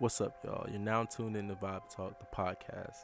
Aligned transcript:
What's 0.00 0.20
up, 0.20 0.38
y'all? 0.44 0.64
You're 0.70 0.78
now 0.78 1.02
tuned 1.06 1.36
in 1.36 1.48
to 1.48 1.56
Vibe 1.56 1.92
Talk, 1.92 2.20
the 2.20 2.26
podcast. 2.26 2.98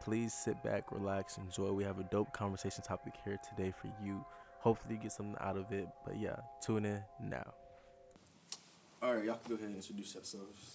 Please 0.00 0.34
sit 0.34 0.60
back, 0.64 0.90
relax, 0.90 1.38
enjoy. 1.38 1.70
We 1.70 1.84
have 1.84 2.00
a 2.00 2.02
dope 2.02 2.32
conversation 2.32 2.82
topic 2.82 3.14
here 3.24 3.38
today 3.48 3.72
for 3.80 3.86
you. 4.04 4.24
Hopefully, 4.58 4.96
you 4.96 5.00
get 5.02 5.12
something 5.12 5.36
out 5.40 5.56
of 5.56 5.70
it. 5.70 5.86
But 6.04 6.18
yeah, 6.18 6.34
tune 6.60 6.84
in 6.84 7.00
now. 7.22 7.54
All 9.00 9.14
right, 9.14 9.24
y'all 9.24 9.36
can 9.36 9.50
go 9.50 9.54
ahead 9.54 9.68
and 9.68 9.76
introduce 9.76 10.14
yourselves. 10.14 10.74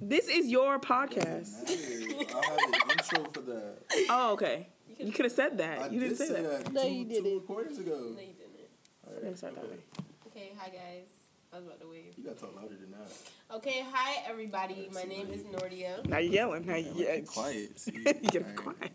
This 0.00 0.28
is 0.28 0.46
your 0.48 0.78
podcast. 0.78 1.68
I 1.68 2.46
had 2.46 2.58
an 2.58 2.90
intro 2.90 3.24
for 3.34 3.40
that. 3.42 3.76
Oh, 4.08 4.32
okay. 4.32 4.66
You 4.98 5.12
could 5.12 5.26
have 5.26 5.32
said 5.32 5.52
I 5.52 5.56
that. 5.56 5.92
You 5.92 6.00
didn't 6.00 6.16
did 6.16 6.26
say 6.26 6.42
that. 6.42 6.72
No, 6.72 6.82
two, 6.84 6.88
you 6.88 7.04
didn't. 7.04 7.24
Two 7.24 7.38
recordings 7.40 7.78
ago. 7.78 8.14
No, 8.14 8.20
you 8.22 8.32
didn't. 8.32 8.70
All 9.06 9.12
We're 9.14 9.24
gonna 9.24 9.36
start 9.36 9.56
that 9.56 9.64
okay. 9.64 9.74
way. 9.74 9.80
Okay, 10.28 10.52
hi 10.56 10.70
guys. 10.70 11.19
I 11.52 11.56
was 11.56 11.66
about 11.66 11.80
to 11.80 11.88
wave. 11.88 12.14
You 12.16 12.24
gotta 12.24 12.36
talk 12.38 12.54
louder 12.54 12.76
than 12.80 12.92
that. 12.92 13.56
Okay, 13.56 13.84
hi 13.92 14.22
everybody. 14.28 14.88
My 14.94 15.02
name 15.02 15.28
is 15.30 15.42
Nordia. 15.42 16.04
Now 16.06 16.18
you're 16.18 16.32
yelling. 16.32 16.64
Now 16.66 16.76
you 16.76 16.92
Yeah, 16.94 17.06
yeah. 17.08 17.16
keep 17.16 17.26
quiet. 17.26 17.80
See? 17.80 17.90
get 18.04 18.36
All 18.36 18.42
right. 18.48 18.56
quiet. 18.56 18.92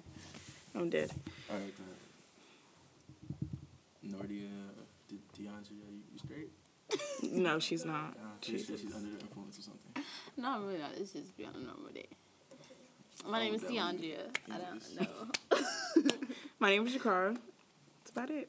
I'm 0.73 0.89
dead. 0.89 1.12
All 1.49 1.57
right, 1.57 1.73
go 1.77 1.84
ahead. 4.13 4.29
Nordia, 4.29 4.49
De- 5.09 5.15
DeAndre, 5.41 5.71
you, 5.71 6.02
you 6.13 6.20
straight? 6.23 6.52
No, 7.31 7.59
she's 7.59 7.84
not. 7.84 8.15
Uh, 8.15 8.27
pretty 8.41 8.63
sure 8.63 8.77
she's 8.77 8.93
under 8.95 9.09
the 9.09 9.20
influence 9.20 9.57
or 9.59 9.63
something. 9.63 10.03
No, 10.37 10.49
I'm 10.51 10.65
really 10.67 10.79
not. 10.79 10.91
It's 10.98 11.12
just 11.12 11.35
be 11.35 11.43
on 11.43 11.55
a 11.55 11.59
normal 11.59 11.90
day. 11.93 12.05
My 13.27 13.40
Oh, 13.40 13.43
name 13.43 13.55
is 13.55 13.62
that 13.62 13.71
I 13.71 14.57
don't 14.57 14.95
know. 15.01 16.09
My 16.59 16.70
name 16.70 16.85
is 16.87 16.93
Jakara. 16.95 17.35
That's 17.99 18.12
about 18.12 18.29
it. 18.29 18.48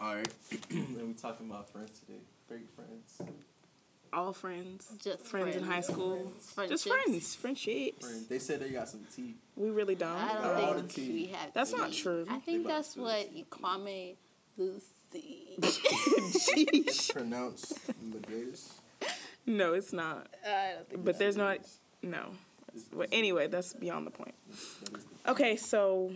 All 0.00 0.14
right. 0.14 0.28
and 0.70 1.08
we 1.08 1.14
talking 1.14 1.48
about 1.50 1.70
friends 1.70 1.98
today. 2.00 2.18
Fake 2.48 2.68
friends. 2.74 3.32
All 4.12 4.32
friends. 4.32 4.92
Just 5.02 5.20
Friends 5.26 5.56
in 5.56 5.64
high 5.64 5.80
school. 5.80 6.32
Just 6.68 6.86
friends. 6.86 7.34
Friendships. 7.34 8.06
Friends. 8.06 8.26
They 8.28 8.38
said 8.38 8.60
they 8.60 8.70
got 8.70 8.88
some 8.88 9.04
tea. 9.14 9.34
We 9.56 9.70
really 9.70 9.96
don't. 9.96 10.12
I 10.16 10.34
don't 10.60 10.76
the 10.76 10.82
think 10.82 10.92
tea. 11.08 11.12
we 11.12 11.26
have. 11.32 11.52
That's 11.52 11.72
tea. 11.72 11.76
not 11.78 11.92
true. 11.92 12.24
I 12.30 12.38
think 12.38 12.64
about 12.64 12.74
that's 12.76 12.94
to. 12.94 13.00
what 13.02 13.50
Kwame 13.50 14.14
Lucy. 14.56 15.56
Sheesh. 15.60 17.12
Pronounced 17.14 17.86
the 18.12 18.18
greatest. 18.26 18.72
no, 19.46 19.72
it's 19.74 19.92
not. 19.92 20.28
I 20.46 20.72
don't 20.74 20.88
think. 20.90 21.04
But 21.04 21.18
there's 21.18 21.36
not. 21.36 21.58
No. 22.02 22.26
But 22.92 23.08
anyway, 23.12 23.46
that's 23.48 23.72
beyond 23.72 24.06
the 24.06 24.10
point. 24.10 24.34
that 24.84 24.96
is 24.98 25.04
the- 25.24 25.30
Okay, 25.32 25.56
so 25.56 26.12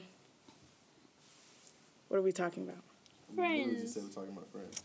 what 2.08 2.18
are 2.18 2.22
we 2.22 2.32
talking 2.32 2.64
about? 2.64 2.82
we 3.30 3.36
Friends. 3.36 3.82
just 3.82 3.94
said 3.94 4.02
we're 4.04 4.08
talking 4.10 4.30
about 4.32 4.50
friends. 4.50 4.82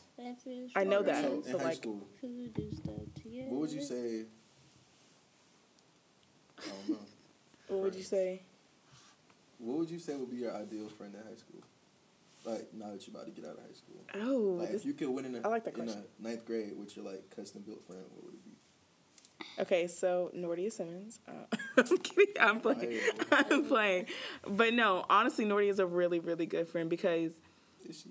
I 0.75 0.83
know 0.83 1.01
that, 1.03 1.23
So 1.23 1.43
in 1.45 1.51
but 1.51 1.61
high 1.61 1.67
like, 1.67 1.77
school, 1.77 2.07
Who 2.21 2.47
do 2.47 2.71
stuff 2.71 2.95
together? 3.15 3.49
what 3.49 3.61
would 3.61 3.71
you 3.71 3.81
say? 3.81 4.25
I 6.59 6.69
don't 6.69 6.89
know. 6.89 6.97
what 7.67 7.81
would 7.81 7.95
you 7.95 8.03
say? 8.03 8.43
What 9.57 9.77
would 9.79 9.89
you 9.89 9.99
say 9.99 10.15
would 10.15 10.29
be 10.29 10.37
your 10.37 10.55
ideal 10.55 10.89
friend 10.89 11.13
in 11.15 11.21
high 11.21 11.35
school? 11.35 11.61
Like 12.45 12.73
now 12.73 12.91
that 12.91 13.07
you're 13.07 13.15
about 13.15 13.25
to 13.25 13.31
get 13.31 13.45
out 13.49 13.57
of 13.57 13.63
high 13.65 13.73
school. 13.73 13.95
Oh, 14.15 14.57
Like 14.59 14.71
this, 14.71 14.81
if 14.81 14.87
you 14.87 14.93
could 14.93 15.09
win 15.09 15.25
in 15.25 15.35
a 15.35 15.41
I 15.41 15.47
like 15.47 15.63
that 15.63 15.77
in 15.77 15.87
a 15.87 16.03
ninth 16.19 16.45
grade 16.45 16.73
with 16.77 16.95
your 16.95 17.05
like 17.05 17.29
custom 17.35 17.61
built 17.65 17.83
friend, 17.85 18.03
what 18.13 18.25
would 18.25 18.33
it 18.33 18.43
be? 18.45 19.61
okay. 19.61 19.87
So 19.87 20.31
Nordia 20.35 20.71
Simmons. 20.71 21.19
Uh, 21.27 21.31
I'm 21.77 21.97
kidding. 21.97 22.33
I'm 22.39 22.59
playing. 22.59 22.99
I'm 23.31 23.65
playing. 23.65 24.05
But 24.45 24.73
no, 24.73 25.05
honestly, 25.09 25.45
Nordia 25.45 25.69
is 25.69 25.79
a 25.79 25.85
really, 25.85 26.19
really 26.19 26.45
good 26.45 26.67
friend 26.67 26.89
because 26.89 27.31
Is 27.87 28.01
she? 28.01 28.09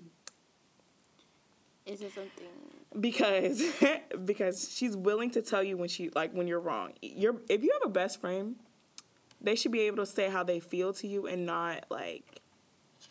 Is 1.85 2.01
it 2.01 2.13
something? 2.13 2.47
because 2.99 3.63
because 4.25 4.71
she's 4.71 4.95
willing 4.95 5.31
to 5.31 5.41
tell 5.41 5.63
you 5.63 5.77
when 5.77 5.89
she 5.89 6.09
like 6.09 6.31
when 6.33 6.47
you're 6.47 6.59
wrong. 6.59 6.93
You're 7.01 7.41
if 7.49 7.63
you 7.63 7.71
have 7.73 7.89
a 7.89 7.91
best 7.91 8.21
friend, 8.21 8.55
they 9.41 9.55
should 9.55 9.71
be 9.71 9.81
able 9.81 9.97
to 9.97 10.05
say 10.05 10.29
how 10.29 10.43
they 10.43 10.59
feel 10.59 10.93
to 10.93 11.07
you 11.07 11.27
and 11.27 11.45
not 11.45 11.85
like 11.89 12.41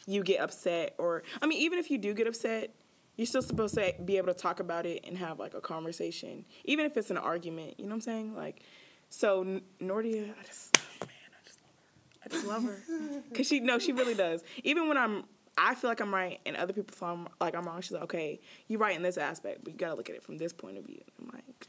you 0.06 0.22
get 0.22 0.40
upset 0.40 0.94
or 0.98 1.22
I 1.40 1.46
mean 1.46 1.60
even 1.60 1.78
if 1.78 1.90
you 1.90 1.98
do 1.98 2.14
get 2.14 2.26
upset, 2.26 2.70
you're 3.16 3.26
still 3.26 3.42
supposed 3.42 3.74
to 3.74 3.94
be 4.04 4.16
able 4.16 4.28
to 4.28 4.38
talk 4.38 4.60
about 4.60 4.86
it 4.86 5.04
and 5.06 5.18
have 5.18 5.38
like 5.38 5.54
a 5.54 5.60
conversation, 5.60 6.44
even 6.64 6.86
if 6.86 6.96
it's 6.96 7.10
an 7.10 7.18
argument. 7.18 7.74
You 7.78 7.84
know 7.86 7.90
what 7.90 7.96
I'm 7.96 8.00
saying? 8.02 8.34
Like, 8.34 8.62
so 9.10 9.42
N- 9.42 9.62
Nordia, 9.80 10.30
I 10.40 10.44
just 10.46 10.78
oh 10.78 11.06
man, 11.06 11.08
I 11.30 11.46
just 11.46 11.60
love 11.66 11.72
her. 11.82 12.24
I 12.24 12.28
just 12.28 12.46
love 12.46 13.08
her 13.10 13.22
because 13.28 13.46
she 13.46 13.60
no, 13.60 13.78
she 13.78 13.92
really 13.92 14.14
does. 14.14 14.42
Even 14.64 14.88
when 14.88 14.96
I'm, 14.96 15.24
I 15.58 15.74
feel 15.74 15.90
like 15.90 16.00
I'm 16.00 16.12
right, 16.14 16.40
and 16.46 16.56
other 16.56 16.72
people 16.72 16.94
feel 16.96 17.08
I'm, 17.08 17.28
like 17.40 17.54
I'm 17.54 17.64
wrong. 17.64 17.80
She's 17.82 17.92
like, 17.92 18.02
okay, 18.04 18.40
you're 18.68 18.80
right 18.80 18.96
in 18.96 19.02
this 19.02 19.18
aspect, 19.18 19.64
but 19.64 19.72
you 19.72 19.78
gotta 19.78 19.94
look 19.94 20.08
at 20.08 20.16
it 20.16 20.22
from 20.22 20.38
this 20.38 20.52
point 20.52 20.78
of 20.78 20.84
view. 20.84 21.00
I'm 21.20 21.30
like, 21.32 21.68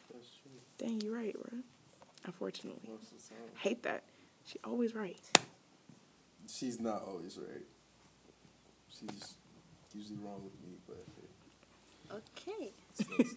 dang, 0.77 1.01
you're 1.01 1.13
right, 1.16 1.33
bro. 1.33 1.59
Unfortunately, 2.25 2.81
Most 2.89 3.11
of 3.11 3.17
the 3.22 3.29
time. 3.29 3.38
hate 3.59 3.83
that. 3.83 4.03
She 4.45 4.57
always 4.63 4.95
right. 4.95 5.19
She's 6.49 6.79
not 6.79 7.03
always 7.07 7.38
right. 7.38 7.63
She's 8.89 9.33
usually 9.93 10.17
wrong 10.23 10.41
with 10.43 10.53
me, 10.63 10.77
but 10.88 11.03
hey, 12.07 12.22
Okay. 12.57 12.72
story. 13.25 13.27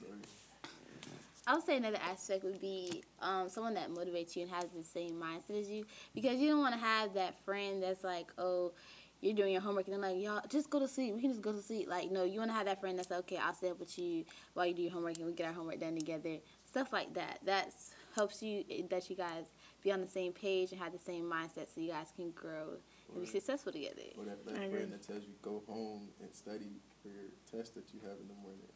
I 1.48 1.54
would 1.54 1.64
say 1.64 1.76
another 1.76 1.98
aspect 2.02 2.42
would 2.44 2.60
be 2.60 3.04
um, 3.20 3.48
someone 3.48 3.74
that 3.74 3.88
motivates 3.90 4.34
you 4.34 4.42
and 4.42 4.50
has 4.50 4.64
the 4.76 4.82
same 4.82 5.12
mindset 5.12 5.60
as 5.60 5.68
you, 5.68 5.86
because 6.14 6.38
you 6.38 6.48
don't 6.48 6.58
want 6.58 6.74
to 6.74 6.80
have 6.80 7.14
that 7.14 7.38
friend 7.44 7.82
that's 7.82 8.02
like, 8.02 8.32
oh, 8.36 8.72
you're 9.21 9.34
doing 9.34 9.53
your 9.53 9.62
homework 9.62 9.87
and 9.87 9.94
they're 9.94 10.12
like, 10.12 10.22
y'all 10.22 10.41
just 10.49 10.69
go 10.71 10.78
to 10.78 10.87
sleep. 10.88 11.15
We 11.15 11.21
can 11.22 11.31
just 11.31 11.43
go 11.43 11.53
to 11.53 11.62
sleep. 11.62 11.88
Like, 11.88 12.10
no, 12.10 12.25
you 12.25 12.38
want 12.38 12.50
to 12.50 12.54
have 12.54 12.66
that 12.66 12.81
friend 12.81 12.99
that's 12.99 13.10
like, 13.10 13.21
okay. 13.21 13.38
I'll 13.38 13.54
stay 13.54 13.71
up 13.71 13.81
with 13.81 13.99
you 13.99 14.25
while 14.54 14.66
you 14.66 14.75
do 14.75 14.82
your 14.82 14.93
homework 14.93 15.16
and 15.16 15.27
we 15.27 15.32
get 15.32 15.47
our 15.47 15.53
homework 15.53 15.81
done 15.81 15.97
together. 15.97 16.37
Stuff 16.66 16.93
like 16.93 17.15
that. 17.15 17.38
That 17.44 17.72
helps 18.15 18.43
you 18.43 18.65
eh, 18.71 18.82
that 18.91 19.09
you 19.09 19.16
guys 19.16 19.47
be 19.82 19.91
on 19.93 20.00
the 20.00 20.06
same 20.06 20.32
page 20.32 20.72
and 20.72 20.81
have 20.81 20.93
the 20.93 20.99
same 20.99 21.25
mindset, 21.25 21.66
so 21.75 21.81
you 21.81 21.91
guys 21.91 22.12
can 22.16 22.31
grow 22.32 22.75
and 23.12 23.21
be 23.22 23.27
successful 23.27 23.72
together. 23.72 24.03
Or 24.19 24.25
that, 24.25 24.38
I 24.49 24.53
that 24.53 24.62
agree. 24.65 24.77
friend 24.78 24.93
that 24.93 25.03
tells 25.03 25.22
you 25.22 25.33
go 25.43 25.62
home 25.69 26.09
and 26.21 26.33
study 26.34 26.81
for 27.03 27.09
your 27.09 27.25
test 27.50 27.75
that 27.75 27.84
you 27.94 28.00
have 28.00 28.19
in 28.21 28.28
the 28.28 28.34
morning. 28.34 28.69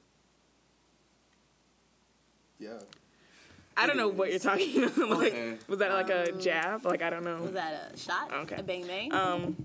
Yeah. 2.59 2.79
I 3.77 3.87
don't 3.87 3.97
know 3.97 4.09
what 4.09 4.31
you're 4.31 4.39
talking 4.39 4.85
about. 4.85 4.99
like, 5.11 5.33
Okay. 5.33 5.57
was 5.69 5.79
that 5.79 5.93
like 5.93 6.11
a 6.11 6.33
jab? 6.33 6.85
Like 6.85 7.03
I 7.03 7.11
don't 7.11 7.25
know. 7.25 7.39
Was 7.43 7.53
that 7.53 7.93
a 7.95 7.97
shot? 7.97 8.33
Okay. 8.33 8.57
A 8.57 8.63
bang 8.63 8.87
bang? 8.87 9.13
Um, 9.13 9.57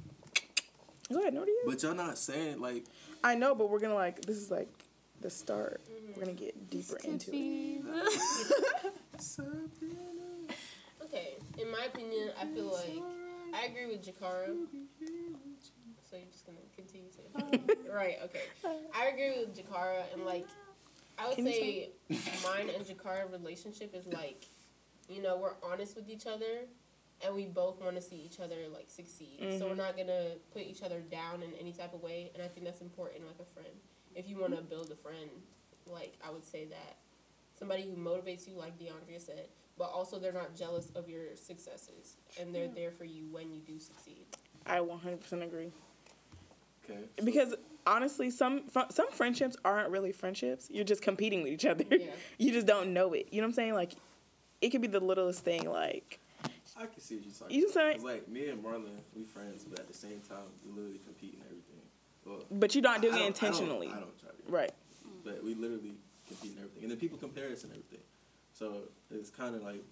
go 1.11 1.19
ahead, 1.21 1.33
Nordia. 1.33 1.47
But 1.65 1.81
y'all 1.83 1.93
not 1.95 2.17
saying 2.17 2.59
like 2.59 2.85
I 3.23 3.35
know, 3.35 3.55
but 3.55 3.69
we're 3.69 3.79
gonna 3.79 3.95
like 3.95 4.21
this 4.21 4.37
is 4.37 4.51
like 4.51 4.69
the 5.21 5.29
start. 5.29 5.81
We're 6.15 6.21
gonna 6.23 6.33
get 6.33 6.69
deeper 6.69 6.97
into 7.03 7.31
it. 7.33 7.81
Okay, 11.03 11.35
in 11.59 11.71
my 11.71 11.85
opinion, 11.85 12.31
I 12.41 12.45
feel 12.47 12.65
like 12.73 13.01
I 13.53 13.65
agree 13.65 13.85
with 13.85 14.05
Jakara. 14.05 14.47
So 16.09 16.17
you're 16.17 16.25
just 16.31 16.45
gonna 16.45 16.57
continue 16.75 17.09
to 17.11 17.91
right? 17.93 18.17
Okay, 18.23 18.41
I 18.93 19.07
agree 19.07 19.29
with 19.39 19.55
Jakara, 19.55 20.03
and 20.13 20.25
like 20.25 20.45
I 21.17 21.27
would 21.29 21.37
say, 21.37 21.89
mine 22.09 22.69
and 22.75 22.85
Jakara 22.85 23.31
relationship 23.31 23.95
is 23.95 24.05
like, 24.07 24.45
you 25.09 25.21
know, 25.21 25.37
we're 25.37 25.53
honest 25.63 25.95
with 25.95 26.09
each 26.09 26.27
other, 26.27 26.65
and 27.23 27.35
we 27.35 27.45
both 27.45 27.81
want 27.81 27.95
to 27.95 28.01
see 28.01 28.17
each 28.17 28.39
other 28.39 28.55
like 28.73 28.89
succeed. 28.89 29.37
So 29.39 29.45
we're 29.45 29.71
mm-hmm. 29.71 29.77
not 29.77 29.97
gonna 29.97 30.35
put 30.53 30.63
each 30.63 30.81
other 30.81 30.99
down 30.99 31.43
in 31.43 31.53
any 31.59 31.71
type 31.71 31.93
of 31.93 32.01
way, 32.01 32.31
and 32.33 32.43
I 32.43 32.47
think 32.47 32.65
that's 32.65 32.81
important, 32.81 33.25
like 33.25 33.39
a 33.39 33.45
friend. 33.45 33.75
If 34.15 34.29
you 34.29 34.37
want 34.37 34.55
to 34.55 34.61
build 34.61 34.91
a 34.91 34.95
friend, 34.95 35.29
like 35.91 36.13
I 36.25 36.31
would 36.31 36.45
say 36.45 36.65
that 36.65 36.97
somebody 37.57 37.83
who 37.83 37.95
motivates 37.95 38.47
you, 38.47 38.55
like 38.55 38.77
DeAndrea 38.79 39.19
said, 39.19 39.47
but 39.77 39.85
also 39.85 40.19
they're 40.19 40.31
not 40.31 40.55
jealous 40.55 40.89
of 40.95 41.09
your 41.09 41.35
successes, 41.35 42.17
and 42.39 42.53
they're 42.53 42.67
there 42.67 42.91
for 42.91 43.05
you 43.05 43.27
when 43.31 43.51
you 43.51 43.59
do 43.59 43.79
succeed. 43.79 44.25
I 44.65 44.79
100% 44.79 45.43
agree. 45.43 45.71
okay. 46.83 46.99
Because 47.23 47.53
honestly, 47.85 48.29
some 48.31 48.67
fr- 48.67 48.91
some 48.91 49.11
friendships 49.11 49.55
aren't 49.63 49.89
really 49.89 50.11
friendships. 50.11 50.69
You're 50.71 50.85
just 50.85 51.01
competing 51.01 51.43
with 51.43 51.51
each 51.51 51.65
other. 51.65 51.85
Yeah. 51.89 52.07
you 52.37 52.51
just 52.51 52.67
don't 52.67 52.93
know 52.93 53.13
it. 53.13 53.27
You 53.31 53.41
know 53.41 53.47
what 53.47 53.51
I'm 53.51 53.55
saying? 53.55 53.73
Like, 53.73 53.93
it 54.61 54.69
could 54.69 54.81
be 54.81 54.87
the 54.87 54.99
littlest 54.99 55.43
thing. 55.43 55.69
Like, 55.69 56.19
I 56.77 56.85
can 56.87 56.99
see 57.01 57.15
what 57.15 57.25
you're 57.25 57.33
talking 57.33 57.55
You 57.57 57.63
about. 57.65 57.73
say- 57.73 57.93
'Cause, 57.93 58.03
like 58.03 58.27
me 58.27 58.49
and 58.49 58.63
Marlon, 58.63 58.99
we 59.15 59.23
friends, 59.23 59.63
but 59.63 59.79
at 59.79 59.87
the 59.87 59.93
same 59.93 60.21
time, 60.27 60.45
we 60.65 60.71
literally 60.71 60.99
compete 61.05 61.33
in 61.35 61.41
everything. 61.41 61.81
Well, 62.25 62.43
but 62.51 62.73
you're 62.75 62.81
not 62.81 63.01
doing 63.01 63.13
I 63.13 63.17
it 63.17 63.19
don't- 63.19 63.27
intentionally. 63.27 63.87
I 63.87 63.91
don't, 63.91 63.97
I 63.97 64.01
don't 64.01 64.19
try 64.19 64.29
to. 64.29 64.51
Right. 64.51 64.71
But 65.23 65.43
we 65.43 65.53
literally 65.55 65.93
compete 66.27 66.51
in 66.53 66.57
everything, 66.57 66.83
and 66.83 66.91
then 66.91 66.97
people 66.99 67.17
compare 67.17 67.47
us 67.51 67.63
and 67.63 67.71
everything. 67.71 67.99
So 68.53 68.83
it's 69.11 69.29
kind 69.29 69.55
of 69.55 69.63
like 69.63 69.83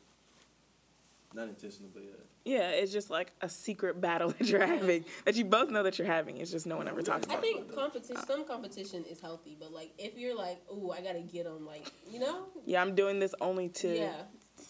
not 1.34 1.48
intentional, 1.48 1.90
but 1.94 2.04
yeah. 2.04 2.10
Yeah, 2.46 2.70
it's 2.72 2.92
just 2.92 3.10
like 3.10 3.32
a 3.42 3.48
secret 3.50 4.02
battle 4.02 4.30
that 4.38 4.48
you're 4.48 4.66
having 4.66 5.06
that 5.26 5.36
you 5.36 5.46
both 5.46 5.70
know 5.70 5.84
that 5.84 5.98
you're 5.98 6.08
having. 6.08 6.38
It's 6.38 6.52
just 6.52 6.68
no 6.68 6.76
one 6.78 6.88
ever 6.88 7.02
talks 7.02 7.26
about. 7.26 7.38
I 7.38 7.42
think 7.42 7.74
competition, 7.74 8.18
some 8.28 8.46
competition 8.46 9.06
is 9.06 9.20
healthy, 9.22 9.56
but 9.60 9.72
like 9.72 9.92
if 9.98 10.18
you're 10.18 10.36
like, 10.36 10.62
ooh, 10.72 10.92
I 10.92 11.02
gotta 11.02 11.22
get 11.22 11.46
them, 11.46 11.66
like 11.66 11.90
you 12.12 12.20
know, 12.20 12.46
Yeah, 12.66 12.82
I'm 12.82 12.94
doing 12.96 13.20
this 13.20 13.34
only 13.42 13.70
to 13.70 13.96
yeah, 13.98 14.14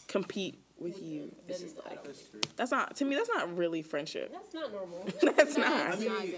compete 0.08 0.60
with 0.84 0.94
With 0.96 1.04
you. 1.04 1.36
It's 1.48 1.62
just 1.62 1.78
like 1.78 2.04
That's 2.04 2.20
think- 2.20 2.44
true. 2.44 2.52
that's 2.58 2.72
not 2.72 2.96
to 2.98 3.06
me. 3.06 3.16
That's 3.16 3.30
not 3.30 3.56
really 3.58 3.82
friendship. 3.82 4.32
that's 4.32 4.54
not 4.54 4.72
normal. 4.72 5.08
That's 5.22 5.58
not. 5.58 5.94
I 5.94 5.96
mean- 5.96 6.36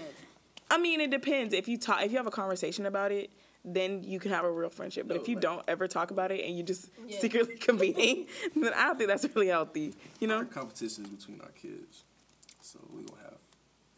I 0.70 0.78
mean, 0.78 1.00
it 1.00 1.10
depends. 1.10 1.54
If 1.54 1.68
you 1.68 1.76
talk, 1.78 2.02
if 2.02 2.10
you 2.10 2.16
have 2.16 2.26
a 2.26 2.30
conversation 2.32 2.86
about 2.86 3.12
it, 3.12 3.30
then 3.64 4.02
you 4.02 4.18
can 4.18 4.30
have 4.32 4.44
a 4.44 4.50
real 4.50 4.68
friendship. 4.70 5.06
But 5.06 5.16
No, 5.16 5.22
if 5.22 5.28
you 5.28 5.36
like- 5.36 5.42
don't 5.42 5.62
ever 5.68 5.86
talk 5.88 6.10
about 6.10 6.30
it 6.32 6.44
and 6.44 6.56
you 6.56 6.62
just 6.64 6.88
Yeah. 7.06 7.18
secretly 7.20 7.56
competing, 7.68 8.26
then 8.54 8.72
I 8.74 8.86
don't 8.86 8.96
think 8.98 9.08
that's 9.08 9.24
really 9.34 9.48
healthy. 9.48 9.94
You 10.20 10.30
Our 10.32 10.42
know? 10.42 10.48
competition 10.48 11.04
is 11.04 11.10
between 11.10 11.40
our 11.40 11.50
kids. 11.50 12.02
So 12.62 12.80
we 12.92 13.02
gonna 13.04 13.22
have 13.22 13.38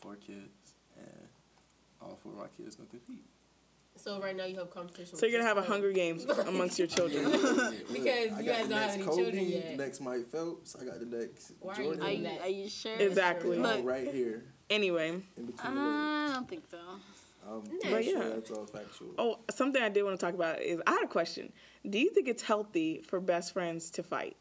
four 0.01 0.17
kids 0.17 0.75
and 0.99 1.29
all 2.03 2.19
four 2.23 2.33
of 2.33 2.39
our 2.41 2.49
kids 2.49 2.77
gonna 2.77 2.89
compete. 2.91 3.25
So 4.09 4.19
right 4.23 4.35
now 4.35 4.47
you 4.47 4.57
have 4.57 4.71
competition. 4.71 5.19
So 5.19 5.27
you're 5.27 5.39
gonna 5.39 5.47
have 5.55 5.59
a 5.59 5.69
Hunger 5.69 5.93
Games 5.93 6.25
amongst 6.47 6.79
your 6.79 6.89
children. 6.89 7.25
Because 7.93 8.33
I 8.33 8.41
you 8.41 8.47
got 8.47 8.47
guys 8.47 8.63
the 8.63 8.69
don't 8.69 8.71
have 8.71 8.71
next 8.71 8.95
any 8.95 9.05
Kobe, 9.05 9.23
children 9.23 9.49
yet. 9.49 9.77
Next 9.77 10.01
Mike 10.01 10.27
Phelps. 10.29 10.77
I 10.81 10.85
got 10.87 10.99
the 11.01 11.05
next 11.05 11.53
Why 11.61 11.75
are 11.75 11.77
you 11.77 11.85
Jordan. 11.85 12.03
Are 12.03 12.11
you, 12.11 12.41
are 12.41 12.49
you 12.49 12.69
sure? 12.71 12.97
Exactly. 12.97 13.57
All 13.59 13.63
Look. 13.65 13.85
right 13.85 14.09
here 14.11 14.45
Anyway, 14.71 15.09
in 15.37 15.47
between 15.47 15.75
the 15.75 15.81
uh, 15.81 15.85
legs. 15.85 16.31
I 16.31 16.35
don't 16.37 16.49
think 16.49 16.65
so. 16.71 16.79
I'm 17.47 17.61
But 17.61 17.81
pretty 17.91 18.11
sure 18.11 18.23
yeah. 18.23 18.29
that's 18.35 18.51
all 18.51 18.65
factual. 18.67 19.09
oh, 19.19 19.39
something 19.51 19.83
I 19.83 19.91
did 19.91 20.05
want 20.05 20.19
to 20.19 20.25
talk 20.25 20.35
about 20.35 20.63
is 20.63 20.81
I 20.87 20.93
had 20.93 21.03
a 21.05 21.09
question. 21.09 21.53
Do 21.89 21.99
you 21.99 22.09
think 22.11 22.29
it's 22.29 22.43
healthy 22.43 23.03
for 23.07 23.21
best 23.21 23.53
friends 23.53 23.91
to 23.93 24.03
fight, 24.03 24.37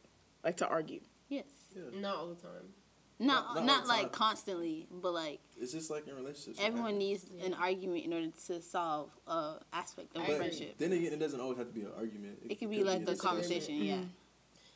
like 0.45 0.55
to 0.57 0.67
argue? 0.67 1.01
Yes. 1.27 1.45
Not 1.93 2.15
all 2.15 2.27
the 2.29 2.35
time. 2.35 2.67
Not 3.19 3.55
Not 3.55 3.65
not, 3.65 3.87
like 3.87 4.11
constantly, 4.11 4.87
but 4.91 5.13
like 5.13 5.39
It's 5.59 5.71
just 5.71 5.89
like 5.89 6.07
in 6.07 6.15
relationships. 6.15 6.59
everyone 6.61 6.91
right? 6.91 6.97
needs 6.97 7.25
an 7.43 7.55
argument 7.55 8.05
in 8.05 8.13
order 8.13 8.29
to 8.47 8.61
solve 8.61 9.09
a 9.27 9.55
aspect 9.73 10.15
of 10.15 10.21
I 10.21 10.27
a 10.27 10.37
friendship. 10.37 10.77
then 10.77 10.91
again, 10.91 11.13
it 11.13 11.19
doesn't 11.19 11.39
always 11.39 11.57
have 11.57 11.67
to 11.67 11.73
be 11.73 11.81
an 11.81 11.91
argument. 11.97 12.37
It 12.47 12.59
could 12.59 12.69
be 12.69 12.83
like 12.83 13.01
a 13.01 13.05
the 13.05 13.11
disagreement. 13.13 13.21
conversation, 13.21 13.75
yeah. 13.75 13.95
Mm-hmm. 13.95 14.03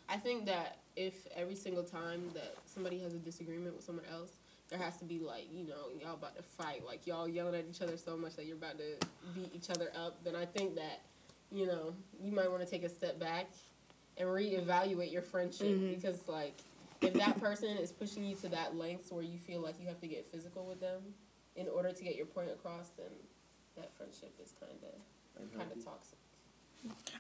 I 0.10 0.18
think 0.18 0.46
that 0.48 0.78
if 0.96 1.28
every 1.36 1.56
single 1.56 1.84
time 1.84 2.32
that 2.34 2.56
somebody 2.66 3.00
has 3.00 3.14
a 3.14 3.18
disagreement 3.18 3.76
with 3.76 3.86
someone 3.86 4.06
else, 4.12 4.32
there 4.70 4.80
has 4.80 4.98
to 4.98 5.06
be 5.06 5.20
like, 5.20 5.46
you 5.52 5.68
know, 5.68 5.90
y'all 6.02 6.16
about 6.16 6.36
to 6.36 6.44
fight, 6.44 6.86
like 6.86 7.06
y'all 7.06 7.28
yelling 7.28 7.56
at 7.56 7.66
each 7.70 7.82
other 7.82 7.98
so 7.98 8.18
much 8.18 8.36
that 8.38 8.46
you're 8.46 8.58
about 8.58 8.78
to 8.78 9.08
beat 9.36 9.52
each 9.54 9.70
other 9.70 9.92
up, 9.96 10.24
then 10.24 10.36
I 10.36 10.46
think 10.46 10.76
that, 10.76 11.02
you 11.52 11.68
know, 11.68 11.94
you 12.22 12.32
might 12.32 12.50
want 12.50 12.64
to 12.64 12.70
take 12.70 12.84
a 12.84 12.90
step 12.90 13.20
back 13.20 13.48
and 14.18 14.28
reevaluate 14.28 15.12
your 15.12 15.22
friendship 15.22 15.68
mm-hmm. 15.68 15.94
because 15.94 16.28
like 16.28 16.56
if 17.02 17.14
that 17.14 17.40
person 17.40 17.78
is 17.78 17.92
pushing 17.92 18.24
you 18.24 18.36
to 18.38 18.50
that 18.50 18.78
length 18.78 19.12
where 19.12 19.24
you 19.24 19.38
feel 19.40 19.62
like 19.62 19.76
you 19.80 19.88
have 19.88 20.00
to 20.02 20.08
get 20.08 20.28
physical 20.28 20.66
with 20.66 20.80
them 20.80 21.02
in 21.56 21.68
order 21.68 21.92
to 21.92 22.04
get 22.04 22.16
your 22.16 22.26
point 22.26 22.50
across, 22.50 22.90
then 22.98 23.08
that 23.76 23.94
friendship 23.96 24.34
is 24.44 24.54
kind 24.60 24.72
of 24.84 25.42
mm-hmm. 25.44 25.60
kind 25.60 25.72
of 25.72 25.84
toxic. 25.84 26.18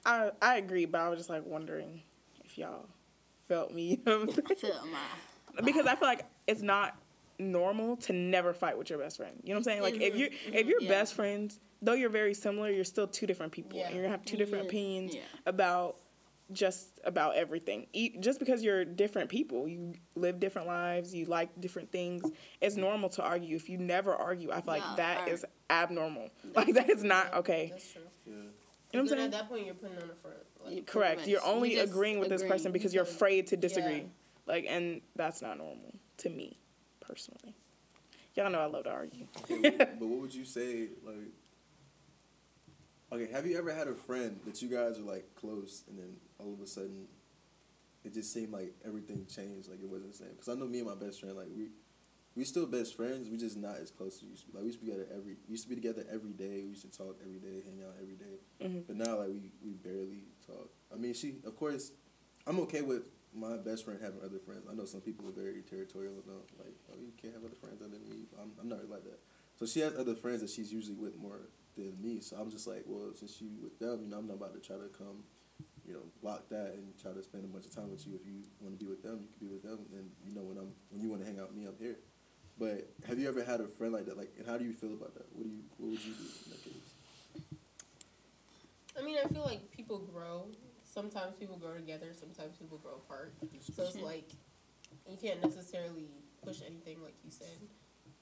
I 0.06 0.31
I 0.42 0.57
agree, 0.57 0.86
but 0.86 1.01
I 1.01 1.10
was 1.10 1.19
just 1.19 1.30
like 1.30 1.45
wondering 1.45 2.01
if 2.44 2.57
y'all 2.57 2.88
felt 3.48 3.74
me. 3.74 3.89
You 3.89 3.98
know 4.06 4.19
what 4.19 4.30
I'm 4.30 4.36
saying? 4.36 4.48
I 4.50 4.56
feel 4.56 4.86
my 4.92 5.62
because 5.66 5.86
I 5.86 5.95
feel 5.95 6.07
like 6.07 6.25
it's 6.48 6.62
not 6.62 6.98
normal 7.39 7.98
to 7.98 8.13
never 8.13 8.54
fight 8.54 8.77
with 8.77 8.89
your 8.89 9.00
best 9.00 9.18
friend. 9.18 9.34
You 9.44 9.50
know 9.50 9.56
what 9.56 9.60
I'm 9.60 9.63
saying? 9.63 9.81
Like 9.81 9.95
if 9.95 10.16
you're 10.16 10.30
mm-hmm. 10.30 10.54
if 10.54 10.68
you're 10.68 10.80
mm-hmm. 10.80 10.92
Yeah. 10.92 11.00
best 11.00 11.13
friends, 11.13 11.60
though 11.81 11.94
you're 11.94 12.10
very 12.10 12.34
similar, 12.34 12.69
you're 12.69 12.84
still 12.84 13.07
two 13.07 13.27
different 13.27 13.51
people. 13.51 13.77
Yeah. 13.77 13.88
And 13.88 13.95
you're 13.95 14.04
gonna 14.04 14.16
have 14.16 14.25
two 14.25 14.38
different 14.38 14.66
Yeah. 14.66 14.69
opinions 14.69 15.16
Yeah. 15.16 15.22
about 15.45 15.98
just 16.53 17.00
about 17.03 17.36
everything. 17.36 17.88
E- 17.94 18.18
Just 18.19 18.39
because 18.39 18.62
you're 18.63 18.83
different 18.86 19.30
people, 19.30 19.68
you 19.68 19.94
live 20.15 20.39
different 20.39 20.68
lives, 20.68 21.13
you 21.13 21.25
like 21.25 21.50
different 21.59 21.92
things. 21.92 22.24
It's 22.62 22.75
normal 22.75 23.09
to 23.12 23.24
argue. 23.24 23.56
If 23.56 23.69
you 23.69 23.77
never 23.77 24.13
argue, 24.15 24.51
I 24.51 24.56
feel 24.62 24.74
like 24.74 24.83
No, 24.83 24.95
that 24.98 25.27
or- 25.27 25.31
is 25.33 25.45
abnormal. 25.69 26.30
Like 26.56 26.74
that 26.74 26.89
is 26.89 27.03
not 27.03 27.33
okay. 27.36 27.68
That's 27.71 27.92
true. 27.94 28.01
Yeah. 28.25 28.33
You 28.33 28.39
know 28.44 28.50
what 28.92 29.00
I'm 29.00 29.07
saying? 29.07 29.21
at 29.21 29.31
that 29.31 29.50
point, 29.50 29.65
you're 29.65 29.75
putting 29.75 29.98
on 30.01 30.07
the 30.09 30.15
front. 30.15 30.38
Like, 30.65 30.86
Correct. 30.86 31.25
You're 31.27 31.44
only 31.45 31.75
You 31.75 31.81
agreeing 31.83 32.19
with 32.19 32.30
this 32.30 32.44
person 32.44 32.71
because 32.71 32.94
you're 32.94 33.03
afraid 33.03 33.48
to 33.48 33.57
disagree. 33.57 33.98
Yeah. 34.00 34.03
Like, 34.48 34.65
and 34.68 35.01
that's 35.15 35.42
not 35.42 35.57
normal 35.57 35.94
to 36.18 36.30
me 36.30 36.57
personally. 37.00 37.56
Y'all 38.36 38.50
know 38.50 38.59
I 38.59 38.65
love 38.65 38.83
to 38.86 38.89
argue. 38.92 39.27
Okay, 39.50 39.69
but 39.77 40.01
what 40.01 40.19
would 40.21 40.33
you 40.36 40.45
say, 40.45 40.88
like, 41.06 41.31
okay, 43.12 43.28
have 43.31 43.46
you 43.46 43.58
ever 43.58 43.74
had 43.74 43.88
a 43.88 43.96
friend 43.96 44.40
that 44.46 44.62
you 44.62 44.69
guys 44.69 44.98
are 45.00 45.04
like 45.04 45.25
close, 45.36 45.84
and 45.90 45.98
then 45.98 46.18
all 46.40 46.54
of 46.54 46.62
a 46.62 46.68
sudden, 46.68 47.08
it 48.04 48.13
just 48.13 48.34
seemed 48.34 48.52
like 48.52 48.74
everything 48.86 49.25
changed, 49.34 49.69
like 49.69 49.81
it 49.81 49.88
wasn't 49.90 50.12
the 50.12 50.18
same? 50.18 50.30
Because 50.31 50.50
I 50.50 50.54
know 50.56 50.68
me 50.68 50.80
and 50.80 50.88
my 50.88 50.96
best 50.96 51.19
friend, 51.19 51.36
like 51.38 51.50
we, 51.56 51.69
we 52.36 52.44
still 52.46 52.66
best 52.66 52.96
friends. 52.96 53.30
We 53.30 53.38
just 53.38 53.58
not 53.58 53.78
as 53.78 53.92
close 53.92 54.16
as 54.18 54.24
we 54.24 54.30
used 54.30 54.46
to 54.46 54.52
be. 54.52 54.58
Like 54.58 54.63
we 54.63 54.69
used 54.72 54.80
to 54.80 54.86
be 54.86 54.92
together 54.92 55.08
every, 55.13 55.36
we 55.48 55.52
used 55.52 55.63
to 55.63 55.69
be 55.69 55.75
together 55.75 56.06
every 56.12 56.31
day. 56.34 56.63
We 56.63 56.69
used 56.72 56.90
to 56.90 56.98
talk 56.98 57.19
every 57.22 57.40
day, 57.40 57.62
hang 57.66 57.84
out 57.86 57.96
every 58.02 58.16
day. 58.16 58.38
Mhm. 58.63 58.84
But 58.88 58.96
now, 58.98 59.19
like 59.19 59.30
we, 59.30 59.52
we 59.63 59.74
barely 59.74 60.24
talk. 60.48 60.69
I 60.94 60.98
mean, 60.98 61.13
she, 61.13 61.36
of 61.46 61.56
course, 61.58 61.92
I'm 62.48 62.60
okay 62.62 62.81
with 62.81 63.04
my 63.34 63.56
best 63.58 63.86
friend 63.86 64.00
having 64.02 64.19
other 64.24 64.40
friends. 64.40 64.63
I 64.69 64.74
know 64.74 64.86
some 64.86 65.02
people 65.02 65.28
are 65.28 65.31
very 65.31 65.62
territorial 65.69 66.16
about 66.19 66.48
like, 66.60 66.75
oh, 66.92 66.96
you 67.00 67.12
can't 67.22 67.34
have 67.34 67.44
other 67.46 67.56
friends 67.56 67.81
other 67.81 67.92
than 67.98 68.10
me. 68.10 68.25
I'm, 68.42 68.52
I'm 68.60 68.68
not 68.68 68.80
really 68.80 68.92
like 68.92 69.04
that. 69.04 69.19
So 69.60 69.66
she 69.66 69.80
has 69.81 69.94
other 69.98 70.16
friends 70.16 70.42
that 70.42 70.50
she's 70.50 70.72
usually 70.74 70.96
with 70.96 71.16
more 71.18 71.48
than 71.76 71.96
me. 72.02 72.20
So 72.20 72.38
I'm 72.38 72.50
just 72.50 72.68
like, 72.68 72.84
well, 72.86 73.14
since 73.14 73.42
you 73.42 73.50
with 73.62 73.80
them, 73.80 74.02
you 74.04 74.10
know, 74.10 74.18
I'm 74.18 74.28
not 74.28 74.36
about 74.36 74.54
to 74.54 74.60
try 74.60 74.76
to 74.78 74.90
come, 74.98 75.24
you 75.86 75.94
know, 75.94 76.04
block 76.22 76.50
that 76.50 76.74
and 76.76 76.94
try 77.02 77.12
to 77.12 77.24
spend 77.24 77.46
a 77.46 77.48
bunch 77.48 77.66
of 77.66 77.76
time 77.76 77.92
with 77.92 78.06
you. 78.08 78.16
If 78.16 78.26
you 78.26 78.44
want 78.60 78.78
to 78.78 78.86
be 78.86 78.90
with 78.90 79.04
them, 79.04 79.20
you 79.22 79.28
can 79.28 79.48
be 79.48 79.54
with 79.54 79.64
them. 79.64 79.80
And 79.94 80.12
you 80.28 80.36
know, 80.36 80.42
when 80.42 80.58
I'm 80.58 80.72
when 80.90 81.02
you 81.02 81.10
want 81.10 81.22
to 81.22 81.28
hang 81.28 81.40
out 81.40 81.50
with 81.50 81.58
me, 81.58 81.68
I'm 81.68 81.78
here. 81.80 81.98
But 82.60 82.90
have 83.08 83.18
you 83.18 83.28
ever 83.28 83.44
had 83.44 83.62
a 83.62 83.68
friend 83.68 83.94
like 83.94 84.06
that? 84.06 84.18
Like, 84.18 84.34
and 84.38 84.46
how 84.46 84.58
do 84.58 84.66
you 84.66 84.74
feel 84.74 84.94
about 84.94 85.16
that? 85.16 85.26
What 85.34 85.44
do 85.46 85.50
you, 85.50 85.64
what 85.78 85.92
would 85.92 86.06
you 86.06 86.14
do 86.14 86.24
in 86.46 86.52
that 86.52 86.64
case? 86.64 86.94
I 89.00 89.02
mean, 89.02 89.18
I 89.24 89.28
feel 89.30 89.44
like 89.44 89.72
people 89.72 89.98
grow. 90.00 90.48
Sometimes 90.84 91.34
people 91.40 91.58
grow 91.58 91.74
together. 91.74 92.08
Sometimes 92.14 92.58
people 92.58 92.78
grow 92.78 92.96
apart. 92.96 93.34
So 93.74 93.84
it's 93.84 93.96
like 93.96 94.30
you 95.10 95.18
can't 95.18 95.42
necessarily 95.42 96.10
push 96.44 96.62
anything, 96.66 97.02
like 97.02 97.16
you 97.24 97.32
said. 97.32 97.58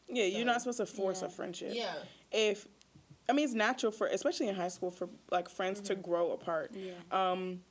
Yeah, 0.08 0.26
you're 0.26 0.46
not 0.46 0.62
supposed 0.62 0.80
to 0.80 0.86
force 0.86 1.22
yeah. 1.22 1.28
a 1.28 1.32
friendship. 1.32 1.72
Yeah, 1.74 1.94
If, 2.32 2.68
I 3.30 3.34
mean, 3.34 3.46
it's 3.46 3.54
natural 3.54 3.92
for, 3.92 4.08
especially 4.08 4.48
in 4.48 4.56
high 4.56 4.68
school, 4.70 4.92
for 4.92 5.10
like 5.32 5.50
friends 5.50 5.82
to 5.82 5.96
grow 5.96 6.32
apart. 6.32 6.72
Yeah. 6.74 6.94
Um, 7.12 7.62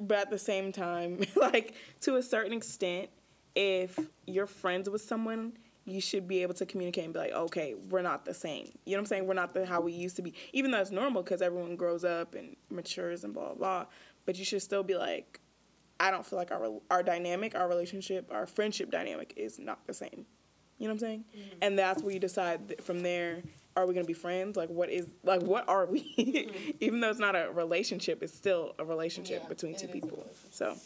but 0.00 0.18
at 0.18 0.30
the 0.30 0.38
same 0.38 0.72
time, 0.72 1.20
like 1.36 1.74
to 2.02 2.16
a 2.16 2.22
certain 2.22 2.52
extent, 2.52 3.10
if 3.54 3.98
you're 4.26 4.46
friends 4.46 4.88
with 4.88 5.02
someone, 5.02 5.54
you 5.84 6.00
should 6.00 6.28
be 6.28 6.42
able 6.42 6.54
to 6.54 6.66
communicate 6.66 7.04
and 7.04 7.14
be 7.14 7.18
like, 7.18 7.32
okay, 7.32 7.74
we're 7.88 8.02
not 8.02 8.24
the 8.24 8.34
same. 8.34 8.70
You 8.84 8.92
know 8.92 8.98
what 8.98 9.00
I'm 9.00 9.06
saying? 9.06 9.26
We're 9.26 9.34
not 9.34 9.54
the 9.54 9.66
how 9.66 9.80
we 9.80 9.92
used 9.92 10.16
to 10.16 10.22
be. 10.22 10.34
Even 10.52 10.70
though 10.70 10.80
it's 10.80 10.90
normal 10.90 11.22
because 11.22 11.42
everyone 11.42 11.76
grows 11.76 12.04
up 12.04 12.34
and 12.34 12.56
matures 12.70 13.24
and 13.24 13.32
blah 13.32 13.46
blah 13.46 13.54
blah. 13.54 13.86
But 14.26 14.38
you 14.38 14.44
should 14.44 14.62
still 14.62 14.82
be 14.82 14.94
like, 14.94 15.40
I 15.98 16.10
don't 16.10 16.24
feel 16.24 16.38
like 16.38 16.52
our 16.52 16.78
our 16.90 17.02
dynamic, 17.02 17.54
our 17.54 17.68
relationship, 17.68 18.30
our 18.30 18.46
friendship 18.46 18.90
dynamic 18.90 19.32
is 19.36 19.58
not 19.58 19.86
the 19.86 19.94
same. 19.94 20.26
You 20.78 20.86
know 20.88 20.94
what 20.94 21.02
I'm 21.02 21.08
saying? 21.08 21.24
And 21.60 21.78
that's 21.78 22.02
where 22.02 22.12
you 22.12 22.20
decide 22.20 22.68
th- 22.68 22.80
from 22.80 23.02
there. 23.02 23.42
Are 23.76 23.86
we 23.86 23.94
gonna 23.94 24.06
be 24.06 24.12
friends? 24.12 24.56
Like, 24.56 24.68
what 24.70 24.90
is 24.90 25.06
like 25.22 25.42
what 25.42 25.68
are 25.68 25.86
we? 25.86 26.00
Even 26.80 27.00
though 27.00 27.10
it's 27.10 27.20
not 27.20 27.36
a 27.36 27.50
relationship, 27.52 28.22
it's 28.22 28.34
still 28.34 28.74
a 28.78 28.84
relationship 28.84 29.42
Yeah, 29.42 29.48
between 29.48 29.76
two 29.76 29.88
people. 29.88 30.26
So 30.50 30.76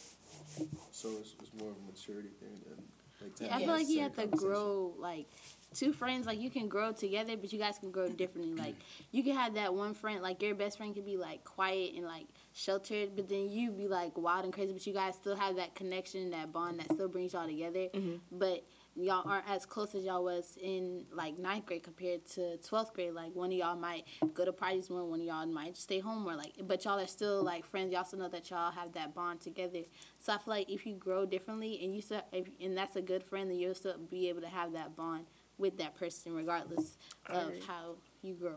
So 0.90 1.08
it's, 1.20 1.34
it's 1.40 1.50
more 1.58 1.70
of 1.70 1.76
a 1.76 1.86
maturity 1.90 2.28
thing 2.40 2.60
than 2.66 2.76
like. 3.20 3.40
Yeah, 3.40 3.56
I 3.56 3.58
feel 3.60 3.68
like 3.68 3.88
you 3.88 4.00
have 4.00 4.16
to 4.16 4.26
grow 4.26 4.92
like 4.98 5.26
two 5.74 5.92
friends. 5.92 6.26
Like 6.26 6.40
you 6.40 6.50
can 6.50 6.68
grow 6.68 6.92
together, 6.92 7.36
but 7.36 7.52
you 7.52 7.58
guys 7.58 7.78
can 7.78 7.90
grow 7.90 8.08
differently. 8.08 8.54
Like 8.54 8.74
you 9.10 9.22
can 9.22 9.34
have 9.36 9.54
that 9.54 9.74
one 9.74 9.94
friend, 9.94 10.22
like 10.22 10.42
your 10.42 10.54
best 10.54 10.76
friend, 10.76 10.94
could 10.94 11.06
be 11.06 11.16
like 11.16 11.44
quiet 11.44 11.94
and 11.96 12.04
like 12.04 12.26
sheltered, 12.52 13.16
but 13.16 13.28
then 13.28 13.50
you 13.50 13.70
be 13.70 13.88
like 13.88 14.16
wild 14.18 14.44
and 14.44 14.52
crazy. 14.52 14.72
But 14.72 14.86
you 14.86 14.92
guys 14.92 15.14
still 15.14 15.36
have 15.36 15.56
that 15.56 15.74
connection, 15.74 16.30
that 16.30 16.52
bond 16.52 16.78
that 16.80 16.92
still 16.92 17.08
brings 17.08 17.32
y'all 17.32 17.46
together. 17.46 17.88
Mm-hmm. 17.94 18.16
But 18.32 18.64
y'all 18.94 19.28
aren't 19.28 19.48
as 19.48 19.64
close 19.64 19.94
as 19.94 20.04
y'all 20.04 20.22
was 20.22 20.58
in 20.60 21.04
like 21.12 21.38
ninth 21.38 21.66
grade 21.66 21.82
compared 21.82 22.26
to 22.26 22.56
twelfth 22.58 22.92
grade. 22.94 23.12
Like 23.14 23.34
one 23.34 23.50
of 23.50 23.58
y'all 23.58 23.76
might 23.76 24.04
go 24.34 24.44
to 24.44 24.52
parties 24.52 24.90
more, 24.90 25.04
one 25.04 25.20
of 25.20 25.26
y'all 25.26 25.46
might 25.46 25.76
stay 25.76 26.00
home 26.00 26.22
more. 26.22 26.34
Like, 26.34 26.52
but 26.62 26.84
y'all 26.84 27.00
are 27.00 27.06
still 27.06 27.42
like 27.42 27.64
friends. 27.64 27.92
Y'all 27.92 28.04
still 28.04 28.20
know 28.20 28.28
that 28.28 28.50
y'all 28.50 28.70
have 28.72 28.92
that 28.92 29.14
bond 29.14 29.40
together. 29.40 29.80
So 30.18 30.32
I 30.32 30.38
feel 30.38 30.54
like 30.54 30.70
if 30.70 30.86
you 30.86 30.94
grow 30.94 31.24
differently 31.26 31.80
and 31.82 31.94
you 31.94 32.02
still, 32.02 32.22
if, 32.32 32.46
and 32.60 32.76
that's 32.76 32.96
a 32.96 33.02
good 33.02 33.22
friend, 33.22 33.50
then 33.50 33.58
you'll 33.58 33.74
still 33.74 33.96
be 34.10 34.28
able 34.28 34.42
to 34.42 34.48
have 34.48 34.72
that 34.72 34.96
bond 34.96 35.26
with 35.58 35.78
that 35.78 35.94
person 35.94 36.34
regardless 36.34 36.98
of 37.26 37.48
agree. 37.48 37.60
how 37.66 37.96
you 38.22 38.34
grow. 38.34 38.56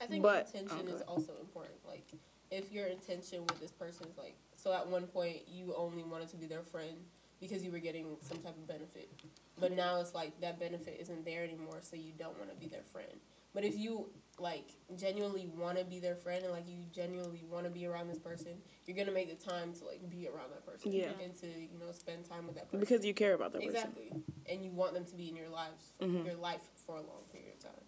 I 0.00 0.06
think 0.06 0.22
But- 0.22 0.50
intention 0.54 0.88
oh, 0.90 0.94
is 0.94 1.02
also 1.02 1.32
important. 1.40 1.76
Like, 1.86 2.04
if 2.50 2.70
your 2.70 2.86
intention 2.86 3.42
with 3.42 3.60
this 3.60 3.70
person 3.72 4.06
is 4.08 4.18
like, 4.18 4.34
so 4.56 4.72
at 4.72 4.86
one 4.86 5.06
point 5.06 5.38
you 5.48 5.74
only 5.76 6.02
wanted 6.02 6.28
to 6.28 6.36
be 6.36 6.46
their 6.46 6.62
friend 6.62 6.96
because 7.42 7.64
you 7.64 7.72
were 7.72 7.80
getting 7.80 8.16
some 8.22 8.38
type 8.38 8.56
of 8.56 8.66
benefit, 8.68 9.10
but 9.58 9.72
now 9.72 10.00
it's 10.00 10.14
like 10.14 10.40
that 10.40 10.60
benefit 10.60 10.96
isn't 11.00 11.24
there 11.24 11.42
anymore, 11.42 11.80
so 11.80 11.96
you 11.96 12.12
don't 12.16 12.38
want 12.38 12.48
to 12.50 12.56
be 12.56 12.68
their 12.68 12.84
friend. 12.84 13.10
But 13.52 13.64
if 13.64 13.76
you 13.76 14.08
like 14.38 14.68
genuinely 14.96 15.46
want 15.58 15.76
to 15.76 15.84
be 15.84 15.98
their 15.98 16.14
friend 16.14 16.42
and 16.44 16.52
like 16.54 16.66
you 16.68 16.78
genuinely 16.90 17.44
want 17.50 17.64
to 17.64 17.70
be 17.70 17.84
around 17.84 18.08
this 18.08 18.18
person, 18.18 18.52
you're 18.86 18.96
gonna 18.96 19.12
make 19.12 19.28
the 19.28 19.44
time 19.44 19.74
to 19.74 19.84
like 19.84 20.08
be 20.08 20.26
around 20.28 20.50
that 20.52 20.64
person 20.64 20.92
Yeah. 20.92 21.10
and 21.22 21.34
to 21.40 21.46
you 21.46 21.78
know 21.78 21.90
spend 21.92 22.24
time 22.24 22.46
with 22.46 22.54
that 22.54 22.68
person 22.70 22.80
because 22.80 23.04
you 23.04 23.12
care 23.12 23.34
about 23.34 23.52
the 23.52 23.58
person. 23.58 23.74
exactly, 23.74 24.12
and 24.48 24.64
you 24.64 24.70
want 24.70 24.94
them 24.94 25.04
to 25.04 25.14
be 25.16 25.28
in 25.28 25.36
your 25.36 25.48
lives, 25.50 25.92
Mhm. 26.00 26.24
your 26.24 26.36
life 26.36 26.62
for 26.86 26.96
a 26.96 27.02
long 27.02 27.24
period 27.32 27.54
of 27.56 27.60
time. 27.60 27.84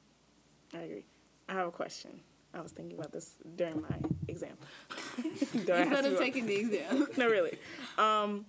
I 0.75 0.79
agree. 0.83 1.05
I 1.49 1.53
have 1.55 1.69
a 1.69 1.73
question. 1.73 2.21
I 2.53 2.61
was 2.61 2.73
thinking 2.73 2.99
about 2.99 3.13
this 3.13 3.37
during 3.57 3.81
my 3.83 3.97
exam. 4.29 4.57
Do 5.65 5.73
I 5.73 5.79
ask 5.81 5.89
Instead 5.91 6.05
of 6.13 6.19
taking 6.19 6.47
the 6.47 6.57
exam. 6.57 7.09
no, 7.17 7.29
really. 7.29 7.59
Um, 7.99 8.47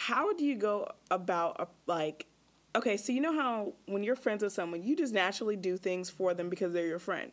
how 0.00 0.32
do 0.32 0.46
you 0.46 0.56
go 0.56 0.88
about 1.10 1.60
uh, 1.60 1.66
like 1.86 2.26
okay, 2.74 2.96
so 2.96 3.12
you 3.12 3.20
know 3.20 3.34
how 3.34 3.74
when 3.86 4.02
you're 4.02 4.16
friends 4.16 4.42
with 4.42 4.52
someone, 4.52 4.82
you 4.82 4.96
just 4.96 5.12
naturally 5.12 5.56
do 5.56 5.76
things 5.76 6.08
for 6.08 6.32
them 6.32 6.48
because 6.48 6.72
they're 6.72 6.86
your 6.86 6.98
friend. 6.98 7.32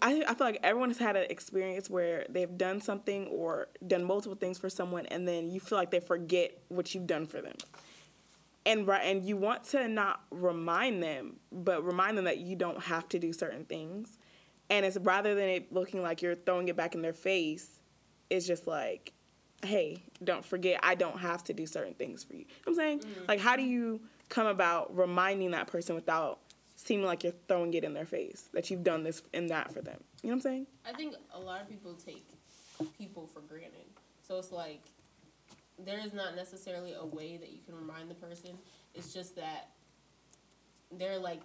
I, 0.00 0.22
I 0.28 0.34
feel 0.34 0.46
like 0.46 0.60
everyone 0.62 0.90
has 0.90 0.98
had 0.98 1.16
an 1.16 1.26
experience 1.28 1.90
where 1.90 2.24
they've 2.28 2.56
done 2.56 2.80
something 2.80 3.26
or 3.26 3.66
done 3.84 4.04
multiple 4.04 4.36
things 4.36 4.58
for 4.58 4.70
someone, 4.70 5.06
and 5.06 5.26
then 5.26 5.50
you 5.50 5.58
feel 5.58 5.76
like 5.76 5.90
they 5.90 5.98
forget 5.98 6.56
what 6.68 6.94
you've 6.94 7.08
done 7.08 7.26
for 7.26 7.40
them. 7.40 7.56
And 8.64 8.86
right, 8.86 9.04
and 9.04 9.24
you 9.24 9.36
want 9.36 9.64
to 9.70 9.88
not 9.88 10.20
remind 10.30 11.02
them, 11.02 11.40
but 11.50 11.84
remind 11.84 12.16
them 12.16 12.26
that 12.26 12.38
you 12.38 12.54
don't 12.54 12.80
have 12.80 13.08
to 13.08 13.18
do 13.18 13.32
certain 13.32 13.64
things. 13.64 14.18
And 14.70 14.86
it's 14.86 14.98
rather 14.98 15.34
than 15.34 15.48
it 15.48 15.72
looking 15.72 16.00
like 16.00 16.22
you're 16.22 16.36
throwing 16.36 16.68
it 16.68 16.76
back 16.76 16.94
in 16.94 17.02
their 17.02 17.12
face, 17.12 17.80
it's 18.30 18.46
just 18.46 18.68
like, 18.68 19.12
hey, 19.64 20.02
don't 20.22 20.44
forget, 20.44 20.80
I 20.82 20.94
don't 20.94 21.18
have 21.18 21.44
to 21.44 21.52
do 21.52 21.66
certain 21.66 21.94
things 21.94 22.24
for 22.24 22.34
you. 22.34 22.40
You 22.40 22.44
know 22.46 22.54
what 22.64 22.70
I'm 22.72 22.74
saying? 22.74 22.98
Mm-hmm. 23.00 23.24
Like, 23.28 23.40
how 23.40 23.56
do 23.56 23.62
you 23.62 24.00
come 24.28 24.46
about 24.46 24.96
reminding 24.96 25.52
that 25.52 25.66
person 25.66 25.94
without 25.94 26.40
seeming 26.76 27.06
like 27.06 27.22
you're 27.22 27.34
throwing 27.46 27.72
it 27.74 27.84
in 27.84 27.94
their 27.94 28.06
face 28.06 28.48
that 28.52 28.70
you've 28.70 28.82
done 28.82 29.04
this 29.04 29.22
and 29.32 29.50
that 29.50 29.72
for 29.72 29.80
them? 29.80 30.02
You 30.22 30.30
know 30.30 30.36
what 30.36 30.36
I'm 30.36 30.40
saying? 30.40 30.66
I 30.86 30.92
think 30.92 31.14
a 31.32 31.38
lot 31.38 31.60
of 31.60 31.68
people 31.68 31.94
take 31.94 32.26
people 32.98 33.28
for 33.32 33.40
granted. 33.40 33.86
So 34.26 34.38
it's 34.38 34.52
like 34.52 34.80
there 35.78 36.00
is 36.04 36.12
not 36.12 36.34
necessarily 36.36 36.94
a 36.94 37.04
way 37.04 37.36
that 37.36 37.52
you 37.52 37.58
can 37.64 37.74
remind 37.76 38.10
the 38.10 38.14
person. 38.14 38.50
It's 38.94 39.12
just 39.12 39.36
that 39.36 39.70
they're 40.90 41.18
like 41.18 41.42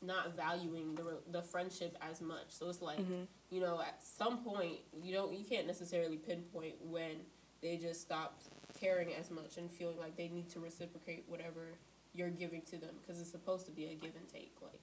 not 0.00 0.36
valuing 0.36 0.94
the 0.94 1.18
the 1.30 1.42
friendship 1.42 1.96
as 2.00 2.20
much. 2.20 2.46
So 2.48 2.68
it's 2.68 2.82
like 2.82 2.98
mm-hmm. 2.98 3.24
you 3.50 3.60
know 3.60 3.80
at 3.80 4.02
some 4.02 4.38
point 4.38 4.78
you 5.02 5.12
don't 5.12 5.36
you 5.36 5.44
can't 5.44 5.66
necessarily 5.66 6.16
pinpoint 6.16 6.74
when 6.84 7.16
they 7.62 7.76
just 7.76 8.00
stopped 8.00 8.44
caring 8.78 9.12
as 9.14 9.30
much 9.30 9.56
and 9.56 9.70
feeling 9.70 9.98
like 9.98 10.16
they 10.16 10.28
need 10.28 10.48
to 10.50 10.60
reciprocate 10.60 11.24
whatever 11.26 11.78
you're 12.14 12.30
giving 12.30 12.62
to 12.62 12.76
them 12.76 12.94
because 13.00 13.20
it's 13.20 13.30
supposed 13.30 13.66
to 13.66 13.72
be 13.72 13.86
a 13.86 13.94
give 13.94 14.14
and 14.16 14.28
take. 14.28 14.52
Like 14.62 14.80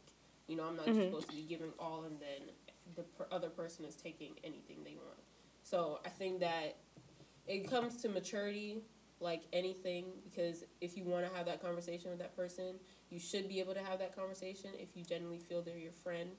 you 0.48 0.56
know 0.56 0.64
I'm 0.64 0.76
not 0.76 0.86
just 0.86 0.98
mm-hmm. 0.98 1.08
supposed 1.08 1.30
to 1.30 1.36
be 1.36 1.44
giving 1.44 1.72
all 1.80 2.04
and 2.04 2.20
then 2.20 2.54
the 2.96 3.04
per- 3.04 3.28
other 3.32 3.50
person 3.50 3.86
is 3.86 3.96
taking 3.96 4.34
anything 4.44 4.84
they 4.84 4.96
want. 4.96 5.20
So 5.64 6.00
I 6.06 6.10
think 6.10 6.40
that 6.42 6.78
it 7.48 7.70
comes 7.70 7.98
to 7.98 8.10
maturity 8.10 8.84
like 9.20 9.44
anything 9.54 10.06
because 10.30 10.64
if 10.82 10.98
you 10.98 11.04
want 11.04 11.28
to 11.28 11.36
have 11.36 11.46
that 11.46 11.62
conversation 11.62 12.10
with 12.10 12.20
that 12.20 12.36
person, 12.36 12.76
you 13.10 13.20
should 13.20 13.48
be 13.48 13.60
able 13.60 13.74
to 13.74 13.84
have 13.84 14.00
that 14.00 14.16
conversation 14.16 14.72
if 14.78 14.90
you 14.96 15.04
genuinely 15.04 15.40
feel 15.40 15.62
they're 15.62 15.78
your 15.78 15.92
friend 15.92 16.32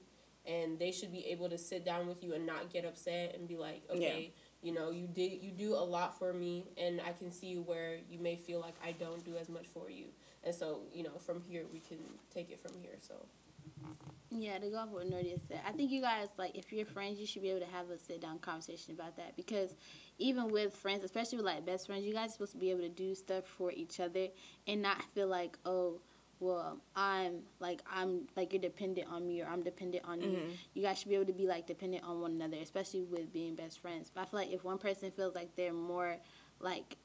and 0.45 0.79
they 0.79 0.91
should 0.91 1.11
be 1.11 1.25
able 1.25 1.49
to 1.49 1.57
sit 1.57 1.83
down 1.83 2.07
with 2.07 2.23
you 2.23 2.33
and 2.33 2.45
not 2.45 2.71
get 2.71 2.85
upset 2.85 3.35
and 3.35 3.47
be 3.47 3.57
like, 3.57 3.83
"Okay, 3.89 4.33
you 4.61 4.73
know, 4.73 4.91
you 4.91 5.07
did 5.07 5.43
you 5.43 5.51
do 5.51 5.73
a 5.73 5.85
lot 5.85 6.17
for 6.17 6.33
me 6.33 6.65
and 6.77 7.01
I 7.01 7.13
can 7.13 7.31
see 7.31 7.55
where 7.55 7.97
you 8.09 8.19
may 8.19 8.35
feel 8.35 8.59
like 8.59 8.75
I 8.83 8.91
don't 8.91 9.23
do 9.23 9.35
as 9.37 9.49
much 9.49 9.67
for 9.67 9.89
you." 9.89 10.05
And 10.43 10.53
so, 10.53 10.81
you 10.93 11.03
know, 11.03 11.17
from 11.17 11.41
here 11.41 11.63
we 11.71 11.79
can 11.79 11.99
take 12.33 12.49
it 12.51 12.59
from 12.59 12.71
here. 12.81 12.95
So, 12.99 13.15
Yeah, 14.31 14.57
to 14.59 14.69
go 14.69 14.77
off 14.77 14.89
what 14.89 15.09
Nordia 15.09 15.39
said, 15.47 15.61
I 15.67 15.71
think 15.71 15.91
you 15.91 16.01
guys 16.01 16.27
like 16.37 16.55
if 16.55 16.71
you're 16.71 16.85
friends, 16.85 17.19
you 17.19 17.25
should 17.25 17.41
be 17.41 17.49
able 17.49 17.65
to 17.65 17.71
have 17.71 17.89
a 17.89 17.97
sit 17.99 18.21
down 18.21 18.39
conversation 18.39 18.93
about 18.93 19.15
that 19.17 19.35
because 19.35 19.75
even 20.17 20.49
with 20.49 20.73
friends, 20.75 21.03
especially 21.03 21.37
with 21.37 21.45
like 21.45 21.65
best 21.65 21.87
friends, 21.87 22.05
you 22.05 22.13
guys 22.13 22.29
are 22.29 22.33
supposed 22.33 22.51
to 22.53 22.57
be 22.57 22.71
able 22.71 22.81
to 22.81 22.89
do 22.89 23.13
stuff 23.15 23.45
for 23.45 23.71
each 23.71 23.99
other 23.99 24.27
and 24.67 24.81
not 24.81 25.03
feel 25.13 25.27
like 25.27 25.57
oh. 25.65 25.99
Well, 26.39 26.77
I'm 26.95 27.39
like 27.59 27.81
I'm 27.91 28.27
like 28.35 28.53
you're 28.53 28.61
dependent 28.61 29.07
on 29.11 29.27
me 29.27 29.41
or 29.41 29.47
I'm 29.47 29.63
dependent 29.63 30.05
on 30.05 30.21
you. 30.21 30.39
You 30.73 30.81
guys 30.83 30.99
should 30.99 31.09
be 31.09 31.15
able 31.15 31.25
to 31.25 31.33
be 31.33 31.47
like 31.47 31.65
dependent 31.67 32.03
on 32.03 32.21
one 32.21 32.31
another, 32.31 32.57
especially 32.57 33.03
with 33.03 33.33
being 33.33 33.55
best 33.55 33.79
friends. 33.79 34.11
But 34.13 34.21
I 34.21 34.25
feel 34.25 34.39
like 34.39 34.51
if 34.51 34.63
one 34.63 34.77
person 34.77 35.11
feels 35.11 35.33
like 35.35 35.55
they're 35.55 35.73
more 35.73 36.17
like 36.59 36.97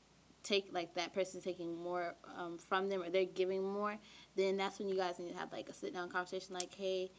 take 0.43 0.69
like 0.73 0.95
that 0.95 1.15
person's 1.15 1.45
taking 1.45 1.83
more 1.83 2.15
um, 2.37 2.59
from 2.59 2.89
them 2.89 3.03
or 3.03 3.11
they're 3.11 3.25
giving 3.25 3.63
more, 3.63 3.99
then 4.37 4.57
that's 4.57 4.79
when 4.79 4.89
you 4.89 4.97
guys 4.97 5.19
need 5.19 5.33
to 5.33 5.39
have 5.39 5.53
like 5.53 5.69
a 5.69 5.75
sit 5.75 5.95
down 5.95 6.09
conversation. 6.09 6.55
Like, 6.55 6.75
hey, 6.75 7.11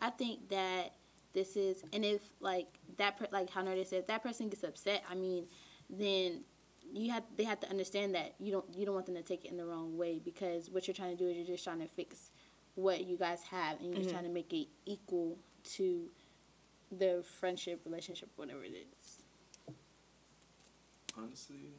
I 0.00 0.10
think 0.10 0.48
that 0.48 0.94
this 1.32 1.56
is, 1.56 1.82
and 1.92 2.04
if 2.04 2.20
like 2.40 2.68
that, 2.98 3.18
per, 3.18 3.26
like 3.30 3.50
how 3.50 3.62
Nordy 3.62 3.86
said, 3.86 4.00
if 4.00 4.06
that 4.08 4.22
person 4.22 4.48
gets 4.48 4.64
upset, 4.64 5.02
I 5.08 5.14
mean, 5.14 5.46
then 5.88 6.44
you 6.92 7.10
have 7.10 7.24
they 7.36 7.44
have 7.44 7.60
to 7.60 7.70
understand 7.70 8.14
that 8.14 8.34
you 8.38 8.52
don't 8.52 8.64
you 8.76 8.84
don't 8.84 8.94
want 8.94 9.06
them 9.06 9.14
to 9.14 9.22
take 9.22 9.44
it 9.44 9.50
in 9.50 9.56
the 9.56 9.64
wrong 9.64 9.96
way 9.96 10.20
because 10.22 10.70
what 10.70 10.86
you're 10.86 10.94
trying 10.94 11.16
to 11.16 11.22
do 11.22 11.28
is 11.28 11.36
you're 11.36 11.46
just 11.46 11.64
trying 11.64 11.80
to 11.80 11.88
fix 11.88 12.30
what 12.74 13.04
you 13.06 13.16
guys 13.16 13.42
have 13.50 13.78
and 13.80 13.88
you're 13.88 13.96
just 13.96 14.08
mm-hmm. 14.08 14.18
trying 14.18 14.24
to 14.24 14.32
make 14.32 14.52
it 14.52 14.68
equal 14.86 15.38
to 15.64 16.10
the 16.90 17.24
friendship 17.40 17.80
relationship 17.84 18.28
whatever 18.36 18.62
it 18.64 18.74
is. 18.74 19.22
Honestly, 21.16 21.72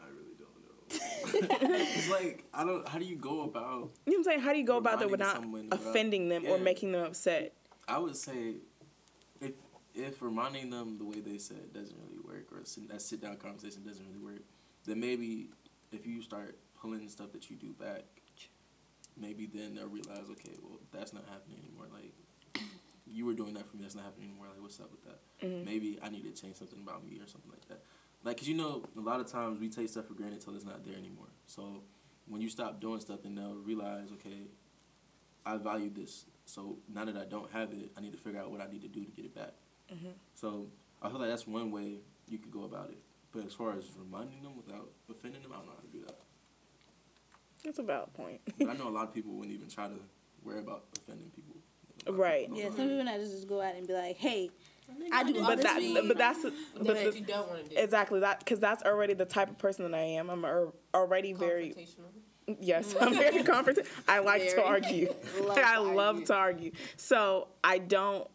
I 0.00 0.06
really 0.10 0.36
don't 0.38 1.60
know. 1.60 1.76
it's 1.76 2.10
like 2.10 2.44
I 2.52 2.64
don't. 2.64 2.86
How 2.88 2.98
do 2.98 3.04
you 3.04 3.16
go 3.16 3.42
about? 3.42 3.64
You 3.64 3.72
know 3.72 3.90
what 4.04 4.16
I'm 4.16 4.24
saying? 4.24 4.40
How 4.40 4.52
do 4.52 4.58
you 4.58 4.66
go 4.66 4.76
about 4.76 5.00
that 5.00 5.10
without 5.10 5.36
someone 5.36 5.68
without- 5.70 5.80
offending 5.80 6.28
them 6.28 6.46
or 6.46 6.58
making 6.58 6.92
them 6.92 7.04
upset? 7.04 7.54
I 7.86 7.98
would 7.98 8.16
say, 8.16 8.56
if 9.98 10.22
reminding 10.22 10.70
them 10.70 10.96
the 10.96 11.04
way 11.04 11.20
they 11.20 11.38
said 11.38 11.72
doesn't 11.74 11.96
really 11.98 12.20
work, 12.24 12.52
or 12.52 12.58
that 12.88 13.02
sit 13.02 13.20
down 13.20 13.36
conversation 13.36 13.82
doesn't 13.84 14.06
really 14.06 14.24
work, 14.34 14.42
then 14.86 15.00
maybe 15.00 15.48
if 15.90 16.06
you 16.06 16.22
start 16.22 16.56
pulling 16.80 17.08
stuff 17.08 17.32
that 17.32 17.50
you 17.50 17.56
do 17.56 17.72
back, 17.72 18.04
maybe 19.20 19.46
then 19.46 19.74
they'll 19.74 19.88
realize, 19.88 20.30
okay, 20.30 20.56
well 20.62 20.78
that's 20.92 21.12
not 21.12 21.24
happening 21.28 21.58
anymore. 21.64 21.86
Like 21.92 22.14
you 23.06 23.26
were 23.26 23.34
doing 23.34 23.54
that 23.54 23.68
for 23.68 23.76
me, 23.76 23.82
that's 23.82 23.96
not 23.96 24.04
happening 24.04 24.28
anymore. 24.28 24.46
Like 24.52 24.62
what's 24.62 24.78
up 24.78 24.90
with 24.92 25.04
that? 25.04 25.18
Mm-hmm. 25.44 25.64
Maybe 25.64 25.98
I 26.00 26.08
need 26.08 26.22
to 26.22 26.40
change 26.40 26.56
something 26.56 26.80
about 26.80 27.04
me 27.04 27.16
or 27.16 27.26
something 27.26 27.50
like 27.50 27.66
that. 27.68 27.82
Like, 28.22 28.38
cause 28.38 28.48
you 28.48 28.56
know, 28.56 28.84
a 28.96 29.00
lot 29.00 29.20
of 29.20 29.26
times 29.26 29.58
we 29.58 29.68
take 29.68 29.88
stuff 29.88 30.06
for 30.06 30.14
granted 30.14 30.40
till 30.40 30.54
it's 30.54 30.64
not 30.64 30.84
there 30.84 30.96
anymore. 30.96 31.28
So 31.46 31.82
when 32.28 32.40
you 32.40 32.48
stop 32.48 32.80
doing 32.80 33.00
stuff, 33.00 33.22
then 33.22 33.34
they'll 33.34 33.56
realize, 33.56 34.10
okay, 34.12 34.46
I 35.44 35.56
value 35.56 35.90
this. 35.90 36.24
So 36.44 36.78
now 36.92 37.04
that 37.04 37.16
I 37.16 37.24
don't 37.24 37.50
have 37.50 37.72
it, 37.72 37.90
I 37.96 38.00
need 38.00 38.12
to 38.12 38.18
figure 38.18 38.40
out 38.40 38.50
what 38.50 38.60
I 38.60 38.70
need 38.70 38.82
to 38.82 38.88
do 38.88 39.04
to 39.04 39.10
get 39.10 39.24
it 39.24 39.34
back. 39.34 39.54
So 40.34 40.66
I 41.02 41.08
feel 41.08 41.18
like 41.18 41.28
that's 41.30 41.46
one 41.46 41.70
way 41.70 41.98
you 42.28 42.38
could 42.38 42.52
go 42.52 42.64
about 42.64 42.90
it. 42.90 42.98
But 43.32 43.46
as 43.46 43.52
far 43.52 43.74
as 43.76 43.84
reminding 43.98 44.42
them 44.42 44.56
without 44.56 44.88
offending 45.10 45.42
them, 45.42 45.52
I 45.52 45.56
don't 45.56 45.66
know 45.66 45.72
how 45.76 45.80
to 45.82 45.92
do 45.98 46.04
that. 46.06 46.18
That's 47.64 47.78
a 47.78 47.82
valid 47.82 48.12
point. 48.14 48.40
But 48.58 48.68
I 48.68 48.72
know 48.78 48.88
a 48.88 48.90
lot 48.90 49.08
of 49.08 49.14
people 49.14 49.32
wouldn't 49.32 49.54
even 49.54 49.68
try 49.68 49.86
to 49.88 49.98
worry 50.44 50.60
about 50.60 50.84
offending 50.98 51.30
people. 51.34 51.56
Right. 52.12 52.48
Yeah, 52.52 52.66
some 52.66 52.88
people 52.88 53.04
not 53.04 53.18
just 53.18 53.46
go 53.48 53.60
out 53.60 53.74
and 53.74 53.86
be 53.86 53.92
like, 53.92 54.16
hey, 54.16 54.50
I 55.12 55.24
do 55.24 55.38
all 55.40 55.46
but 55.46 55.56
this 55.56 55.64
that, 55.66 55.74
for 55.74 55.80
you. 55.80 56.02
but 56.08 56.16
that's 56.16 56.42
that 56.42 56.52
but 56.80 56.86
the, 56.96 57.18
you 57.18 57.24
don't 57.24 57.48
want 57.48 57.64
to 57.64 57.70
do. 57.70 57.76
exactly 57.76 58.20
that 58.20 58.38
because 58.38 58.58
that's 58.60 58.82
already 58.84 59.12
the 59.14 59.26
type 59.26 59.50
of 59.50 59.58
person 59.58 59.90
that 59.90 59.94
I 59.96 60.02
am. 60.02 60.30
I'm 60.30 60.44
a, 60.44 60.68
already 60.94 61.34
very 61.34 61.74
Confrontational. 61.74 62.56
yes. 62.60 62.94
I'm 62.98 63.14
very 63.18 63.42
confident. 63.42 63.86
I 64.06 64.20
like 64.20 64.48
to 64.54 64.64
argue. 64.64 65.12
Love 65.42 65.58
I 65.58 65.74
to 65.74 65.82
love 65.82 66.14
argue. 66.16 66.26
to 66.26 66.34
argue. 66.34 66.72
So 66.96 67.48
I 67.62 67.78
don't 67.78 68.26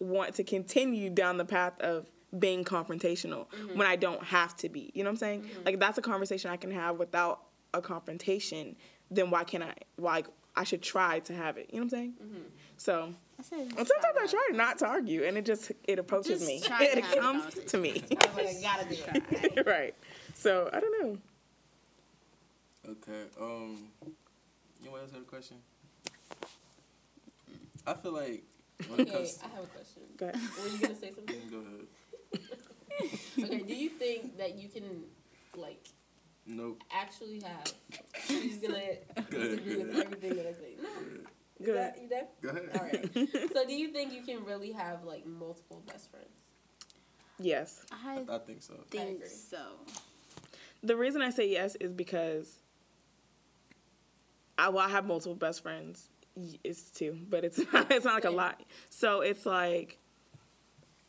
want 0.00 0.34
to 0.34 0.44
continue 0.44 1.10
down 1.10 1.36
the 1.36 1.44
path 1.44 1.78
of 1.80 2.06
being 2.36 2.64
confrontational 2.64 3.46
mm-hmm. 3.48 3.78
when 3.78 3.86
I 3.86 3.96
don't 3.96 4.22
have 4.24 4.56
to 4.58 4.68
be. 4.68 4.90
You 4.94 5.04
know 5.04 5.10
what 5.10 5.14
I'm 5.14 5.18
saying? 5.18 5.42
Mm-hmm. 5.42 5.64
Like 5.64 5.78
that's 5.78 5.98
a 5.98 6.02
conversation 6.02 6.50
I 6.50 6.56
can 6.56 6.70
have 6.70 6.98
without 6.98 7.42
a 7.74 7.80
confrontation. 7.80 8.76
Then 9.10 9.30
why 9.30 9.44
can't 9.44 9.64
I? 9.64 9.74
Like 9.98 10.26
I 10.56 10.64
should 10.64 10.82
try 10.82 11.20
to 11.20 11.34
have 11.34 11.56
it. 11.56 11.70
You 11.72 11.80
know 11.80 11.84
what 11.86 11.92
I'm 11.92 11.98
saying? 11.98 12.14
Mm-hmm. 12.22 12.42
So 12.76 13.14
I 13.38 13.42
said, 13.42 13.68
sometimes 13.74 14.16
I 14.18 14.26
try 14.26 14.48
not 14.52 14.78
to 14.78 14.86
argue, 14.86 15.24
and 15.24 15.36
it 15.36 15.44
just 15.44 15.72
it 15.84 15.98
approaches 15.98 16.40
Just 16.40 16.46
me. 16.46 16.60
try 16.60 16.86
to 16.86 16.98
It 16.98 17.20
comes 17.20 17.54
to 17.54 17.78
me. 17.78 18.02
I 18.10 18.26
was 18.34 18.54
like, 18.54 18.62
gotta 18.62 18.88
do 18.88 18.96
it. 19.08 19.66
right. 19.66 19.94
So 20.34 20.70
I 20.72 20.80
don't 20.80 21.02
know. 21.02 21.18
Okay. 22.90 23.24
Um. 23.40 23.88
Anyone 24.82 25.00
else 25.00 25.12
have 25.12 25.22
a 25.22 25.24
question? 25.24 25.58
I 27.86 27.94
feel 27.94 28.12
like 28.12 28.44
when 28.88 29.00
it 29.00 29.08
Okay, 29.08 29.12
comes, 29.12 29.38
I 29.44 29.48
have 29.56 29.64
a 29.64 29.66
question. 29.68 30.02
Go 30.16 30.26
ahead. 30.28 30.40
Were 30.62 30.68
you 30.68 30.78
gonna 30.78 30.94
say 30.94 31.12
something? 31.14 31.40
go 31.50 31.58
ahead. 31.58 32.44
Okay, 33.38 33.58
do 33.66 33.74
you 33.74 33.88
think 33.90 34.36
that 34.38 34.56
you 34.56 34.68
can, 34.68 35.04
like, 35.56 35.86
Nope. 36.46 36.82
actually 36.92 37.40
have? 37.40 37.72
He's 38.26 38.58
gonna 38.58 38.82
disagree 39.30 39.76
with 39.76 39.96
everything 39.96 40.36
that 40.36 40.46
I 40.46 40.52
say. 40.52 40.76
No. 40.80 40.88
Is 41.60 41.66
Go 41.66 41.74
that, 41.74 41.98
you 42.00 42.08
there? 42.08 42.26
Go 42.40 42.48
ahead. 42.50 42.70
All 42.74 42.82
right. 42.82 43.50
so, 43.52 43.66
do 43.66 43.74
you 43.74 43.88
think 43.92 44.12
you 44.14 44.22
can 44.22 44.44
really 44.44 44.72
have 44.72 45.04
like 45.04 45.26
multiple 45.26 45.82
best 45.86 46.10
friends? 46.10 46.28
Yes. 47.38 47.82
I 47.92 48.22
I 48.28 48.38
think 48.38 48.62
so. 48.62 48.74
think 48.90 49.16
agree. 49.16 49.28
so. 49.28 49.62
The 50.82 50.96
reason 50.96 51.20
I 51.22 51.28
say 51.30 51.48
yes 51.50 51.74
is 51.76 51.92
because 51.92 52.56
I 54.58 54.68
well 54.70 54.84
I 54.86 54.88
have 54.90 55.06
multiple 55.06 55.34
best 55.34 55.62
friends. 55.62 56.08
Y- 56.40 56.58
It's 56.64 56.90
two, 56.90 57.18
but 57.28 57.44
it's 57.44 57.58
not, 57.72 57.90
it's 57.90 58.04
not 58.04 58.14
like 58.14 58.24
a 58.24 58.30
lot. 58.30 58.60
So 58.88 59.20
it's 59.20 59.44
like 59.46 59.98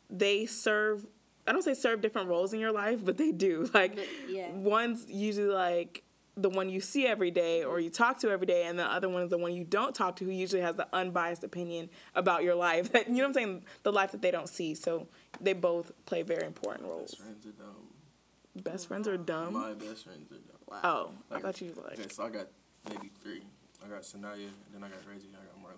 they 0.10 0.46
serve. 0.46 1.06
I 1.48 1.54
don't 1.54 1.64
say 1.64 1.74
serve 1.74 2.02
different 2.02 2.28
roles 2.30 2.54
in 2.54 2.60
your 2.60 2.72
life, 2.72 3.04
but 3.04 3.18
they 3.18 3.32
do. 3.32 3.70
Like 3.74 3.96
But, 3.96 4.08
yeah. 4.30 4.52
one's 4.52 5.10
usually 5.10 5.48
like 5.54 6.04
the 6.38 6.50
one 6.50 6.70
you 6.70 6.80
see 6.80 7.06
every 7.06 7.30
day 7.32 7.64
or 7.64 7.76
mm-hmm. 7.76 7.84
you 7.86 7.90
talk 7.90 8.20
to 8.20 8.30
every 8.30 8.46
day, 8.48 8.66
and 8.66 8.78
the 8.80 8.86
other 8.86 9.10
one 9.10 9.24
is 9.24 9.30
the 9.30 9.38
one 9.38 9.54
you 9.54 9.64
don't 9.64 9.94
talk 9.96 10.16
to, 10.18 10.26
who 10.26 10.32
usually 10.32 10.62
has 10.62 10.76
the 10.76 10.88
unbiased 10.94 11.44
opinion 11.44 11.90
about 12.16 12.44
your 12.44 12.56
life. 12.56 12.92
That 12.92 13.08
you 13.08 13.16
know 13.16 13.24
what 13.24 13.28
I'm 13.30 13.34
saying? 13.34 13.66
The 13.84 13.92
life 13.92 14.12
that 14.12 14.22
they 14.22 14.32
don't 14.32 14.48
see. 14.50 14.76
So 14.76 15.08
they 15.40 15.54
both 15.54 15.92
play 16.06 16.22
very 16.24 16.46
important 16.46 16.88
roles. 16.90 17.12
Best 17.16 17.22
friends 17.22 17.46
are 17.48 17.52
dumb. 17.52 18.64
best 18.64 18.88
friends 18.88 19.08
are 19.08 19.18
dumb. 19.18 19.54
My 19.54 19.74
best 19.74 20.04
friends 20.06 20.32
are 20.32 20.36
dumb. 20.36 20.58
Wow. 20.68 20.80
oh, 20.84 21.12
I 21.30 21.34
Like- 21.34 21.44
thought 21.44 21.62
you 21.62 21.74
were 21.76 21.84
like. 21.84 22.00
Okay, 22.00 22.10
so 22.10 22.24
I 22.24 22.30
got 22.30 22.48
maybe 22.88 23.10
three. 23.22 23.44
I 23.84 23.90
got 23.90 24.02
Sanaya, 24.02 24.36
and 24.36 24.74
then 24.74 24.84
I 24.84 24.90
got 24.90 25.00
Reggie, 25.08 25.30
I 25.34 25.46
got 25.46 25.62
Marley. 25.62 25.78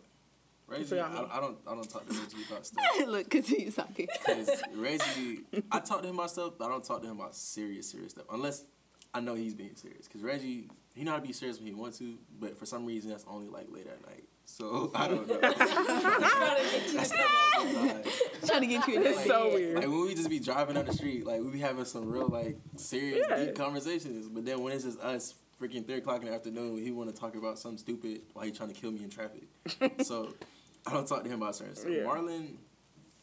Reggie. 0.67 0.99
I, 0.99 1.07
I 1.07 1.39
don't, 1.41 1.57
I 1.67 1.75
don't 1.75 1.89
talk 1.89 2.07
to 2.07 2.13
Reggie 2.13 2.37
about 2.49 2.65
stuff. 2.65 2.83
Look, 3.07 3.29
continue 3.29 3.71
talking. 3.71 4.07
Cause 4.25 4.49
Reggie, 4.75 5.41
I 5.71 5.79
talk 5.79 6.01
to 6.01 6.07
him 6.07 6.15
about 6.15 6.31
stuff, 6.31 6.53
but 6.57 6.65
I 6.65 6.69
don't 6.69 6.83
talk 6.83 7.01
to 7.01 7.07
him 7.07 7.19
about 7.19 7.35
serious, 7.35 7.89
serious 7.89 8.11
stuff 8.11 8.25
unless 8.31 8.63
I 9.13 9.19
know 9.19 9.35
he's 9.35 9.53
being 9.53 9.75
serious. 9.75 10.07
Cause 10.07 10.21
Reggie, 10.21 10.69
he 10.95 11.03
know 11.03 11.11
how 11.11 11.17
to 11.17 11.23
be 11.25 11.33
serious 11.33 11.57
when 11.57 11.67
he 11.67 11.73
wants 11.73 11.97
to, 11.99 12.17
but 12.39 12.57
for 12.57 12.65
some 12.65 12.85
reason 12.85 13.09
that's 13.11 13.25
only 13.27 13.47
like 13.49 13.67
late 13.71 13.87
at 13.87 14.05
night. 14.07 14.23
So 14.45 14.91
I 14.95 15.07
don't 15.07 15.25
know. 15.27 15.39
That's 15.41 17.11
not 17.11 17.25
all 17.57 17.65
the 17.65 17.73
time. 17.73 18.03
Trying 18.45 18.61
to 18.61 18.67
get 18.67 18.87
you 18.89 18.95
in 18.97 19.03
It's 19.03 19.17
this. 19.19 19.27
so 19.27 19.53
weird. 19.53 19.75
Like 19.77 19.87
when 19.87 20.01
we 20.05 20.15
just 20.15 20.29
be 20.29 20.39
driving 20.39 20.75
down 20.75 20.85
the 20.85 20.93
street, 20.93 21.25
like 21.25 21.41
we 21.41 21.49
be 21.49 21.59
having 21.59 21.85
some 21.85 22.09
real 22.11 22.27
like 22.27 22.57
serious 22.75 23.25
Yeah. 23.29 23.37
deep 23.45 23.55
conversations. 23.55 24.27
But 24.27 24.45
then 24.45 24.61
when 24.61 24.73
it's 24.73 24.83
just 24.83 24.99
us, 24.99 25.35
freaking 25.63 25.85
three 25.85 25.95
o'clock 25.95 26.21
in 26.21 26.27
the 26.27 26.33
afternoon, 26.33 26.77
he 26.77 26.91
want 26.91 27.13
to 27.13 27.19
talk 27.19 27.35
about 27.35 27.57
something 27.57 27.77
stupid 27.77 28.21
while 28.33 28.45
he 28.45 28.51
trying 28.51 28.69
to 28.69 28.75
kill 28.75 28.91
me 28.91 29.03
in 29.03 29.09
traffic. 29.09 29.43
so 30.03 30.33
I 30.85 30.93
don't 30.93 31.07
talk 31.07 31.23
to 31.23 31.29
him 31.29 31.41
about 31.41 31.55
certain 31.55 31.75
stuff. 31.75 31.91
Yeah. 31.91 32.03
Marlon, 32.03 32.55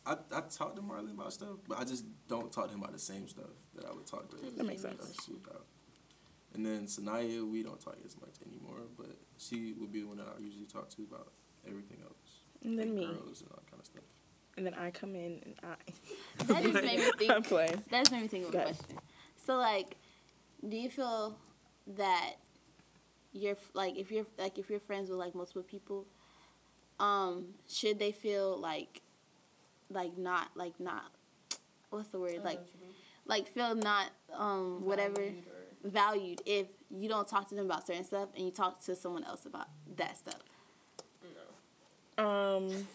I 0.07 0.13
I 0.33 0.41
talk 0.43 0.75
to 0.77 0.83
Marlon 0.83 1.13
about 1.13 1.33
stuff, 1.33 1.57
but 1.69 1.79
I 1.79 1.85
just 1.85 2.05
don't 2.29 2.51
talk 2.51 2.69
to 2.69 2.75
him 2.75 2.81
about 2.81 2.93
the 2.93 2.99
same 2.99 3.29
stuff 3.29 3.51
that 3.75 3.85
I 3.85 3.93
would 3.93 4.07
talk 4.07 4.31
to. 4.31 4.37
That 4.57 4.65
makes 4.65 4.83
sense. 4.83 5.17
Swoop 5.23 5.49
out. 5.53 5.67
And 6.55 6.67
then 6.67 6.87
Sanaya, 6.87 7.49
we 7.49 7.63
don't 7.63 7.81
talk 7.81 7.97
as 8.05 8.17
much 8.21 8.35
anymore, 8.45 8.81
but 8.97 9.17
she 9.39 9.75
would 9.79 9.93
be 9.93 10.01
the 10.01 10.09
one 10.09 10.17
that 10.17 10.27
I 10.37 10.41
usually 10.43 10.67
talk 10.67 10.89
to 10.91 11.03
about 11.03 11.33
everything 11.67 11.99
else. 12.03 12.41
And 12.65 12.79
then 12.79 12.97
like 12.97 12.97
me. 12.97 13.07
girls 13.07 13.43
and 13.43 13.51
all 13.53 13.63
kind 13.71 13.81
of 13.81 13.87
stuff. 13.87 14.03
And 14.57 14.67
then 14.67 14.75
I 14.75 14.91
come 14.91 15.15
in 15.15 15.41
and 15.45 15.55
I. 15.63 15.77
That 16.47 16.63
just 16.63 16.75
made 16.75 16.99
me 16.99 17.11
think. 17.19 17.31
I'm 17.31 17.43
playing. 17.43 17.83
That 17.91 18.01
just 18.01 18.13
made 18.13 18.23
me 18.23 18.29
think 18.29 18.49
of 18.49 18.55
a 18.55 18.63
question. 18.63 18.99
So, 19.47 19.57
like, 19.57 19.97
do 20.67 20.77
you 20.77 20.91
feel 20.91 21.37
that 21.97 22.35
you're 23.33 23.57
like 23.75 23.97
if 23.97 24.11
you're 24.11 24.27
like 24.39 24.59
if 24.59 24.69
you're 24.71 24.81
friends 24.81 25.09
with 25.11 25.19
like 25.19 25.35
multiple 25.35 25.63
people, 25.63 26.07
um, 26.99 27.47
should 27.69 27.99
they 27.99 28.13
feel 28.13 28.59
like, 28.59 29.03
like 29.91 30.17
not 30.19 30.49
like 30.55 30.79
not, 30.81 31.13
what's 31.91 32.09
the 32.09 32.19
word 32.19 32.43
like, 32.45 32.61
like 33.27 33.49
feel 33.49 33.75
not 33.75 34.07
um 34.37 34.85
whatever 34.85 35.15
Valued 35.15 35.45
or- 35.47 35.89
valued 35.89 36.43
if 36.45 36.67
you 36.91 37.09
don't 37.09 37.27
talk 37.27 37.49
to 37.49 37.55
them 37.55 37.65
about 37.65 37.87
certain 37.87 38.05
stuff 38.05 38.29
and 38.37 38.45
you 38.45 38.51
talk 38.51 38.85
to 38.85 38.95
someone 38.95 39.25
else 39.25 39.47
about 39.47 39.69
that 39.97 40.19
stuff. 40.19 40.41
No. 42.19 42.25
Um, 42.29 42.87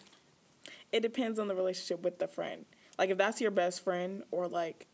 it 0.92 1.00
depends 1.00 1.38
on 1.38 1.48
the 1.48 1.54
relationship 1.54 2.02
with 2.02 2.18
the 2.18 2.28
friend. 2.28 2.64
Like 2.98 3.10
if 3.10 3.18
that's 3.18 3.40
your 3.40 3.50
best 3.50 3.82
friend, 3.82 4.22
or 4.30 4.46
like, 4.46 4.86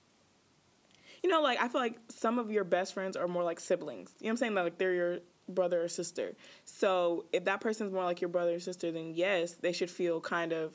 you 1.22 1.30
know, 1.30 1.40
like 1.42 1.60
I 1.60 1.68
feel 1.68 1.80
like 1.80 1.98
some 2.08 2.38
of 2.38 2.50
your 2.50 2.64
best 2.64 2.94
friends 2.94 3.16
are 3.16 3.28
more 3.28 3.44
like 3.44 3.60
siblings. 3.60 4.10
You 4.20 4.26
know 4.26 4.28
what 4.28 4.30
I'm 4.32 4.36
saying? 4.38 4.54
Like 4.54 4.78
they're 4.78 4.94
your 4.94 5.18
brother 5.48 5.82
or 5.82 5.88
sister. 5.88 6.34
So 6.64 7.26
if 7.32 7.44
that 7.44 7.60
person's 7.60 7.92
more 7.92 8.04
like 8.04 8.20
your 8.20 8.28
brother 8.30 8.54
or 8.54 8.60
sister, 8.60 8.90
then 8.90 9.12
yes, 9.14 9.52
they 9.54 9.72
should 9.72 9.90
feel 9.90 10.20
kind 10.20 10.52
of 10.52 10.74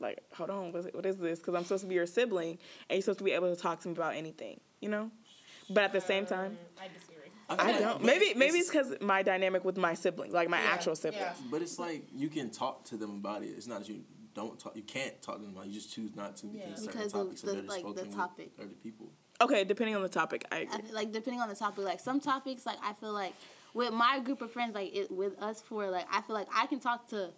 like, 0.00 0.22
hold 0.32 0.50
on, 0.50 0.72
what 0.72 0.86
is, 0.86 0.92
what 0.94 1.06
is 1.06 1.16
this? 1.18 1.38
Because 1.38 1.54
I'm 1.54 1.62
supposed 1.62 1.82
to 1.84 1.88
be 1.88 1.94
your 1.94 2.06
sibling, 2.06 2.58
and 2.88 2.96
you're 2.96 3.02
supposed 3.02 3.18
to 3.18 3.24
be 3.24 3.32
able 3.32 3.54
to 3.54 3.60
talk 3.60 3.80
to 3.82 3.88
me 3.88 3.92
about 3.94 4.14
anything. 4.16 4.60
You 4.80 4.88
know. 4.88 5.10
But 5.70 5.84
at 5.84 5.92
the 5.92 6.00
same 6.00 6.26
time, 6.26 6.52
Um, 6.52 6.58
I 6.82 6.88
disagree. 6.88 7.14
feel 7.24 7.56
I 7.76 7.78
don't. 7.80 7.98
but 7.98 8.02
Maybe 8.04 8.34
maybe 8.34 8.58
it's 8.58 8.68
because 8.70 8.92
my 9.00 9.22
dynamic 9.22 9.64
with 9.64 9.76
my 9.78 9.94
siblings, 9.94 10.34
like 10.34 10.48
my 10.48 10.60
Yeah, 10.60 10.70
actual 10.72 10.94
siblings. 10.96 11.24
yeah. 11.40 11.46
But 11.50 11.62
it's 11.62 11.78
like 11.78 12.02
you 12.12 12.28
can 12.28 12.50
talk 12.50 12.84
to 12.86 12.96
them 12.96 13.10
about 13.12 13.42
it. 13.44 13.48
It's 13.56 13.66
not 13.66 13.80
that 13.80 13.88
you 13.88 14.02
don't 14.34 14.58
talk. 14.58 14.76
You 14.76 14.82
can't 14.82 15.20
talk 15.22 15.36
to 15.36 15.42
them 15.42 15.52
about 15.52 15.66
it. 15.66 15.68
You 15.68 15.74
just 15.74 15.92
choose 15.94 16.14
not 16.14 16.36
to 16.38 16.46
because 16.46 16.68
Yeah. 16.68 16.74
certain 16.74 16.86
Because 16.86 17.06
of 17.06 17.12
topics 17.22 17.40
the- 17.42 17.50
are 17.50 17.54
better 17.54 17.66
like, 17.68 17.94
the 17.96 18.04
topic. 18.16 18.50
with 18.58 18.66
other 18.66 18.74
people. 18.82 19.12
Okay, 19.40 19.64
depending 19.64 19.96
on 19.96 20.02
the 20.02 20.08
topic, 20.08 20.44
I 20.52 20.56
I 20.56 20.60
agree. 20.62 20.82
feel 20.86 20.94
like 20.94 21.12
depending 21.12 21.40
on 21.40 21.48
the 21.48 21.54
topic, 21.56 21.84
like 21.84 22.00
some 22.00 22.20
topics, 22.20 22.64
like 22.66 22.78
I 22.82 22.92
feel 22.92 23.12
like 23.12 23.34
with 23.74 23.92
my 23.92 24.20
group 24.20 24.40
of 24.42 24.52
friends, 24.52 24.74
like 24.74 24.94
it, 24.94 25.10
with 25.10 25.40
us 25.42 25.60
four, 25.60 25.90
like 25.90 26.06
I 26.10 26.20
feel 26.22 26.34
like 26.34 26.46
I 26.54 26.66
can 26.66 26.78
talk 26.78 27.08
to, 27.10 27.30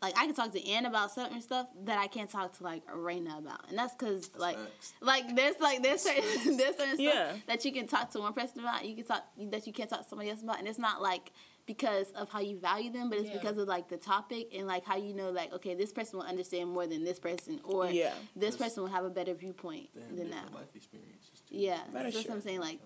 like 0.00 0.14
I 0.16 0.24
can 0.26 0.34
talk 0.34 0.52
to 0.52 0.66
Ann 0.66 0.86
about 0.86 1.12
certain 1.14 1.42
stuff 1.42 1.66
that 1.84 1.98
I 1.98 2.06
can't 2.06 2.30
talk 2.30 2.56
to 2.58 2.64
like 2.64 2.82
Arena 2.90 3.36
about, 3.38 3.68
and 3.68 3.76
that's 3.78 3.94
because 3.94 4.30
like, 4.36 4.56
Facts. 4.56 4.94
like 5.02 5.36
there's 5.36 5.60
like 5.60 5.82
there's 5.82 6.00
certain 6.02 6.56
there's 6.56 6.76
certain 6.76 6.96
Yeah. 6.98 7.12
stuff 7.32 7.40
that 7.46 7.64
you 7.66 7.72
can 7.72 7.86
talk 7.86 8.10
to 8.12 8.20
one 8.20 8.32
person 8.32 8.60
about, 8.60 8.84
you 8.86 8.96
can 8.96 9.04
talk 9.04 9.24
that 9.38 9.66
you 9.66 9.72
can't 9.74 9.90
talk 9.90 10.02
to 10.02 10.08
somebody 10.08 10.30
else 10.30 10.42
about, 10.42 10.58
and 10.58 10.66
it's 10.66 10.78
not 10.78 11.02
like 11.02 11.32
because 11.66 12.12
of 12.12 12.30
how 12.30 12.38
you 12.40 12.56
value 12.60 12.90
them, 12.92 13.10
but 13.10 13.18
it's 13.18 13.28
Yeah. 13.28 13.38
because 13.38 13.58
of 13.58 13.66
like 13.68 13.88
the 13.88 13.96
topic 13.98 14.54
and 14.56 14.66
like 14.68 14.84
how 14.86 14.96
you 14.96 15.12
know 15.12 15.30
like 15.30 15.52
okay 15.52 15.74
this 15.74 15.92
person 15.92 16.18
will 16.18 16.26
understand 16.26 16.70
more 16.70 16.86
than 16.86 17.04
this 17.04 17.18
person, 17.18 17.60
or 17.62 17.86
Yeah. 17.90 18.14
this 18.34 18.56
person 18.56 18.84
will 18.84 18.90
have 18.90 19.04
a 19.04 19.10
better 19.10 19.34
viewpoint 19.34 19.90
than 19.94 20.30
that. 20.30 20.50
life 20.54 20.74
experiences 20.74 21.35
too. 21.35 21.35
Yeah, 21.50 21.80
That 21.92 22.04
that's 22.04 22.16
is 22.16 22.24
what 22.26 22.34
I'm 22.34 22.40
saying. 22.42 22.60
Like, 22.60 22.80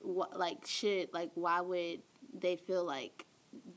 what, 0.00 0.38
like, 0.38 0.66
should, 0.66 1.12
like, 1.12 1.30
why 1.34 1.60
would 1.60 2.02
they 2.38 2.56
feel 2.56 2.84
like, 2.84 3.24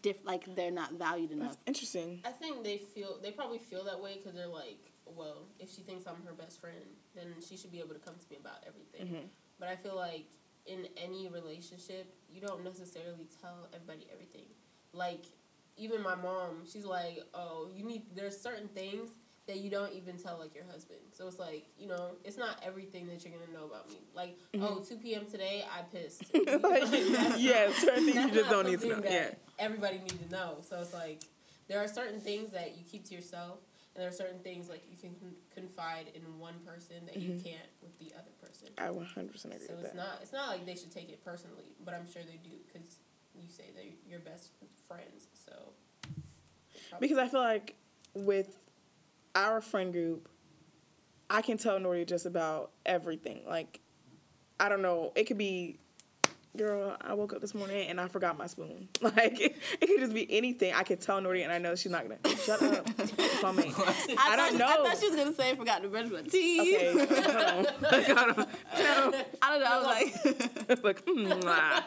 diff, 0.01 0.17
like 0.25 0.53
they're 0.55 0.71
not 0.71 0.93
valued 0.93 1.31
enough? 1.31 1.51
That's 1.51 1.61
interesting. 1.65 2.21
I 2.25 2.31
think 2.31 2.63
they 2.63 2.77
feel 2.77 3.19
they 3.21 3.31
probably 3.31 3.59
feel 3.59 3.85
that 3.85 3.99
way 4.01 4.17
because 4.17 4.33
they're 4.35 4.47
like, 4.47 4.91
well, 5.05 5.47
if 5.59 5.73
she 5.73 5.81
thinks 5.81 6.05
I'm 6.05 6.21
her 6.25 6.33
best 6.33 6.59
friend, 6.59 6.75
then 7.15 7.35
she 7.47 7.57
should 7.57 7.71
be 7.71 7.79
able 7.79 7.93
to 7.93 7.99
come 7.99 8.15
to 8.15 8.25
me 8.29 8.37
about 8.39 8.63
everything. 8.67 9.07
Mhm. 9.15 9.27
But 9.59 9.69
I 9.69 9.75
feel 9.75 9.95
like 9.95 10.27
in 10.65 10.87
any 10.97 11.27
relationship, 11.29 12.13
you 12.29 12.41
don't 12.41 12.63
necessarily 12.63 13.27
tell 13.41 13.67
everybody 13.73 14.07
everything. 14.11 14.45
Like 14.93 15.25
even 15.77 16.01
my 16.01 16.15
mom, 16.15 16.63
she's 16.71 16.85
like, 16.85 17.19
oh, 17.33 17.69
you 17.73 17.83
need. 17.85 18.03
There's 18.13 18.39
certain 18.39 18.67
things 18.67 19.09
that 19.47 19.57
you 19.57 19.69
don't 19.69 19.91
even 19.93 20.17
tell 20.17 20.37
like 20.39 20.53
your 20.53 20.65
husband. 20.65 20.99
So 21.11 21.27
it's 21.27 21.39
like 21.39 21.65
you 21.77 21.87
know, 21.87 22.11
it's 22.23 22.37
not 22.37 22.61
everything 22.65 23.07
that 23.07 23.23
you're 23.23 23.33
gonna 23.37 23.51
know 23.51 23.65
about 23.65 23.89
me. 23.89 23.99
Like 24.13 24.37
oh, 24.59 24.79
2 24.87 24.97
p.m. 24.97 25.25
today, 25.25 25.65
I 25.71 25.81
pissed. 25.83 26.23
Like, 26.33 26.83
yeah, 27.39 27.71
certain 27.73 28.05
things 28.05 28.15
you 28.17 28.31
just 28.31 28.49
don't 28.49 28.65
need 28.67 28.79
to 28.81 28.87
know. 28.87 29.01
Yeah. 29.03 29.31
Everybody 29.59 29.99
need 29.99 30.19
to 30.27 30.31
know. 30.31 30.57
So 30.61 30.79
it's 30.79 30.93
like 30.93 31.23
there 31.67 31.79
are 31.83 31.87
certain 31.87 32.19
things 32.21 32.51
that 32.51 32.77
you 32.77 32.83
keep 32.89 33.05
to 33.05 33.15
yourself, 33.15 33.59
and 33.95 34.01
there 34.01 34.09
are 34.09 34.13
certain 34.13 34.39
things 34.39 34.69
like 34.69 34.83
you 34.89 34.97
can 34.97 35.15
confide 35.53 36.07
in 36.15 36.21
one 36.39 36.55
person 36.65 36.97
that 37.05 37.17
you 37.17 37.31
Mhm. 37.31 37.43
can't 37.43 37.69
with 37.81 37.97
the 37.99 38.13
other 38.17 38.31
person. 38.41 38.69
I 38.77 38.89
100% 38.89 39.53
agree 39.55 39.67
So 39.67 39.73
with 39.75 39.83
it's 39.85 39.91
that. 39.93 39.95
not 39.95 40.19
it's 40.21 40.33
not 40.33 40.47
like 40.49 40.65
they 40.65 40.75
should 40.75 40.91
take 40.91 41.09
it 41.09 41.23
personally, 41.23 41.75
but 41.83 41.93
I'm 41.93 42.09
sure 42.11 42.21
they 42.23 42.37
do 42.43 42.55
because 42.67 42.99
you 43.33 43.47
say 43.49 43.65
they're 43.75 43.93
your 44.07 44.19
best 44.19 44.51
friends. 44.87 45.27
So 45.33 45.73
Because 46.99 47.17
I 47.17 47.27
feel 47.27 47.39
like 47.41 47.75
with 48.13 48.57
our 49.35 49.61
friend 49.61 49.91
group, 49.93 50.27
I 51.29 51.41
can 51.41 51.57
tell 51.57 51.79
Nori 51.79 52.05
just 52.05 52.25
about 52.25 52.71
everything. 52.85 53.43
Like, 53.47 53.79
I 54.59 54.69
don't 54.69 54.81
know, 54.81 55.11
it 55.15 55.23
could 55.25 55.37
be, 55.37 55.79
girl, 56.57 56.97
I 56.99 57.13
woke 57.13 57.33
up 57.33 57.39
this 57.39 57.55
morning 57.55 57.87
and 57.87 58.01
I 58.01 58.09
forgot 58.09 58.37
my 58.37 58.47
spoon. 58.47 58.89
Like, 59.01 59.39
it, 59.39 59.55
could 59.79 59.99
just 59.99 60.13
be 60.13 60.27
anything. 60.29 60.73
I 60.73 60.83
could 60.83 61.01
tell 61.01 61.21
Nori 61.21 61.43
and 61.43 61.51
I 61.51 61.57
know 61.57 61.75
she's 61.75 61.91
not 61.91 62.03
gonna 62.03 62.37
shut 62.37 62.61
up. 62.61 62.85
Call 63.41 63.53
me. 63.53 63.63
I 63.77 64.35
don't 64.35 64.51
thought, 64.51 64.53
know. 64.57 64.67
I 64.67 64.89
thought 64.89 64.97
she 64.99 65.07
was 65.07 65.15
gonna 65.15 65.33
say 65.33 65.51
I 65.51 65.55
forgot 65.55 65.81
to 65.81 65.87
brush 65.87 66.09
my 66.09 66.21
teeth. 66.21 66.75
Okay, 66.75 66.91
hold 66.91 67.35
on. 67.35 67.65
Hold 67.65 68.17
on. 68.17 68.37
No. 68.37 69.23
I 69.41 69.49
don't 69.49 69.59
know. 69.61 69.67
I 69.67 69.77
was 70.69 70.83
like, 70.83 70.83
like, 70.83 71.05
mm, 71.05 71.43
nah. 71.43 71.81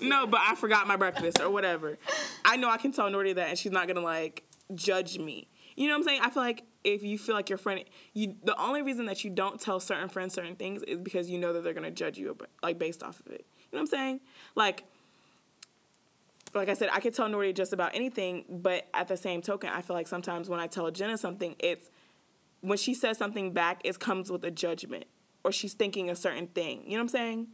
no, 0.00 0.26
but 0.26 0.40
I 0.40 0.54
forgot 0.54 0.86
my 0.86 0.96
breakfast 0.96 1.40
or 1.40 1.50
whatever. 1.50 1.98
I 2.44 2.56
know 2.56 2.70
I 2.70 2.78
can 2.78 2.92
tell 2.92 3.10
Nordy 3.10 3.34
that, 3.34 3.50
and 3.50 3.58
she's 3.58 3.72
not 3.72 3.86
gonna 3.86 4.00
like 4.00 4.44
judge 4.74 5.18
me. 5.18 5.48
You 5.80 5.86
know 5.86 5.94
what 5.94 6.00
I'm 6.00 6.04
saying? 6.04 6.20
I 6.22 6.28
feel 6.28 6.42
like 6.42 6.64
if 6.84 7.02
you 7.02 7.16
feel 7.16 7.34
like 7.34 7.48
your 7.48 7.56
friend, 7.56 7.82
you 8.12 8.36
the 8.44 8.54
only 8.60 8.82
reason 8.82 9.06
that 9.06 9.24
you 9.24 9.30
don't 9.30 9.58
tell 9.58 9.80
certain 9.80 10.10
friends 10.10 10.34
certain 10.34 10.54
things 10.54 10.82
is 10.82 10.98
because 11.00 11.30
you 11.30 11.38
know 11.38 11.54
that 11.54 11.64
they're 11.64 11.72
gonna 11.72 11.90
judge 11.90 12.18
you, 12.18 12.36
like 12.62 12.78
based 12.78 13.02
off 13.02 13.18
of 13.20 13.32
it. 13.32 13.46
You 13.56 13.78
know 13.78 13.78
what 13.78 13.80
I'm 13.80 13.86
saying? 13.86 14.20
Like. 14.54 14.84
Like 16.52 16.68
I 16.68 16.74
said, 16.74 16.88
I 16.92 16.98
could 16.98 17.14
tell 17.14 17.28
Nordy 17.28 17.54
just 17.54 17.72
about 17.72 17.94
anything, 17.94 18.44
but 18.48 18.88
at 18.92 19.06
the 19.06 19.16
same 19.16 19.40
token, 19.40 19.70
I 19.70 19.82
feel 19.82 19.94
like 19.94 20.08
sometimes 20.08 20.48
when 20.48 20.58
I 20.58 20.66
tell 20.66 20.90
Jenna 20.90 21.16
something, 21.16 21.54
it's 21.60 21.90
when 22.60 22.76
she 22.76 22.92
says 22.92 23.18
something 23.18 23.52
back, 23.52 23.80
it 23.84 24.00
comes 24.00 24.32
with 24.32 24.44
a 24.44 24.50
judgment 24.50 25.04
or 25.44 25.52
she's 25.52 25.74
thinking 25.74 26.10
a 26.10 26.16
certain 26.16 26.48
thing. 26.48 26.82
You 26.86 26.90
know 26.90 26.96
what 26.96 27.00
I'm 27.02 27.08
saying? 27.08 27.46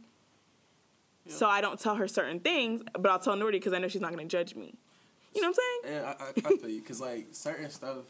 So 1.27 1.47
I 1.47 1.61
don't 1.61 1.79
tell 1.79 1.93
her 1.93 2.07
certain 2.07 2.39
things, 2.39 2.81
but 2.93 3.05
I'll 3.05 3.19
tell 3.19 3.35
Nordy 3.35 3.51
because 3.51 3.73
I 3.73 3.77
know 3.77 3.87
she's 3.87 4.01
not 4.01 4.11
going 4.11 4.27
to 4.27 4.37
judge 4.37 4.55
me. 4.55 4.73
You 5.37 5.43
know 5.43 5.49
what 5.49 5.59
I'm 5.85 5.91
saying? 5.91 5.97
And 5.97 6.05
I, 6.07 6.09
I, 6.09 6.53
I 6.53 6.57
feel 6.57 6.69
you 6.69 6.81
because 6.81 6.99
like 6.99 7.27
certain 7.31 7.69
stuff 7.69 8.05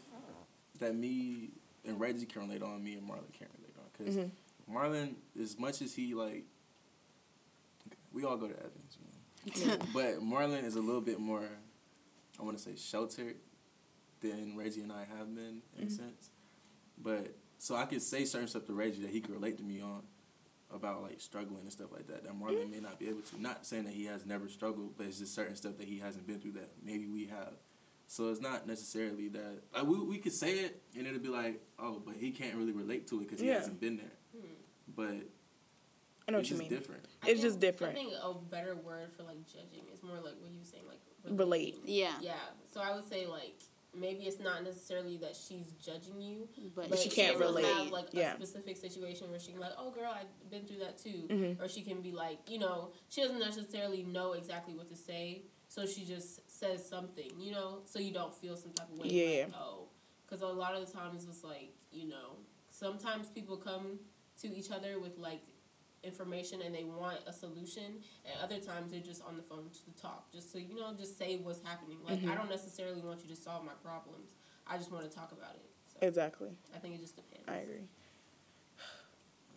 that 0.80 0.96
me 0.96 1.50
and 1.86 2.00
Reggie 2.00 2.26
can 2.26 2.44
relate 2.48 2.62
on, 2.64 2.84
me 2.84 2.94
and 2.94 3.04
Marlon 3.04 3.32
can't 3.38 3.52
relate 3.60 3.76
on. 3.78 3.86
Because 3.98 4.16
Mm-hmm. 4.16 4.76
Marlon, 4.76 5.14
as 5.42 5.58
much 5.58 5.82
as 5.82 5.94
he 5.96 6.14
like, 6.14 6.44
we 8.12 8.24
all 8.24 8.38
go 8.38 8.48
to 8.48 8.56
Evans, 8.58 8.98
you 9.56 9.66
know? 9.68 9.78
but 9.94 10.20
Marlon 10.22 10.64
is 10.64 10.76
a 10.76 10.82
little 10.82 11.02
bit 11.02 11.20
more, 11.20 11.48
I 12.40 12.44
want 12.44 12.58
to 12.58 12.64
say, 12.64 12.76
sheltered 12.76 13.36
than 14.22 14.58
Reggie 14.58 14.82
and 14.82 14.92
I 14.92 15.06
have 15.18 15.34
been 15.34 15.62
in 15.78 15.86
Mm-hmm. 15.86 15.88
a 15.88 15.90
sense. 15.90 16.30
But 17.02 17.36
so 17.60 17.76
I 17.76 17.86
could 17.86 18.02
say 18.02 18.26
certain 18.26 18.48
stuff 18.48 18.66
to 18.66 18.74
Reggie 18.74 19.02
that 19.04 19.12
he 19.12 19.22
could 19.22 19.34
relate 19.36 19.58
to 19.58 19.64
me 19.64 19.80
on 19.82 20.02
about 20.74 21.02
like 21.02 21.22
struggling 21.22 21.62
and 21.62 21.72
stuff 21.72 21.92
like 21.94 22.08
that 22.08 22.24
that 22.24 22.34
Marlon 22.34 22.64
Mm-hmm. 22.64 22.72
may 22.72 22.80
not 22.80 23.00
be 23.00 23.08
able 23.08 23.22
to. 23.22 23.42
Not 23.42 23.66
saying 23.66 23.86
that 23.86 23.94
he 23.94 24.06
has 24.06 24.26
never 24.26 24.50
struggled, 24.50 24.98
but 24.98 25.06
it's 25.06 25.20
just 25.20 25.34
certain 25.34 25.56
stuff 25.56 25.78
that 25.78 25.88
he 25.88 26.00
hasn't 26.00 26.28
been 26.28 26.40
through 26.40 26.54
that 26.54 26.72
maybe 26.84 27.08
we 27.08 27.26
have. 27.28 27.54
So 28.10 28.30
it's 28.30 28.40
not 28.42 28.66
necessarily 28.66 29.28
that 29.30 29.62
like 29.74 29.84
we 29.86 30.00
we 30.00 30.18
could 30.18 30.32
say 30.34 30.60
it 30.60 30.82
and 30.98 31.06
it'll 31.06 31.20
be 31.20 31.28
like 31.30 31.62
oh, 31.80 32.02
but 32.06 32.16
he 32.16 32.32
can't 32.32 32.56
really 32.56 32.72
relate 32.72 33.08
to 33.08 33.18
it 33.20 33.26
because 33.26 33.40
he 33.42 33.48
Yeah. 33.48 33.56
hasn't 33.60 33.80
been 33.80 33.98
there. 33.98 34.42
But 34.96 35.16
I 36.28 36.32
know 36.32 36.40
it's 36.40 36.50
what 36.50 36.52
you 36.52 36.58
mean. 36.58 36.70
different. 36.70 37.06
I 37.22 37.30
It's 37.30 37.42
just 37.42 37.60
different. 37.60 37.94
I 37.94 37.96
think 38.00 38.14
a 38.24 38.34
better 38.34 38.76
word 38.76 39.12
for 39.16 39.24
like 39.24 39.46
judging 39.46 39.84
is 39.94 40.02
more 40.04 40.16
like 40.16 40.36
what 40.40 40.50
you 40.52 40.58
were 40.60 40.66
saying, 40.66 40.84
like 40.88 41.00
Relate. 41.26 41.38
relating. 41.76 41.82
Yeah. 41.86 42.14
Yeah. 42.22 42.34
So 42.74 42.82
I 42.82 42.96
would 42.96 43.08
say 43.08 43.28
like 43.28 43.56
maybe 43.94 44.24
it's 44.26 44.40
not 44.40 44.64
necessarily 44.64 45.18
that 45.18 45.36
she's 45.36 45.72
judging 45.84 46.22
you, 46.22 46.48
But, 46.76 46.90
But 46.90 47.00
she 47.00 47.10
can't 47.10 47.38
will 47.40 47.48
relate. 47.48 47.66
Have 47.66 47.88
like 47.92 48.08
Yeah. 48.14 48.34
a 48.34 48.36
specific 48.36 48.78
situation 48.78 49.30
where 49.32 49.40
she 49.40 49.48
can 49.48 49.56
be 49.56 49.62
like, 49.62 49.74
oh 49.78 49.92
girl, 49.92 50.14
I've 50.14 50.50
been 50.50 50.66
through 50.66 50.80
that 50.80 50.98
too, 50.98 51.28
Mhm. 51.30 51.62
or 51.62 51.68
she 51.68 51.82
can 51.82 52.02
be 52.02 52.12
like, 52.12 52.40
you 52.50 52.60
know, 52.60 52.92
she 53.10 53.22
doesn't 53.22 53.40
necessarily 53.40 54.04
know 54.04 54.34
exactly 54.34 54.76
what 54.76 54.88
to 54.90 54.96
say, 54.96 55.44
so 55.68 55.86
she 55.86 56.06
just 56.06 56.47
says 56.58 56.88
something, 56.88 57.30
you 57.40 57.52
know, 57.52 57.80
so 57.86 58.00
you 58.00 58.12
don't 58.14 58.34
feel 58.34 58.56
some 58.58 58.72
type 58.74 58.88
of 58.92 59.00
way. 59.00 59.08
Yeah. 59.10 59.46
Like, 59.46 59.54
oh, 59.60 59.88
because 60.26 60.42
a 60.42 60.48
lot 60.48 60.74
of 60.76 60.86
the 60.86 60.92
times 60.92 61.26
it's 61.30 61.44
like 61.44 61.74
you 61.92 62.08
know, 62.08 62.38
sometimes 62.70 63.30
people 63.30 63.58
come 63.58 64.00
to 64.42 64.48
each 64.56 64.72
other 64.72 65.00
with 65.00 65.18
like 65.18 65.42
information 66.04 66.62
and 66.62 66.74
they 66.76 66.84
want 66.84 67.18
a 67.28 67.34
solution 67.34 67.84
and 68.26 68.34
other 68.42 68.60
times 68.60 68.92
they're 68.92 69.02
just 69.02 69.22
on 69.28 69.36
the 69.36 69.42
phone 69.42 69.66
just 69.74 69.84
to 69.84 69.92
talk 70.02 70.32
just 70.32 70.52
so 70.54 70.60
you 70.60 70.76
know 70.76 70.94
just 70.96 71.18
say 71.18 71.38
what's 71.38 71.60
happening 71.64 71.98
like 72.08 72.20
Mm-hmm. 72.20 72.30
i 72.32 72.36
don't 72.36 72.50
necessarily 72.52 73.02
want 73.02 73.20
you 73.24 73.28
to 73.36 73.36
solve 73.36 73.66
my 73.66 73.74
problems 73.84 74.36
i 74.68 74.78
just 74.78 74.92
want 74.92 75.10
to 75.10 75.14
talk 75.14 75.32
about 75.32 75.56
it 75.56 75.66
so 75.92 76.08
Exactly. 76.08 76.50
i 76.74 76.78
think 76.78 76.94
it 76.94 77.02
just 77.02 77.16
depends 77.16 77.44
I 77.50 77.56
agree. 77.58 77.88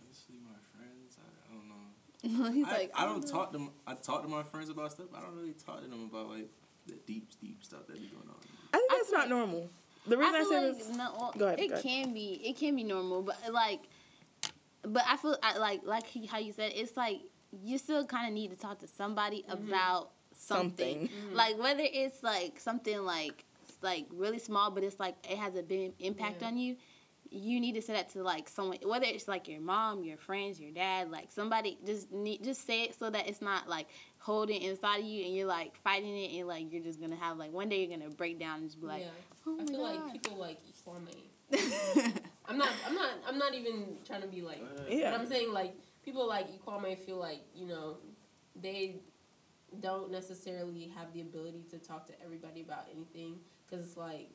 Honestly, 0.03 0.37
my 0.43 0.59
friends, 0.73 1.19
I, 1.21 1.29
I 1.47 1.55
don't 1.55 1.69
know. 1.69 2.51
he's 2.53 2.67
I, 2.67 2.73
like, 2.79 2.91
I 2.95 3.05
don't 3.05 3.27
talk 3.27 3.53
to 3.53 3.59
m- 3.59 3.71
I 3.87 3.95
talk 3.95 4.23
to 4.23 4.29
my 4.29 4.43
friends 4.43 4.71
about 4.71 4.93
stuff. 4.93 5.07
I 5.17 5.21
don't 5.21 5.37
really 5.37 5.53
talk 5.53 5.83
to 5.83 5.89
them 5.89 6.09
about 6.11 6.31
like 6.31 6.49
the 6.91 6.99
deep, 7.07 7.29
deep 7.41 7.65
stuff 7.65 7.87
that 7.87 7.95
be 8.01 8.09
going 8.09 8.29
on. 8.29 8.37
I 8.73 8.79
think 8.79 8.91
that's 8.91 9.09
feel 9.09 9.19
not 9.19 9.23
like- 9.23 9.31
normal. 9.31 9.71
The 10.07 10.17
reason 10.17 10.35
I, 10.35 10.39
I 10.39 10.41
feel 10.41 10.51
say 10.51 10.67
like 10.69 10.79
this, 10.79 10.97
no, 10.97 11.13
well, 11.19 11.35
Go 11.39 11.47
ahead, 11.47 11.61
it 11.61 11.69
go 11.69 11.75
ahead. 11.75 11.83
can 11.85 12.15
be 12.15 12.41
it 12.45 12.57
can 12.57 12.75
be 12.75 12.85
normal, 12.85 13.23
but 13.23 13.37
like, 13.53 13.81
but 14.83 15.05
I 15.07 15.17
feel 15.19 15.37
I, 15.43 15.59
like 15.59 15.83
like 15.85 16.05
how 16.31 16.39
you 16.39 16.53
said 16.53 16.73
it's 16.75 16.97
like 16.97 17.21
you 17.53 17.77
still 17.79 18.05
kind 18.07 18.27
of 18.27 18.33
need 18.33 18.51
to 18.51 18.57
talk 18.57 18.79
to 18.81 18.89
somebody 18.89 19.45
mm-hmm. 19.49 19.69
about 19.69 20.11
something, 20.35 21.07
Something. 21.07 21.09
Mm-hmm. 21.09 21.37
like 21.37 21.59
whether 21.59 21.83
it's 21.85 22.23
like 22.23 22.59
something 22.59 23.05
like 23.05 23.45
like 23.83 24.07
really 24.11 24.39
small, 24.39 24.71
but 24.71 24.83
it's 24.85 24.99
like 24.99 25.17
it 25.29 25.37
has 25.37 25.55
a 25.55 25.63
big 25.63 25.93
impact 25.99 26.41
Yeah. 26.41 26.49
on 26.49 26.57
you. 26.57 26.77
You 27.33 27.61
need 27.61 27.75
to 27.77 27.83
say 27.83 27.93
that 27.93 28.09
to 28.15 28.23
like 28.23 28.49
someone, 28.49 28.79
whether 28.85 29.07
it's 29.07 29.29
like 29.29 29.49
your 29.49 29.61
mom, 29.61 30.03
your 30.03 30.17
friends, 30.17 30.59
your 30.59 30.73
dad, 30.73 31.11
like 31.11 31.31
somebody. 31.31 31.79
Just 31.85 32.11
need 32.11 32.43
just 32.43 32.67
say 32.67 32.85
it 32.85 32.99
so 32.99 33.11
that 33.11 33.29
it's 33.29 33.43
not 33.43 33.69
like 33.69 33.87
holding 34.21 34.61
inside 34.61 34.99
of 35.01 35.07
you 35.07 35.25
and 35.25 35.35
you're 35.35 35.47
like 35.47 35.75
fighting 35.83 36.17
it 36.17 36.39
and 36.39 36.47
like 36.47 36.71
you're 36.71 36.83
just 36.83 37.01
gonna 37.01 37.17
have 37.17 37.39
like 37.39 37.53
one 37.53 37.69
day 37.69 37.85
you're 37.85 37.99
gonna 37.99 38.11
break 38.11 38.39
down 38.39 38.59
and 38.61 38.69
just 38.69 38.81
be 38.81 38.87
like, 38.87 39.03
yeah. 39.03 39.09
Oh 39.47 39.59
i 39.61 39.67
feel 39.67 39.79
god. 39.79 39.83
like 39.97 40.13
people 40.13 40.37
like 40.39 40.59
Ikwame. 40.67 42.13
i'm 42.47 42.59
not 42.59 42.69
i'm 42.87 42.95
not 42.95 43.11
i'm 43.27 43.39
not 43.39 43.55
even 43.55 43.97
trying 44.07 44.21
to 44.21 44.29
be 44.29 44.43
like 44.43 44.63
yeah, 44.89 45.11
But 45.11 45.21
I'm 45.21 45.27
saying 45.27 45.53
like 45.53 45.75
people 46.05 46.29
like 46.29 46.47
Ikwame 46.53 46.97
feel 46.99 47.17
like 47.17 47.41
you 47.55 47.67
know 47.67 47.97
they 48.61 48.97
don't 49.81 50.11
necessarily 50.11 50.93
have 50.97 51.13
the 51.15 51.23
ability 51.23 51.65
to 51.71 51.79
talk 51.79 52.07
to 52.07 52.13
everybody 52.23 52.61
about 52.61 52.87
anything 52.95 53.39
because 53.67 53.87
it's 53.87 53.97
like 53.97 54.29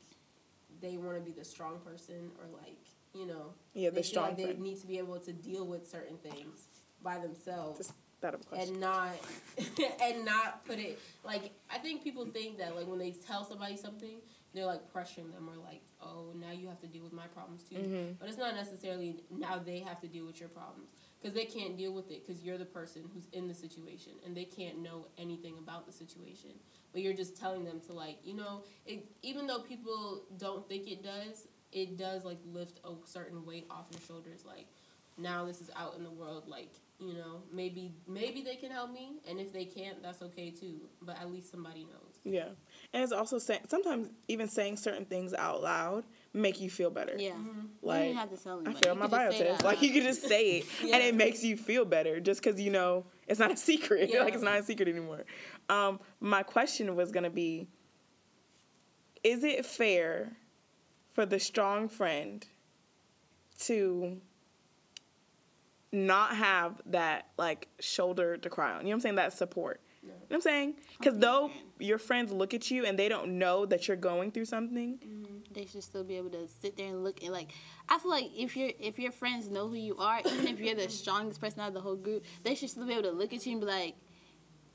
they 0.81 0.97
want 0.97 1.15
to 1.15 1.21
be 1.21 1.31
the 1.31 1.45
strong 1.45 1.79
person 1.79 2.31
or 2.39 2.47
like 2.59 2.79
you 3.13 3.27
know 3.27 3.53
yeah, 3.73 3.89
they 3.91 3.97
the 3.97 4.03
feel 4.03 4.03
strong 4.03 4.25
like 4.29 4.37
they 4.37 4.53
need 4.55 4.79
to 4.81 4.87
be 4.87 4.97
able 4.97 5.19
to 5.19 5.31
deal 5.31 5.65
with 5.65 5.87
certain 5.89 6.17
things 6.17 6.67
by 7.03 7.17
themselves. 7.19 7.77
Just 7.77 7.93
that 8.25 8.33
of 8.33 8.41
a 8.41 8.43
question. 8.43 8.69
and 8.73 8.79
not 8.81 9.11
and 10.03 10.25
not 10.25 10.65
put 10.65 10.79
it 10.79 10.99
like 11.23 11.51
I 11.73 11.77
think 11.77 12.03
people 12.03 12.25
think 12.25 12.57
that 12.57 12.75
like 12.75 12.87
when 12.87 12.99
they 12.99 13.11
tell 13.11 13.43
somebody 13.45 13.77
something 13.77 14.17
they're 14.53 14.65
like 14.65 14.81
pressuring 14.93 15.33
them 15.33 15.49
or 15.49 15.55
like 15.63 15.81
oh 16.01 16.33
now 16.39 16.51
you 16.51 16.67
have 16.67 16.79
to 16.81 16.87
deal 16.87 17.03
with 17.03 17.13
my 17.13 17.27
problems 17.27 17.63
too 17.63 17.75
Mm-hmm. 17.75 18.13
but 18.19 18.27
it's 18.29 18.37
not 18.37 18.55
necessarily 18.55 19.23
now 19.29 19.59
they 19.59 19.79
have 19.79 19.99
to 20.01 20.07
deal 20.07 20.25
with 20.25 20.39
your 20.39 20.49
problems 20.49 20.89
because 21.21 21.35
they 21.35 21.45
can't 21.45 21.77
deal 21.77 21.93
with 21.93 22.09
it 22.11 22.25
because 22.25 22.43
you're 22.43 22.57
the 22.57 22.65
person 22.65 23.03
who's 23.13 23.27
in 23.33 23.47
the 23.47 23.53
situation 23.53 24.13
and 24.25 24.35
they 24.35 24.45
can't 24.45 24.79
know 24.81 25.07
anything 25.17 25.55
about 25.59 25.85
the 25.85 25.91
situation 25.93 26.51
but 26.93 27.01
you're 27.01 27.13
just 27.13 27.37
telling 27.37 27.63
them 27.65 27.79
to 27.87 27.93
like 27.93 28.17
you 28.23 28.33
know 28.35 28.63
it 28.85 29.05
even 29.21 29.45
though 29.47 29.59
people 29.59 30.23
don't 30.37 30.67
think 30.69 30.87
it 30.89 31.03
does 31.03 31.47
it 31.71 31.97
does 31.97 32.23
like 32.23 32.39
lift 32.45 32.79
a 32.85 32.91
certain 33.05 33.45
weight 33.45 33.65
off 33.69 33.87
your 33.91 34.01
shoulders 34.07 34.45
like 34.45 34.67
now 35.17 35.45
this 35.45 35.59
is 35.61 35.69
out 35.75 35.95
in 35.97 36.03
the 36.03 36.11
world 36.11 36.43
like 36.47 36.71
you 36.99 37.13
know 37.13 37.41
maybe 37.51 37.93
maybe 38.07 38.41
they 38.41 38.55
can 38.55 38.71
help 38.71 38.89
me 38.91 39.17
and 39.29 39.39
if 39.39 39.51
they 39.51 39.65
can't 39.65 40.01
that's 40.01 40.21
okay 40.21 40.49
too 40.49 40.79
but 41.01 41.19
at 41.19 41.29
least 41.31 41.51
somebody 41.51 41.83
knows 41.83 42.15
Yeah, 42.23 42.47
and 42.93 43.03
it's 43.03 43.11
also 43.11 43.37
saying 43.37 43.61
sometimes 43.67 44.09
even 44.29 44.47
saying 44.47 44.77
certain 44.77 45.05
things 45.05 45.33
out 45.33 45.61
loud 45.61 46.05
make 46.33 46.59
you 46.59 46.69
feel 46.69 46.89
better. 46.89 47.15
Yeah. 47.17 47.31
Mm-hmm. 47.31 47.59
Like, 47.81 48.01
didn't 48.01 48.17
have 48.17 48.29
to 48.37 48.43
tell 48.43 48.53
I 48.57 48.61
anybody. 48.61 48.79
failed 48.85 48.97
my 48.97 49.05
could 49.05 49.11
bio 49.11 49.31
say 49.31 49.37
test. 49.39 49.63
Like 49.63 49.81
you 49.81 49.89
loud. 49.89 49.93
could 49.95 50.03
just 50.03 50.23
say 50.23 50.49
it, 50.57 50.65
and 50.81 51.03
it 51.03 51.15
makes 51.15 51.43
you 51.43 51.55
feel 51.57 51.85
better 51.85 52.19
just 52.19 52.43
because 52.43 52.59
you 52.59 52.71
know 52.71 53.05
it's 53.27 53.39
not 53.39 53.51
a 53.51 53.57
secret. 53.71 54.09
Yeah. 54.11 54.23
like 54.23 54.33
it's 54.33 54.43
not 54.43 54.57
a 54.57 54.63
secret 54.63 54.87
anymore. 54.87 55.23
Um, 55.69 55.99
my 56.19 56.43
question 56.43 56.95
was 56.95 57.11
gonna 57.11 57.29
be: 57.29 57.67
Is 59.23 59.43
it 59.43 59.65
fair 59.65 60.33
for 61.11 61.25
the 61.25 61.39
strong 61.39 61.87
friend 61.89 62.45
to 63.61 64.19
not 65.91 66.35
have 66.35 66.81
that 66.87 67.29
like 67.37 67.67
shoulder 67.79 68.37
to 68.37 68.49
cry 68.49 68.71
on? 68.71 68.79
You 68.79 68.83
know 68.85 68.89
what 68.89 68.93
I'm 68.95 69.01
saying? 69.01 69.15
That 69.15 69.33
support. 69.33 69.81
You 70.05 70.09
know 70.09 70.15
what 70.27 70.35
I'm 70.35 70.41
saying? 70.41 70.75
Because 70.99 71.17
though 71.17 71.51
your 71.79 71.97
friends 71.97 72.31
look 72.31 72.53
at 72.53 72.69
you 72.69 72.85
and 72.85 72.97
they 72.97 73.09
don't 73.09 73.39
know 73.39 73.65
that 73.65 73.87
you're 73.87 73.97
going 73.97 74.31
through 74.31 74.45
something, 74.45 74.97
mm-hmm. 74.97 75.53
they 75.53 75.65
should 75.65 75.83
still 75.83 76.03
be 76.03 76.17
able 76.17 76.29
to 76.31 76.47
sit 76.47 76.77
there 76.77 76.87
and 76.87 77.03
look 77.03 77.23
and 77.23 77.31
like 77.33 77.51
I 77.89 77.97
feel 77.97 78.11
like 78.11 78.29
if 78.35 78.55
your 78.55 78.71
if 78.79 78.99
your 78.99 79.11
friends 79.11 79.49
know 79.49 79.67
who 79.67 79.75
you 79.75 79.97
are, 79.97 80.19
even 80.25 80.47
if 80.47 80.59
you're 80.59 80.75
the 80.75 80.89
strongest 81.03 81.41
person 81.41 81.61
out 81.61 81.69
of 81.69 81.73
the 81.73 81.81
whole 81.81 81.95
group, 81.95 82.23
they 82.43 82.55
should 82.55 82.69
still 82.69 82.85
be 82.85 82.93
able 82.93 83.03
to 83.03 83.11
look 83.11 83.33
at 83.33 83.45
you 83.45 83.53
and 83.53 83.61
be 83.61 83.67
like, 83.67 83.95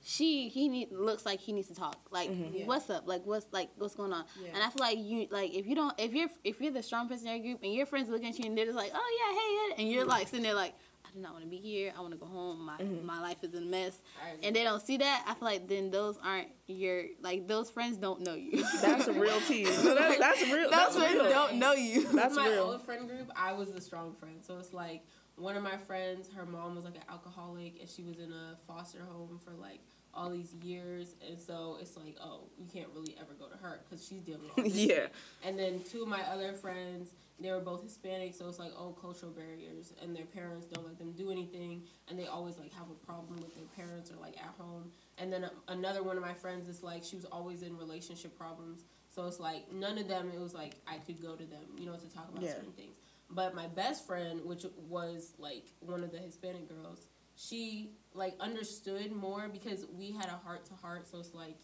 she 0.02 0.48
he 0.48 0.68
need 0.68 0.88
looks 0.92 1.26
like 1.26 1.40
he 1.40 1.52
needs 1.52 1.68
to 1.68 1.74
talk. 1.74 1.98
Like 2.10 2.30
mm-hmm. 2.30 2.56
Yeah. 2.56 2.66
what's 2.66 2.88
up? 2.90 3.06
Like 3.06 3.24
what's 3.24 3.46
like 3.52 3.70
what's 3.76 3.94
going 3.94 4.12
on? 4.12 4.24
Yeah. 4.42 4.50
And 4.54 4.62
I 4.62 4.70
feel 4.70 4.80
like 4.80 4.98
you 4.98 5.26
like 5.30 5.54
if 5.54 5.66
you 5.66 5.74
don't 5.74 5.94
if 5.98 6.12
you're 6.12 6.28
if 6.42 6.60
you're 6.60 6.72
the 6.72 6.82
strong 6.82 7.08
person 7.08 7.28
in 7.28 7.36
your 7.36 7.52
group 7.52 7.62
and 7.62 7.74
your 7.74 7.86
friends 7.86 8.08
looking 8.08 8.28
at 8.28 8.38
you 8.38 8.46
and 8.46 8.56
they're 8.56 8.66
just 8.66 8.76
like 8.76 8.92
oh 8.94 9.68
yeah 9.74 9.76
hey 9.78 9.82
and 9.82 9.92
you're 9.92 10.06
like 10.06 10.28
sitting 10.28 10.42
there 10.42 10.54
like 10.54 10.74
I 11.10 11.14
do 11.14 11.20
not 11.20 11.32
want 11.32 11.44
to 11.44 11.50
be 11.50 11.56
here. 11.56 11.92
I 11.96 12.00
want 12.00 12.12
to 12.12 12.18
go 12.18 12.26
home. 12.26 12.64
My 12.64 12.76
mm-hmm. 12.76 13.04
my 13.04 13.20
life 13.20 13.42
is 13.42 13.54
a 13.54 13.60
mess. 13.60 13.98
And 14.42 14.54
they 14.54 14.62
don't 14.62 14.82
see 14.82 14.98
that. 14.98 15.24
I 15.26 15.34
feel 15.34 15.48
like 15.48 15.68
then 15.68 15.90
those 15.90 16.18
aren't 16.22 16.48
your 16.66 17.04
like 17.20 17.48
those 17.48 17.70
friends 17.70 17.96
don't 17.96 18.20
know 18.20 18.34
you. 18.34 18.64
that's 18.80 19.08
a 19.08 19.12
real 19.20 19.40
tease. 19.42 19.84
No, 19.84 19.94
that, 19.94 20.18
that's 20.18 20.42
real. 20.42 20.62
those 20.62 20.70
That's 20.70 20.96
friends 20.96 21.14
real. 21.14 21.30
don't 21.30 21.54
know 21.56 21.72
you. 21.72 22.06
That's 22.12 22.36
my 22.36 22.48
real. 22.48 22.64
old 22.64 22.82
friend 22.82 23.08
group, 23.08 23.30
I 23.34 23.52
was 23.52 23.72
the 23.72 23.80
strong 23.80 24.14
friend. 24.14 24.36
So 24.42 24.58
it's 24.58 24.72
like 24.72 25.02
one 25.36 25.56
of 25.56 25.62
my 25.62 25.76
friends, 25.76 26.28
her 26.36 26.46
mom 26.46 26.76
was 26.76 26.84
like 26.84 26.96
an 26.96 27.04
alcoholic, 27.08 27.80
and 27.80 27.88
she 27.88 28.02
was 28.02 28.18
in 28.18 28.32
a 28.32 28.56
foster 28.66 29.04
home 29.04 29.40
for 29.42 29.52
like 29.52 29.80
all 30.12 30.30
these 30.30 30.52
years, 30.54 31.14
and 31.26 31.40
so 31.40 31.78
it's 31.80 31.96
like, 31.96 32.16
oh, 32.20 32.48
you 32.58 32.66
can't 32.72 32.88
really 32.94 33.16
ever 33.20 33.32
go 33.38 33.46
to 33.46 33.56
her 33.56 33.80
because 33.88 34.06
she's 34.06 34.20
dealing 34.20 34.42
with 34.42 34.52
all 34.58 34.64
this 34.64 34.74
Yeah. 34.74 35.06
And 35.44 35.58
then 35.58 35.82
two 35.90 36.02
of 36.02 36.08
my 36.08 36.22
other 36.22 36.52
friends, 36.52 37.12
they 37.40 37.50
were 37.50 37.60
both 37.60 37.82
Hispanic, 37.82 38.34
so 38.34 38.48
it's 38.48 38.58
like, 38.58 38.72
oh, 38.76 38.96
cultural 39.00 39.32
barriers, 39.32 39.92
and 40.02 40.14
their 40.14 40.26
parents 40.26 40.66
don't 40.66 40.84
let 40.86 40.98
them 40.98 41.12
do 41.12 41.30
anything, 41.30 41.82
and 42.08 42.18
they 42.18 42.26
always 42.26 42.58
like 42.58 42.72
have 42.74 42.90
a 42.90 43.06
problem 43.06 43.36
with 43.40 43.54
their 43.54 43.64
parents 43.76 44.10
or 44.10 44.16
like 44.20 44.36
at 44.36 44.54
home. 44.58 44.90
And 45.18 45.32
then 45.32 45.44
um, 45.44 45.50
another 45.68 46.02
one 46.02 46.16
of 46.16 46.22
my 46.22 46.34
friends 46.34 46.68
is 46.68 46.82
like, 46.82 47.02
she 47.04 47.16
was 47.16 47.24
always 47.26 47.62
in 47.62 47.76
relationship 47.76 48.36
problems, 48.36 48.84
so 49.08 49.26
it's 49.26 49.40
like 49.40 49.72
none 49.72 49.98
of 49.98 50.06
them. 50.08 50.30
It 50.34 50.40
was 50.40 50.54
like 50.54 50.74
I 50.86 50.98
could 50.98 51.20
go 51.22 51.34
to 51.34 51.44
them, 51.44 51.64
you 51.78 51.86
know, 51.86 51.94
to 51.96 52.08
talk 52.14 52.28
about 52.30 52.42
Yeah. 52.42 52.54
certain 52.54 52.72
things. 52.72 52.96
But 53.30 53.54
my 53.54 53.68
best 53.68 54.06
friend, 54.06 54.40
which 54.44 54.64
was 54.88 55.32
like 55.38 55.64
one 55.80 56.02
of 56.02 56.10
the 56.12 56.18
Hispanic 56.18 56.68
girls, 56.68 57.06
she 57.36 57.92
like 58.12 58.34
understood 58.40 59.12
more 59.12 59.48
because 59.48 59.86
we 59.96 60.10
had 60.12 60.26
a 60.28 60.38
heart 60.44 60.66
to 60.66 60.74
heart. 60.74 61.06
So 61.08 61.18
it's 61.20 61.32
like 61.34 61.58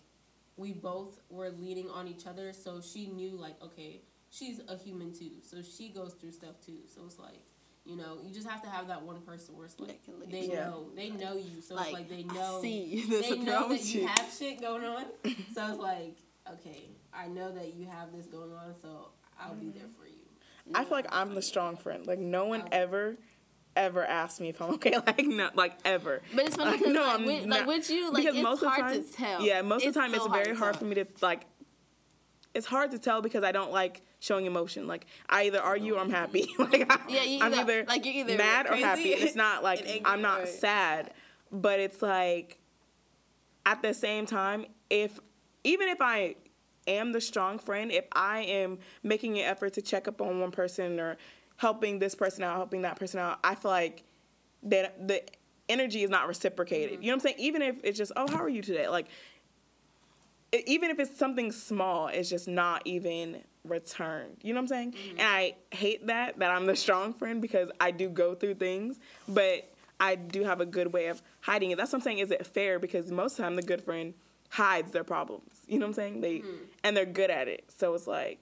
we 0.57 0.73
both 0.73 1.21
were 1.29 1.51
leaning 1.51 1.91
on 1.91 2.09
each 2.09 2.27
other. 2.27 2.53
So 2.53 2.81
she 2.81 3.07
knew 3.09 3.33
like, 3.37 3.61
okay, 3.62 4.01
she's 4.31 4.61
a 4.69 4.77
human 4.77 5.12
too. 5.12 5.33
So 5.43 5.62
she 5.62 5.89
goes 5.89 6.15
through 6.15 6.33
stuff 6.33 6.61
too. 6.65 6.79
So 6.95 7.03
it's 7.07 7.19
like, 7.19 7.41
you 7.85 7.97
know, 7.97 8.19
you 8.25 8.33
just 8.35 8.49
have 8.49 8.62
to 8.62 8.69
have 8.69 8.89
that 8.89 9.03
one 9.03 9.21
person 9.23 9.57
where 9.57 9.67
it's 9.67 9.79
like 9.79 9.89
That 9.89 10.05
can 10.05 10.31
they. 10.31 10.47
Yeah. 10.47 10.67
know, 10.67 10.87
they 10.95 11.11
know 11.11 11.35
you. 11.35 11.61
So 11.62 11.75
like, 11.75 11.87
it's 11.87 11.95
like 11.95 12.09
they 12.09 12.27
I 12.29 12.35
know 12.35 12.59
see 12.62 13.05
they 13.09 13.39
know 13.39 13.61
wrong 13.61 13.69
that 13.71 13.85
you 13.85 14.01
you. 14.03 14.07
have 14.09 14.33
shit 14.37 14.61
going 14.61 14.85
on. 14.85 15.05
so 15.55 15.69
it's 15.69 15.79
like, 15.79 16.17
okay, 16.53 16.89
I 17.12 17.29
know 17.29 17.53
that 17.53 17.75
you 17.75 17.87
have 17.87 18.12
this 18.12 18.27
going 18.27 18.53
on, 18.53 18.75
so 18.83 19.09
I'll 19.41 19.55
be 19.55 19.71
there 19.71 19.85
mm-hmm. 19.85 20.01
for 20.01 20.07
you. 20.07 20.12
I 20.75 20.85
feel 20.85 20.93
like 20.93 21.07
I'm 21.11 21.35
the 21.35 21.43
strong 21.43 21.77
friend. 21.77 22.07
Like 22.07 22.19
no 22.19 22.47
one 22.47 22.65
ever, 22.73 23.17
ever 23.77 24.05
asked 24.05 24.41
me 24.41 24.49
if 24.49 24.61
I'm 24.61 24.71
okay. 24.75 24.97
Like 25.07 25.25
no, 25.25 25.51
like 25.55 25.79
ever. 25.85 26.23
But 26.35 26.47
it's 26.47 26.57
funny 26.57 26.73
Like, 26.73 26.81
because 26.81 26.93
no, 26.95 27.03
like, 27.03 27.15
I'm 27.21 27.27
with, 27.27 27.47
not- 27.47 27.59
like 27.61 27.67
with 27.69 27.91
you, 27.91 28.11
like 28.12 28.25
because 28.25 28.35
it's 28.35 28.43
most 28.43 28.55
of 28.57 28.61
the 28.62 28.69
hard 28.71 28.81
time- 28.95 29.05
to 29.05 29.12
tell. 29.12 29.43
Yeah, 29.43 29.62
most 29.62 29.87
of 29.87 29.95
the 29.95 30.01
time 30.01 30.11
so 30.11 30.17
it's 30.17 30.27
very 30.27 30.57
hard 30.57 30.73
to 30.75 30.79
for 30.81 30.85
me 30.87 30.97
to 30.97 31.07
like. 31.21 31.47
It's 32.57 32.66
hard 32.66 32.90
to 32.92 32.99
tell 32.99 33.21
because 33.23 33.45
I 33.45 33.53
don't 33.53 33.71
like 33.73 34.03
showing 34.19 34.47
emotion. 34.47 34.87
Like 34.87 35.07
I 35.29 35.45
either 35.45 35.61
argue 35.61 35.95
or 35.97 36.01
I'm 36.01 36.11
happy. 36.11 36.49
like 36.59 36.87
I, 36.90 36.99
Yeah, 37.09 37.23
you 37.23 37.40
I'm 37.42 37.53
either- 37.55 37.61
either 37.81 37.85
like, 37.87 38.05
you're 38.05 38.14
either 38.14 38.37
mad 38.37 38.66
or 38.66 38.77
happy. 38.77 39.12
And 39.12 39.23
it's 39.23 39.37
not 39.37 39.62
like 39.71 40.03
I'm 40.05 40.23
not 40.23 40.42
or- 40.42 40.47
sad, 40.47 41.12
but 41.53 41.79
it's 41.81 42.03
like 42.03 42.59
at 43.64 43.83
the 43.83 43.92
same 43.95 44.27
time, 44.27 44.66
if 44.90 45.19
even 45.64 45.88
if 45.88 46.01
I 46.01 46.37
am 46.87 47.12
the 47.12 47.21
strong 47.21 47.59
friend, 47.59 47.90
if 47.90 48.05
I 48.12 48.38
am 48.40 48.79
making 49.03 49.38
an 49.38 49.45
effort 49.45 49.73
to 49.75 49.83
check 49.83 50.07
up 50.09 50.21
on 50.21 50.40
one 50.40 50.53
person 50.53 51.01
or 51.01 51.16
helping 51.57 51.99
this 51.99 52.14
person 52.14 52.45
out, 52.45 52.57
helping 52.57 52.83
that 52.83 52.97
person 52.99 53.19
out, 53.21 53.38
I 53.42 53.55
feel 53.57 53.71
like 53.73 54.05
that 54.62 55.09
the 55.09 55.23
energy 55.69 56.05
is 56.05 56.11
not 56.11 56.29
reciprocated. 56.29 56.92
Mm-hmm. 56.95 57.03
You 57.03 57.09
know 57.11 57.16
what 57.16 57.25
I'm 57.27 57.29
saying? 57.31 57.37
Even 57.38 57.62
if 57.62 57.77
it's 57.83 57.99
just, 57.99 58.12
oh, 58.14 58.29
how 58.31 58.38
are 58.42 58.49
you 58.49 58.62
today? 58.62 58.88
Like, 58.88 59.07
even 60.52 60.90
if 60.90 60.98
it's 60.98 61.16
something 61.16 61.52
small, 61.52 62.09
it's 62.09 62.30
just 62.30 62.48
not 62.48 62.82
even 62.85 63.42
returned. 63.64 64.37
You 64.42 64.54
know 64.54 64.59
what 64.59 64.64
I'm 64.64 64.68
saying? 64.68 64.92
Mm-hmm. 64.92 65.18
And 65.18 65.28
I 65.28 65.54
hate 65.70 66.06
that 66.06 66.38
that 66.38 66.50
I'm 66.50 66.66
the 66.66 66.76
strong 66.76 67.12
friend 67.12 67.42
because 67.42 67.70
I 67.80 67.90
do 67.90 68.09
go 68.09 68.35
through 68.35 68.54
things, 68.54 68.98
but 69.28 69.72
I 69.98 70.14
do 70.14 70.44
have 70.44 70.61
a 70.61 70.66
good 70.66 70.92
way 70.92 71.06
of 71.06 71.22
hiding 71.40 71.70
it. 71.70 71.78
That's 71.78 71.92
what 71.92 71.98
I'm 71.98 72.02
saying. 72.02 72.18
Is 72.18 72.30
it 72.30 72.46
fair? 72.46 72.78
Because 72.78 73.11
most 73.11 73.32
of 73.32 73.37
the 73.38 73.42
time, 73.44 73.56
the 73.56 73.62
good 73.62 73.80
friend 73.80 74.14
hides 74.50 74.92
their 74.92 75.04
problems. 75.04 75.52
You 75.66 75.78
know 75.78 75.87
what 75.87 75.90
I'm 75.90 75.94
saying? 75.94 76.20
They 76.20 76.38
mm-hmm. 76.38 76.64
and 76.85 76.96
they're 76.96 77.06
good 77.06 77.30
at 77.30 77.48
it. 77.48 77.64
So 77.76 77.94
it's 77.94 78.06
like, 78.06 78.38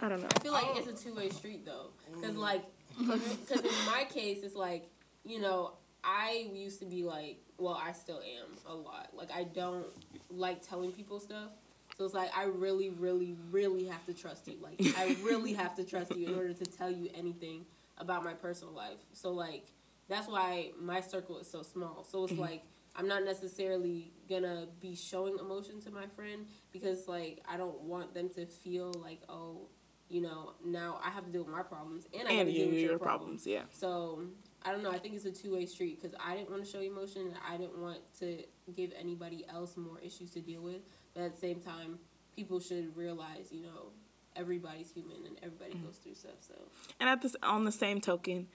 I 0.00 0.08
don't 0.08 0.20
know. 0.20 0.28
I 0.34 0.38
feel 0.40 0.52
like 0.52 0.66
it's 0.76 0.88
a 0.88 0.92
oh. 0.92 1.10
two 1.10 1.14
way 1.14 1.30
street 1.30 1.64
though, 1.64 1.90
because 2.12 2.36
mm. 2.36 2.40
like, 2.40 2.64
because 2.98 3.60
in 3.60 3.86
my 3.86 4.06
case, 4.08 4.40
it's 4.42 4.54
like 4.54 4.88
you 5.24 5.40
know 5.40 5.72
I 6.04 6.48
used 6.52 6.80
to 6.80 6.86
be 6.86 7.02
like, 7.02 7.38
well, 7.58 7.80
I 7.82 7.92
still 7.92 8.18
am 8.20 8.56
a 8.66 8.74
lot. 8.74 9.10
Like 9.14 9.30
I 9.32 9.44
don't 9.44 9.86
like 10.30 10.66
telling 10.66 10.92
people 10.92 11.20
stuff. 11.20 11.50
So 11.96 12.04
it's 12.04 12.14
like 12.14 12.30
I 12.36 12.44
really, 12.44 12.90
really, 12.90 13.36
really 13.50 13.84
have 13.86 14.04
to 14.06 14.14
trust 14.14 14.48
you. 14.48 14.56
Like 14.60 14.80
I 14.96 15.16
really 15.22 15.52
have 15.52 15.74
to 15.76 15.84
trust 15.84 16.14
you 16.16 16.28
in 16.28 16.34
order 16.34 16.52
to 16.52 16.64
tell 16.64 16.90
you 16.90 17.10
anything 17.14 17.66
about 17.98 18.24
my 18.24 18.34
personal 18.34 18.74
life. 18.74 18.98
So 19.12 19.30
like 19.30 19.66
that's 20.08 20.28
why 20.28 20.70
my 20.80 21.00
circle 21.00 21.38
is 21.38 21.48
so 21.50 21.62
small. 21.62 22.04
So 22.04 22.24
it's 22.24 22.34
like 22.38 22.62
I'm 22.96 23.08
not 23.08 23.24
necessarily 23.24 24.12
gonna 24.28 24.66
be 24.80 24.94
showing 24.94 25.38
emotion 25.38 25.80
to 25.82 25.90
my 25.90 26.06
friend 26.06 26.46
because 26.72 27.06
like 27.08 27.42
I 27.48 27.56
don't 27.56 27.80
want 27.82 28.14
them 28.14 28.28
to 28.30 28.46
feel 28.46 28.92
like 29.02 29.20
oh 29.28 29.68
you 30.08 30.20
know 30.20 30.52
now 30.64 31.00
I 31.04 31.10
have 31.10 31.24
to 31.24 31.30
deal 31.30 31.44
with 31.44 31.52
my 31.52 31.62
problems 31.62 32.06
and 32.16 32.28
I 32.28 32.32
have 32.32 32.46
to 32.46 32.52
deal 32.52 32.68
with 32.68 32.78
your, 32.78 32.90
your 32.90 32.98
problems, 32.98 33.46
yeah. 33.46 33.62
So 33.70 34.24
I 34.64 34.72
don't 34.72 34.82
know. 34.82 34.90
I 34.90 34.98
think 34.98 35.14
it's 35.14 35.24
a 35.26 35.30
two 35.30 35.54
way 35.54 35.66
street 35.66 36.00
because 36.00 36.16
I 36.24 36.34
didn't 36.36 36.50
want 36.50 36.64
to 36.64 36.70
show 36.70 36.80
emotion 36.80 37.22
and 37.22 37.34
I 37.46 37.56
didn't 37.56 37.78
want 37.78 37.98
to 38.20 38.44
give 38.74 38.92
anybody 38.98 39.44
else 39.48 39.76
more 39.76 39.98
issues 40.00 40.30
to 40.32 40.40
deal 40.40 40.62
with. 40.62 40.80
But 41.14 41.22
at 41.24 41.34
the 41.34 41.40
same 41.40 41.60
time, 41.60 41.98
people 42.34 42.60
should 42.60 42.96
realize 42.96 43.48
you 43.52 43.62
know 43.62 43.92
everybody's 44.36 44.90
human 44.90 45.18
and 45.26 45.36
everybody 45.42 45.72
Mm-hmm. 45.74 45.86
goes 45.86 45.96
through 45.96 46.14
stuff. 46.14 46.32
So 46.40 46.54
And 47.00 47.08
at 47.08 47.20
this, 47.22 47.36
on 47.42 47.64
the 47.64 47.72
same 47.72 48.00
token, 48.00 48.48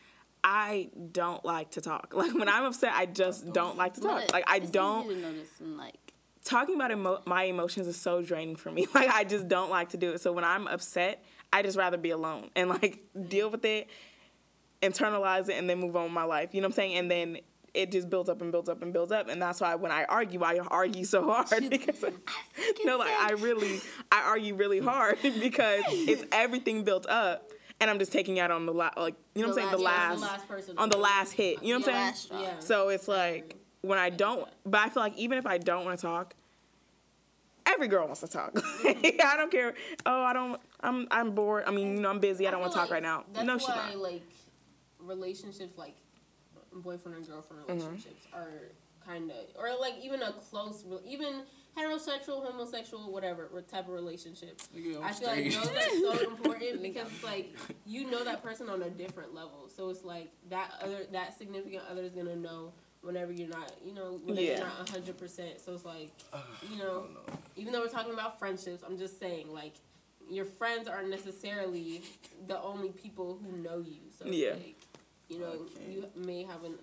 I 0.44 0.90
don't 1.12 1.44
like 1.46 1.72
to 1.72 1.82
talk. 1.82 2.14
Like 2.16 2.34
when 2.34 2.50
I'm 2.50 2.64
upset, 2.66 2.94
I 2.96 3.06
just 3.06 3.52
don't 3.54 3.78
like 3.78 3.94
to 3.96 4.02
talk. 4.02 4.32
Like 4.34 4.46
I 4.48 4.56
it's 4.58 4.64
easy 4.66 4.72
don't. 4.74 5.22
notice 5.22 5.50
and 5.60 5.78
like 5.78 5.96
talking 6.44 6.76
about 6.76 6.92
emo- 6.92 7.22
my 7.26 7.44
emotions 7.44 7.88
is 7.88 7.98
so 8.00 8.22
draining 8.22 8.56
for 8.56 8.72
me. 8.72 8.88
Like 8.94 9.10
I 9.10 9.24
just 9.26 9.48
don't 9.48 9.70
like 9.70 9.90
to 9.90 9.98
do 9.98 10.12
it. 10.12 10.22
So 10.22 10.32
when 10.34 10.44
I'm 10.44 10.68
upset, 10.68 11.24
I 11.54 11.62
just 11.62 11.78
rather 11.78 11.98
be 11.98 12.10
alone 12.12 12.50
and 12.56 12.70
like 12.70 13.00
deal 13.28 13.50
with 13.50 13.64
it, 13.66 13.88
internalize 14.82 15.50
it, 15.50 15.54
and 15.56 15.70
then 15.70 15.80
move 15.80 15.96
on 15.96 16.04
with 16.06 16.14
my 16.14 16.24
life. 16.24 16.50
You 16.54 16.62
know 16.62 16.66
what 16.68 16.74
I'm 16.74 16.76
saying? 16.76 16.98
And 16.98 17.12
then 17.12 17.38
it 17.74 17.92
just 17.92 18.10
builds 18.10 18.30
up 18.30 18.42
and 18.42 18.52
builds 18.52 18.68
up 18.70 18.82
and 18.82 18.92
builds 18.92 19.12
up. 19.12 19.30
And 19.30 19.42
that's 19.42 19.62
why 19.62 19.76
when 19.76 19.92
I 19.92 20.04
argue, 20.06 20.42
I 20.44 20.58
argue 20.60 21.04
so 21.06 21.30
hard 21.32 21.50
because 21.70 22.04
no, 22.86 22.98
like 22.98 23.12
I 23.12 23.32
really, 23.34 23.80
I 24.12 24.22
argue 24.24 24.56
really 24.56 24.80
hard 24.92 25.20
because 25.22 25.84
it's 25.90 26.24
everything 26.32 26.84
built 26.84 27.08
up. 27.08 27.52
And 27.82 27.90
I'm 27.90 27.98
just 28.00 28.12
taking 28.12 28.40
out 28.40 28.52
on 28.52 28.66
the 28.66 28.74
last, 28.74 28.98
like 28.98 29.16
you 29.36 29.42
know 29.42 29.50
what 29.50 29.54
I'm 29.54 29.60
saying, 29.62 29.72
The 29.72 29.78
the 29.78 29.84
last- 29.84 30.20
last, 30.20 30.20
the 30.22 30.28
last 30.28 30.48
person 30.50 30.78
on 30.78 30.90
the 30.90 30.98
last 30.98 31.32
hit. 31.32 31.64
You 31.64 31.74
know 31.76 31.80
what 31.86 31.96
I'm 31.96 32.16
saying? 32.16 32.40
last. 32.42 32.44
Yeah. 32.54 32.60
So 32.60 32.90
it's 32.90 33.08
like 33.08 33.56
when 33.82 33.98
I 34.00 34.10
don't, 34.10 34.46
but 34.66 34.82
I 34.82 34.90
feel 34.90 35.04
like 35.04 35.16
even 35.18 35.38
if 35.38 35.46
I 35.46 35.58
don't 35.60 35.86
want 35.86 35.98
to 35.98 36.06
talk, 36.06 36.34
every 37.66 37.88
girl 37.88 38.06
wants 38.06 38.20
to 38.22 38.28
talk. 38.28 38.52
I 38.84 39.36
don't 39.38 39.52
care. 39.52 39.76
Oh, 40.06 40.24
I 40.24 40.34
don't. 40.34 40.60
I'm 40.82 41.08
I'm 41.12 41.32
bored. 41.32 41.64
I 41.68 41.72
mean, 41.72 41.96
you 41.96 42.02
know, 42.02 42.10
I'm 42.10 42.20
busy. 42.20 42.48
I 42.48 42.52
don't 42.52 42.60
want 42.62 42.74
to 42.74 42.80
feel 42.80 42.84
talk 42.88 42.92
like 42.92 43.04
right 43.04 43.04
now. 43.04 43.24
That's 43.34 43.46
no, 43.46 43.58
she's 43.58 43.68
not. 43.70 43.96
like 43.98 44.24
relationships, 45.10 45.78
like 45.78 45.96
boyfriend 46.74 47.18
and 47.18 47.28
girlfriend 47.28 47.64
Mm-hmm. 47.64 47.78
relationships, 47.80 48.28
are 48.34 48.72
kind 49.06 49.32
of 49.32 49.38
or 49.58 49.70
like 49.80 49.96
even 50.04 50.22
a 50.22 50.32
close, 50.34 50.86
even 51.06 51.42
heterosexual, 51.78 52.46
homosexual, 52.46 53.12
whatever 53.12 53.50
type 53.70 53.88
of 53.88 53.94
relationship. 53.94 54.60
Nigga, 54.76 54.98
I'm 54.98 55.04
I 55.06 55.12
feel 55.14 55.28
like 55.30 55.46
those 55.46 55.68
are 55.68 55.90
so 56.20 56.28
important 56.32 56.82
because 56.82 57.08
it's 57.14 57.24
like 57.24 57.56
you 57.86 58.10
know 58.10 58.24
that 58.24 58.44
person 58.44 58.70
on 58.70 58.82
a 58.84 58.90
different 58.90 59.34
level. 59.34 59.70
So 59.76 59.90
it's 59.90 60.04
like 60.04 60.30
that 60.50 60.72
other 60.82 61.06
that 61.12 61.38
significant 61.38 61.84
other 61.90 62.04
is 62.04 62.14
gonna 62.14 62.36
know 62.36 62.74
whenever 63.02 63.32
you're 63.32 63.48
not, 63.48 63.72
you 63.86 63.94
know, 63.94 64.20
whenever 64.26 64.42
Yeah. 64.46 64.58
you're 64.58 64.68
not 64.68 64.90
hundred 64.90 65.18
percent. 65.18 65.62
So 65.62 65.74
it's 65.74 65.86
like, 65.86 66.12
you 66.70 66.78
know, 66.78 67.06
know. 67.14 67.34
even 67.56 67.72
though 67.72 67.80
we're 67.80 67.88
talking 67.88 68.14
about 68.14 68.38
friendships, 68.40 68.84
I'm 68.86 68.98
just 68.98 69.20
saying 69.20 69.52
like 69.54 69.74
your 70.30 70.46
friends 70.46 70.88
aren't 70.88 71.10
necessarily 71.10 72.02
the 72.48 72.62
only 72.62 72.90
people 72.90 73.40
who 73.44 73.58
know 73.58 73.80
you. 73.80 74.02
So 74.18 74.26
it's 74.26 74.36
Yeah. 74.36 74.52
like, 74.52 74.76
you 75.30 75.40
know, 75.40 75.46
Okay. 75.48 75.92
you 75.92 76.06
may 76.16 76.44
have 76.44 76.64
an 76.64 76.74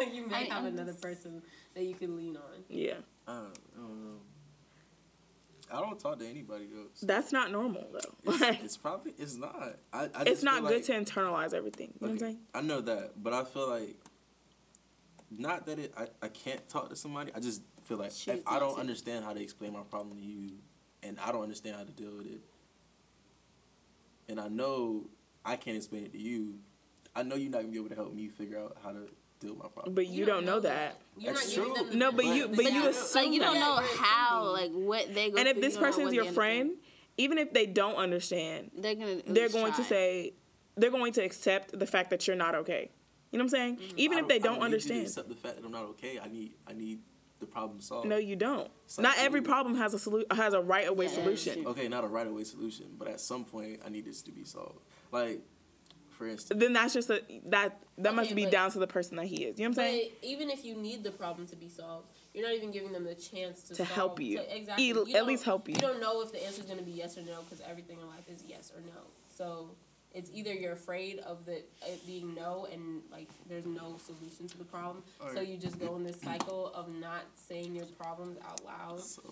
you 0.12 0.26
may 0.26 0.34
I- 0.36 0.54
have 0.54 0.64
I'm 0.64 0.66
another 0.66 0.92
just- 0.92 1.02
person 1.02 1.42
that 1.74 1.84
you 1.84 1.94
can 1.94 2.16
lean 2.16 2.36
on. 2.36 2.42
Yeah, 2.68 2.94
I 3.26 3.32
don't, 3.32 3.58
I 3.76 3.80
don't 3.80 4.04
know. 4.04 4.18
I 5.70 5.80
don't 5.80 6.00
talk 6.00 6.18
to 6.18 6.26
anybody 6.26 6.66
else. 6.74 7.00
that's 7.02 7.30
not 7.30 7.50
normal 7.52 7.86
though. 7.92 8.32
It's, 8.32 8.40
it's 8.64 8.76
probably 8.76 9.12
it's 9.18 9.36
not. 9.36 9.76
I, 9.92 10.08
I 10.14 10.22
it's 10.26 10.42
not 10.42 10.62
good 10.62 10.76
like- 10.76 10.84
to 10.86 10.92
internalize 10.92 11.52
everything. 11.54 11.92
You 12.00 12.06
know 12.06 12.12
what 12.12 12.12
I'm 12.14 12.18
saying? 12.18 12.38
I 12.54 12.60
know 12.62 12.80
that, 12.80 13.22
but 13.22 13.32
I 13.34 13.44
feel 13.44 13.68
like 13.68 13.96
not 15.30 15.66
that 15.66 15.78
it. 15.78 15.92
I, 15.96 16.08
I 16.22 16.28
can't 16.28 16.66
talk 16.68 16.88
to 16.90 16.96
somebody. 16.96 17.32
I 17.34 17.40
just 17.40 17.62
feel 17.84 17.98
like 17.98 18.12
Choose 18.14 18.38
if 18.38 18.42
I 18.46 18.58
don't 18.58 18.74
to. 18.76 18.80
understand 18.80 19.24
how 19.26 19.32
to 19.34 19.42
explain 19.42 19.74
my 19.74 19.82
problem 19.82 20.16
to 20.18 20.24
you, 20.24 20.52
and 21.02 21.18
I 21.20 21.32
don't 21.32 21.42
understand 21.42 21.76
how 21.76 21.84
to 21.84 21.92
deal 21.92 22.12
with 22.16 22.26
it, 22.26 22.40
and 24.28 24.40
I 24.40 24.48
know 24.48 25.04
I 25.44 25.56
can't 25.56 25.76
explain 25.76 26.04
it 26.04 26.12
to 26.12 26.18
you, 26.18 26.54
I 27.18 27.22
know 27.22 27.34
you're 27.34 27.50
not 27.50 27.62
gonna 27.62 27.72
be 27.72 27.78
able 27.78 27.88
to 27.88 27.94
help 27.96 28.14
me 28.14 28.28
figure 28.28 28.58
out 28.58 28.76
how 28.82 28.90
to 28.90 29.08
deal 29.40 29.54
with 29.54 29.62
my 29.62 29.68
problem. 29.68 29.94
But 29.94 30.06
you, 30.06 30.24
don't 30.24 30.46
know 30.46 30.60
that. 30.60 31.00
You're 31.18 31.32
That's 31.32 31.56
not 31.56 31.74
true. 31.74 31.90
No, 31.98 32.12
but 32.12 32.24
you- 32.26 32.46
benefit 32.46 32.56
but 32.56 32.66
of 32.66 32.72
you 32.72 32.88
assume 32.88 33.24
like 33.24 33.32
you 33.32 33.40
don't 33.40 33.54
know 33.58 33.80
You're 33.80 33.96
how 33.96 34.52
like 34.52 34.70
what 34.70 35.14
they 35.14 35.30
go 35.30 35.34
to. 35.34 35.40
And 35.40 35.48
if 35.48 35.56
this 35.60 35.74
you 35.74 35.80
don't 35.80 35.90
know 35.90 35.96
person's 35.96 36.14
your 36.14 36.24
friend, 36.32 36.60
understand. 36.70 36.86
even 37.16 37.38
if 37.38 37.52
they 37.52 37.66
don't 37.66 37.96
understand, 37.96 38.70
they're 38.76 38.94
gonna 38.94 39.20
they're 39.26 39.44
least 39.44 39.54
going 39.54 39.72
to 39.72 39.84
say 39.84 40.34
they're 40.76 40.90
going 40.92 41.12
to 41.14 41.22
accept 41.24 41.76
the 41.76 41.86
fact 41.86 42.10
that 42.10 42.26
you're 42.28 42.36
not 42.36 42.54
okay. 42.54 42.90
You 43.32 43.38
know 43.38 43.44
what 43.44 43.46
I'm 43.46 43.48
saying? 43.58 43.76
Mm-hmm. 43.78 43.98
Even 43.98 44.18
if 44.18 44.28
they 44.28 44.36
I 44.36 44.38
don't 44.38 44.54
need 44.54 44.54
you 44.54 44.60
to 44.60 44.64
understand. 44.64 45.02
accept 45.02 45.28
the 45.28 45.34
fact 45.34 45.56
that 45.56 45.64
I'm 45.64 45.72
not 45.72 45.84
okay. 45.86 46.20
I 46.22 46.28
need 46.28 46.52
I 46.68 46.72
need 46.72 47.00
the 47.40 47.46
problem 47.46 47.80
solved. 47.80 48.08
No, 48.08 48.16
you 48.16 48.36
don't. 48.36 48.68
It's 48.84 48.98
Not 48.98 49.16
every 49.18 49.42
problem 49.42 49.76
has 49.76 49.94
a 49.94 49.98
solution 49.98 50.28
has 50.30 50.54
a 50.54 50.60
right 50.60 50.88
away 50.88 51.06
Yeah, 51.06 51.12
solution. 51.12 51.66
Okay, 51.66 51.88
not 51.88 52.04
a 52.04 52.08
right 52.08 52.26
away 52.26 52.44
solution, 52.44 52.86
but 52.98 53.08
at 53.08 53.20
some 53.20 53.44
point 53.44 53.80
I 53.84 53.90
need 53.90 54.04
this 54.04 54.22
to 54.22 54.32
be 54.32 54.44
solved. 54.44 54.80
Like, 55.12 55.40
for 56.18 56.26
instance, 56.28 56.58
Then 56.60 56.72
that's 56.72 56.92
just 56.92 57.08
a 57.10 57.22
that 57.46 57.78
that 57.98 58.14
must 58.14 58.34
be 58.34 58.44
down 58.46 58.70
to 58.72 58.78
the 58.80 58.86
person 58.86 59.16
that 59.16 59.26
he 59.26 59.44
is. 59.44 59.58
You 59.58 59.64
know 59.64 59.70
what 59.70 59.78
I'm 59.78 59.84
saying? 59.84 60.10
Even 60.22 60.50
if 60.50 60.64
you 60.64 60.74
need 60.74 61.04
the 61.04 61.10
problem 61.12 61.46
to 61.48 61.56
be 61.56 61.68
solved, 61.68 62.08
you're 62.34 62.44
not 62.46 62.54
even 62.54 62.70
giving 62.72 62.92
them 62.92 63.04
the 63.04 63.14
chance 63.14 63.62
to 63.62 63.68
To 63.68 63.74
solve- 63.76 63.88
help 63.90 64.20
you. 64.20 64.38
to- 64.38 64.56
exactly. 64.56 64.84
You 64.86 65.06
at 65.16 65.26
least 65.26 65.44
help 65.44 65.68
you. 65.68 65.74
You 65.74 65.80
don't 65.80 66.00
know 66.00 66.20
if 66.20 66.32
the 66.32 66.44
answer 66.44 66.60
is 66.60 66.66
going 66.66 66.78
to 66.78 66.84
be 66.84 66.90
yes 66.92 67.16
or 67.16 67.22
no 67.22 67.42
because 67.42 67.64
everything 67.68 68.00
in 68.00 68.06
life 68.08 68.28
is 68.28 68.42
yes 68.46 68.72
or 68.74 68.80
no. 68.82 69.00
So 69.28 69.70
it's 70.12 70.30
either 70.34 70.52
you're 70.52 70.72
afraid 70.72 71.20
of 71.20 71.44
the 71.46 71.58
it 71.86 72.06
being 72.06 72.34
no 72.34 72.66
and 72.72 73.02
like 73.12 73.28
there's 73.48 73.66
no 73.66 73.96
solution 74.04 74.48
to 74.48 74.58
the 74.58 74.64
problem, 74.64 75.02
so 75.34 75.40
you 75.40 75.56
just 75.56 75.78
go 75.78 75.94
in 75.96 76.02
this 76.04 76.20
cycle 76.20 76.72
of 76.74 76.92
not 76.94 77.22
saying 77.36 77.74
your 77.76 77.86
problems 77.86 78.36
out 78.48 78.64
loud. 78.64 79.00
so 79.00 79.22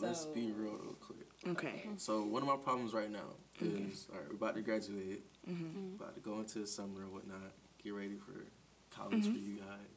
let's 0.00 0.24
be 0.26 0.52
real, 0.52 0.72
real 0.72 0.96
quick. 1.00 1.26
Okay. 1.48 1.88
So 1.96 2.22
one 2.22 2.42
of 2.42 2.48
my 2.48 2.56
problems 2.56 2.92
right 2.92 3.10
now 3.10 3.34
is 3.60 4.06
all 4.12 4.18
right. 4.18 4.28
We're 4.28 4.36
about 4.36 4.54
to 4.56 4.62
graduate, 4.62 5.22
Mm-hmm. 5.48 5.94
about 6.02 6.14
to 6.14 6.20
go 6.20 6.40
into 6.40 6.58
the 6.58 6.66
summer 6.66 7.02
and 7.02 7.12
whatnot. 7.12 7.52
Get 7.82 7.94
ready 7.94 8.16
for 8.16 8.44
college 8.90 9.22
Mm-hmm. 9.24 9.32
for 9.32 9.38
you 9.38 9.56
guys. 9.56 9.96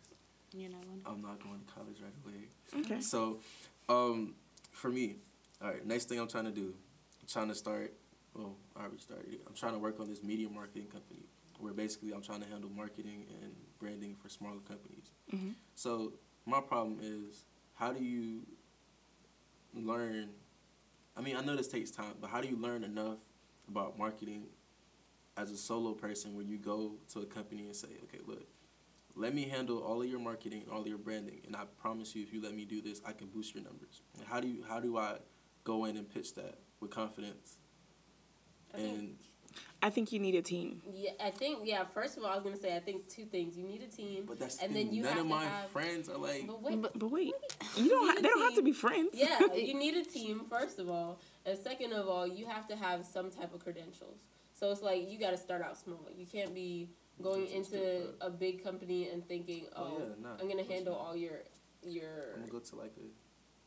You 0.53 0.69
know, 0.69 0.77
when- 0.87 1.01
I'm 1.05 1.21
not 1.21 1.41
going 1.43 1.59
to 1.65 1.73
college 1.73 1.97
right 2.01 2.13
away. 2.25 2.83
Okay. 2.85 3.01
So, 3.01 3.39
um, 3.87 4.35
for 4.71 4.89
me, 4.89 5.15
all 5.61 5.69
right. 5.69 5.85
Next 5.85 6.05
thing 6.09 6.19
I'm 6.19 6.27
trying 6.27 6.45
to 6.45 6.51
do, 6.51 6.73
I'm 7.21 7.27
trying 7.27 7.47
to 7.49 7.55
start. 7.55 7.93
Well, 8.35 8.55
I 8.75 8.81
already 8.81 8.99
started 8.99 9.33
it. 9.33 9.41
I'm 9.47 9.53
trying 9.55 9.73
to 9.73 9.79
work 9.79 9.99
on 9.99 10.07
this 10.07 10.21
media 10.23 10.49
marketing 10.49 10.87
company 10.87 11.21
where 11.59 11.73
basically 11.73 12.13
I'm 12.13 12.21
trying 12.21 12.41
to 12.41 12.47
handle 12.47 12.69
marketing 12.69 13.25
and 13.41 13.51
branding 13.79 14.15
for 14.21 14.29
smaller 14.29 14.59
companies. 14.67 15.11
Mhm. 15.33 15.55
So 15.75 16.13
my 16.45 16.61
problem 16.61 16.99
is 17.01 17.43
how 17.73 17.91
do 17.91 18.03
you 18.03 18.45
learn? 19.73 20.29
I 21.17 21.21
mean, 21.21 21.35
I 21.35 21.41
know 21.41 21.55
this 21.55 21.67
takes 21.67 21.91
time, 21.91 22.13
but 22.21 22.29
how 22.29 22.39
do 22.41 22.47
you 22.47 22.55
learn 22.55 22.83
enough 22.83 23.17
about 23.69 23.97
marketing 23.97 24.47
as 25.37 25.51
a 25.51 25.57
solo 25.57 25.93
person 25.93 26.35
where 26.35 26.45
you 26.45 26.57
go 26.57 26.95
to 27.13 27.19
a 27.19 27.25
company 27.25 27.65
and 27.65 27.75
say, 27.75 27.87
okay, 28.03 28.19
look, 28.25 28.47
let 29.15 29.33
me 29.33 29.47
handle 29.47 29.79
all 29.79 30.01
of 30.01 30.07
your 30.07 30.19
marketing, 30.19 30.65
all 30.71 30.81
of 30.81 30.87
your 30.87 30.97
branding, 30.97 31.41
and 31.45 31.55
I 31.55 31.63
promise 31.81 32.15
you, 32.15 32.23
if 32.23 32.33
you 32.33 32.41
let 32.41 32.55
me 32.55 32.65
do 32.65 32.81
this, 32.81 33.01
I 33.05 33.11
can 33.13 33.27
boost 33.27 33.53
your 33.55 33.63
numbers. 33.63 34.01
And 34.17 34.27
how 34.27 34.39
do 34.39 34.47
you 34.47 34.63
how 34.67 34.79
do 34.79 34.97
I 34.97 35.17
go 35.63 35.85
in 35.85 35.97
and 35.97 36.09
pitch 36.09 36.35
that 36.35 36.59
with 36.79 36.91
confidence? 36.91 37.57
I 38.73 38.79
And 38.79 39.15
I 39.81 39.89
think 39.89 40.11
you 40.11 40.19
need 40.19 40.35
a 40.35 40.41
team. 40.41 40.81
Yeah, 40.93 41.11
I 41.23 41.29
think 41.31 41.59
yeah. 41.63 41.85
First 41.85 42.17
of 42.17 42.23
all, 42.23 42.29
I 42.31 42.35
was 42.35 42.43
gonna 42.43 42.57
say 42.57 42.75
I 42.75 42.79
think 42.79 43.07
two 43.07 43.25
things. 43.25 43.57
You 43.57 43.63
need 43.63 43.81
a 43.81 43.87
team, 43.87 44.25
but 44.27 44.37
that's 44.39 44.57
and 44.61 44.75
the 44.75 44.83
then 44.83 44.93
you 44.93 45.03
none 45.03 45.13
have 45.13 45.21
of 45.21 45.27
my 45.27 45.43
have. 45.45 45.69
friends 45.69 46.09
are 46.09 46.17
like. 46.17 46.45
But 46.47 46.61
wait, 46.61 46.81
But, 46.81 46.99
but 46.99 47.11
wait, 47.11 47.33
you 47.77 47.89
don't. 47.89 48.05
need 48.05 48.11
Ha- 48.11 48.15
a 48.19 48.21
they 48.21 48.27
don't 48.29 48.41
have 48.41 48.55
to 48.55 48.61
be 48.61 48.73
friends. 48.73 49.09
Yeah, 49.13 49.39
you 49.55 49.73
need 49.73 49.95
a 49.95 50.03
team 50.03 50.41
first 50.49 50.79
of 50.79 50.89
all, 50.89 51.19
and 51.45 51.57
second 51.57 51.93
of 51.93 52.07
all, 52.09 52.27
you 52.27 52.45
have 52.45 52.67
to 52.67 52.75
have 52.75 53.05
some 53.05 53.31
type 53.31 53.53
of 53.53 53.63
credentials. 53.63 54.17
So 54.53 54.69
it's 54.71 54.81
like 54.81 55.09
you 55.09 55.17
got 55.17 55.31
to 55.31 55.37
start 55.37 55.61
out 55.61 55.77
small. 55.77 56.05
You 56.17 56.25
can't 56.25 56.53
be 56.53 56.89
going 57.21 57.47
into 57.47 58.09
a 58.19 58.29
big 58.29 58.61
company 58.63 59.09
and 59.09 59.25
thinking, 59.27 59.63
Oh, 59.75 59.83
oh, 59.83 59.99
yeah, 59.99 60.05
nah, 60.21 60.29
I'm 60.41 60.49
gonna 60.49 60.63
handle 60.63 60.93
not. 60.95 61.01
all 61.01 61.15
your 61.15 61.39
your. 61.83 62.33
I'm 62.35 62.41
gonna 62.41 62.51
go 62.51 62.59
to 62.59 62.75
like 62.75 62.91
a 62.97 63.07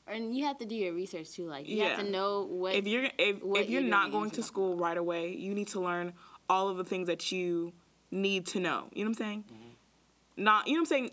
And 0.07 0.37
you 0.37 0.45
have 0.47 0.59
to 0.59 0.67
do 0.67 0.75
your 0.75 0.93
research 0.93 1.31
too. 1.31 1.45
Like 1.47 1.69
you 1.69 1.83
have 1.83 1.99
to 1.99 2.11
know 2.11 2.43
what 2.45 2.75
if 2.75 2.87
you're 2.87 3.05
if, 3.05 3.12
if 3.19 3.43
you're 3.43 3.81
you're 3.81 3.83
not 3.83 4.05
gonna 4.05 4.12
going 4.12 4.25
use 4.27 4.33
to 4.35 4.41
it. 4.41 4.45
school 4.45 4.77
right 4.77 4.97
away, 4.97 5.35
you 5.35 5.55
need 5.55 5.69
to 5.69 5.81
learn 5.81 6.12
all 6.49 6.69
of 6.69 6.77
the 6.77 6.85
things 6.85 7.07
that 7.07 7.31
you 7.33 7.73
need 8.11 8.47
to 8.49 8.61
know. 8.61 8.88
You 8.93 9.05
know 9.05 9.11
what 9.11 9.21
I'm 9.21 9.25
saying? 9.27 9.45
Mm-hmm. 9.53 10.45
Not 10.45 10.67
you 10.67 10.75
know 10.75 10.79
what 10.79 10.83
I'm 10.83 10.87
saying. 10.87 11.11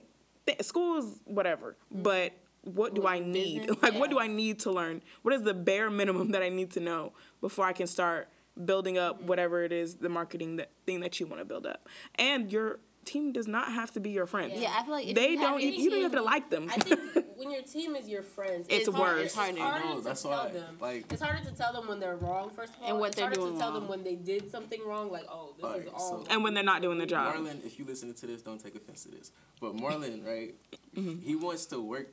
Th- 0.47 0.61
school 0.63 0.97
is 0.97 1.19
whatever, 1.25 1.75
but 1.91 2.33
what 2.63 2.93
do 2.93 3.01
What 3.03 3.13
I 3.13 3.19
need? 3.19 3.61
business? 3.67 3.81
Like 3.83 3.93
what 3.93 4.09
do 4.09 4.19
I 4.19 4.27
need 4.27 4.59
to 4.59 4.71
learn? 4.71 5.01
What 5.21 5.33
is 5.33 5.43
the 5.43 5.53
bare 5.53 5.89
minimum 5.89 6.31
that 6.31 6.41
I 6.41 6.49
need 6.49 6.71
to 6.71 6.79
know 6.79 7.13
before 7.41 7.65
I 7.65 7.73
can 7.73 7.87
start 7.87 8.27
building 8.65 8.97
up 8.97 9.21
whatever 9.21 9.63
it 9.63 9.71
is 9.71 9.95
the 9.95 10.09
marketing 10.09 10.57
that 10.57 10.71
thing 10.85 10.99
that 11.01 11.19
you 11.19 11.25
want 11.27 11.39
to 11.41 11.45
build 11.45 11.65
up? 11.65 11.87
And 12.15 12.51
your 12.51 12.79
team 13.05 13.31
does 13.31 13.47
not 13.47 13.71
have 13.71 13.91
to 13.93 13.99
be 13.99 14.11
your 14.11 14.25
friends. 14.27 14.53
Yeah, 14.55 14.73
I 14.77 14.83
feel 14.83 14.93
like 14.93 15.07
if 15.07 15.15
they 15.15 15.31
you 15.31 15.39
don't. 15.39 15.61
your 15.61 15.71
You 15.71 15.89
don't 15.89 16.01
have 16.03 16.11
to 16.13 16.21
like 16.21 16.49
them. 16.49 16.69
I 16.69 16.75
think 16.77 16.99
when 17.37 17.49
your 17.51 17.61
team 17.63 17.95
is 17.95 18.07
your 18.07 18.21
friends, 18.21 18.67
It's 18.69 18.87
hard- 18.87 18.99
worse. 19.17 19.25
It's 19.27 19.35
Harder. 19.35 19.59
harder 19.61 19.85
I 19.87 19.95
to 19.95 20.01
that's 20.01 20.21
tell 20.21 20.31
why, 20.31 20.51
them. 20.51 20.77
like- 20.79 21.11
it's 21.11 21.21
harder 21.21 21.43
to 21.49 21.55
tell 21.55 21.73
them 21.73 21.87
when 21.87 21.99
they're 21.99 22.17
wrong. 22.17 22.49
First 22.49 22.73
of 22.75 22.81
all, 22.83 22.89
And 22.89 22.99
what 22.99 23.07
it's 23.07 23.15
they're 23.15 23.25
harder 23.25 23.39
doing 23.41 23.53
to 23.53 23.59
tell 23.59 23.71
them 23.73 23.87
when 23.87 24.03
they 24.03 24.15
did 24.15 24.51
something 24.51 24.81
wrong. 24.85 25.11
Like, 25.11 25.25
oh, 25.29 25.53
this 25.57 25.65
is 25.65 25.71
Alright, 25.71 25.87
all. 25.93 26.25
so- 26.25 26.27
and 26.29 26.43
when 26.43 26.53
they're 26.53 26.63
not 26.63 26.81
doing 26.81 26.97
the 26.99 27.05
job. 27.07 27.33
Marlon, 27.35 27.65
if 27.65 27.79
you 27.79 27.85
listen 27.85 28.13
to 28.13 28.27
this, 28.27 28.41
don't 28.41 28.61
take 28.63 28.75
offense 28.75 29.03
to 29.03 29.09
this. 29.11 29.31
But 29.61 29.75
Marlon, 29.75 30.25
right? 30.27 30.53
Mm-hmm. 30.95 31.21
He 31.25 31.35
wants 31.35 31.65
to 31.67 31.81
work 31.81 32.09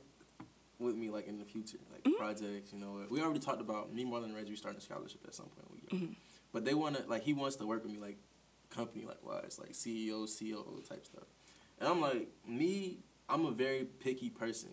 with 0.79 0.95
me 0.95 1.09
like 1.09 1.27
in 1.27 1.37
the 1.39 1.45
future, 1.45 1.77
like 1.91 2.03
Mm-hmm. 2.03 2.17
projects. 2.17 2.71
You 2.73 2.79
know, 2.79 3.01
we 3.09 3.21
already 3.21 3.39
talked 3.39 3.61
about 3.61 3.93
me, 3.93 4.05
Marlon, 4.05 4.25
and 4.25 4.35
Reggie 4.35 4.55
starting 4.55 4.77
a 4.79 4.81
scholarship 4.81 5.21
at 5.27 5.35
some 5.35 5.47
point. 5.47 5.67
We 5.91 5.97
Mm-hmm. 5.97 6.13
But 6.53 6.63
they 6.65 6.73
want 6.73 6.95
to 6.95 7.03
like 7.09 7.23
he 7.23 7.33
wants 7.33 7.55
to 7.57 7.67
work 7.67 7.83
with 7.83 7.91
me 7.91 7.99
like 7.99 8.17
company 8.77 9.05
like 9.05 9.23
wise, 9.25 9.57
like 9.59 9.71
CEO, 9.73 10.25
COO 10.27 10.81
type 10.87 11.05
stuff. 11.05 11.23
And 11.79 11.89
I'm 11.89 11.99
like 12.01 12.29
me, 12.47 12.99
I'm 13.29 13.45
a 13.45 13.51
very 13.51 13.85
picky 13.85 14.29
person. 14.29 14.69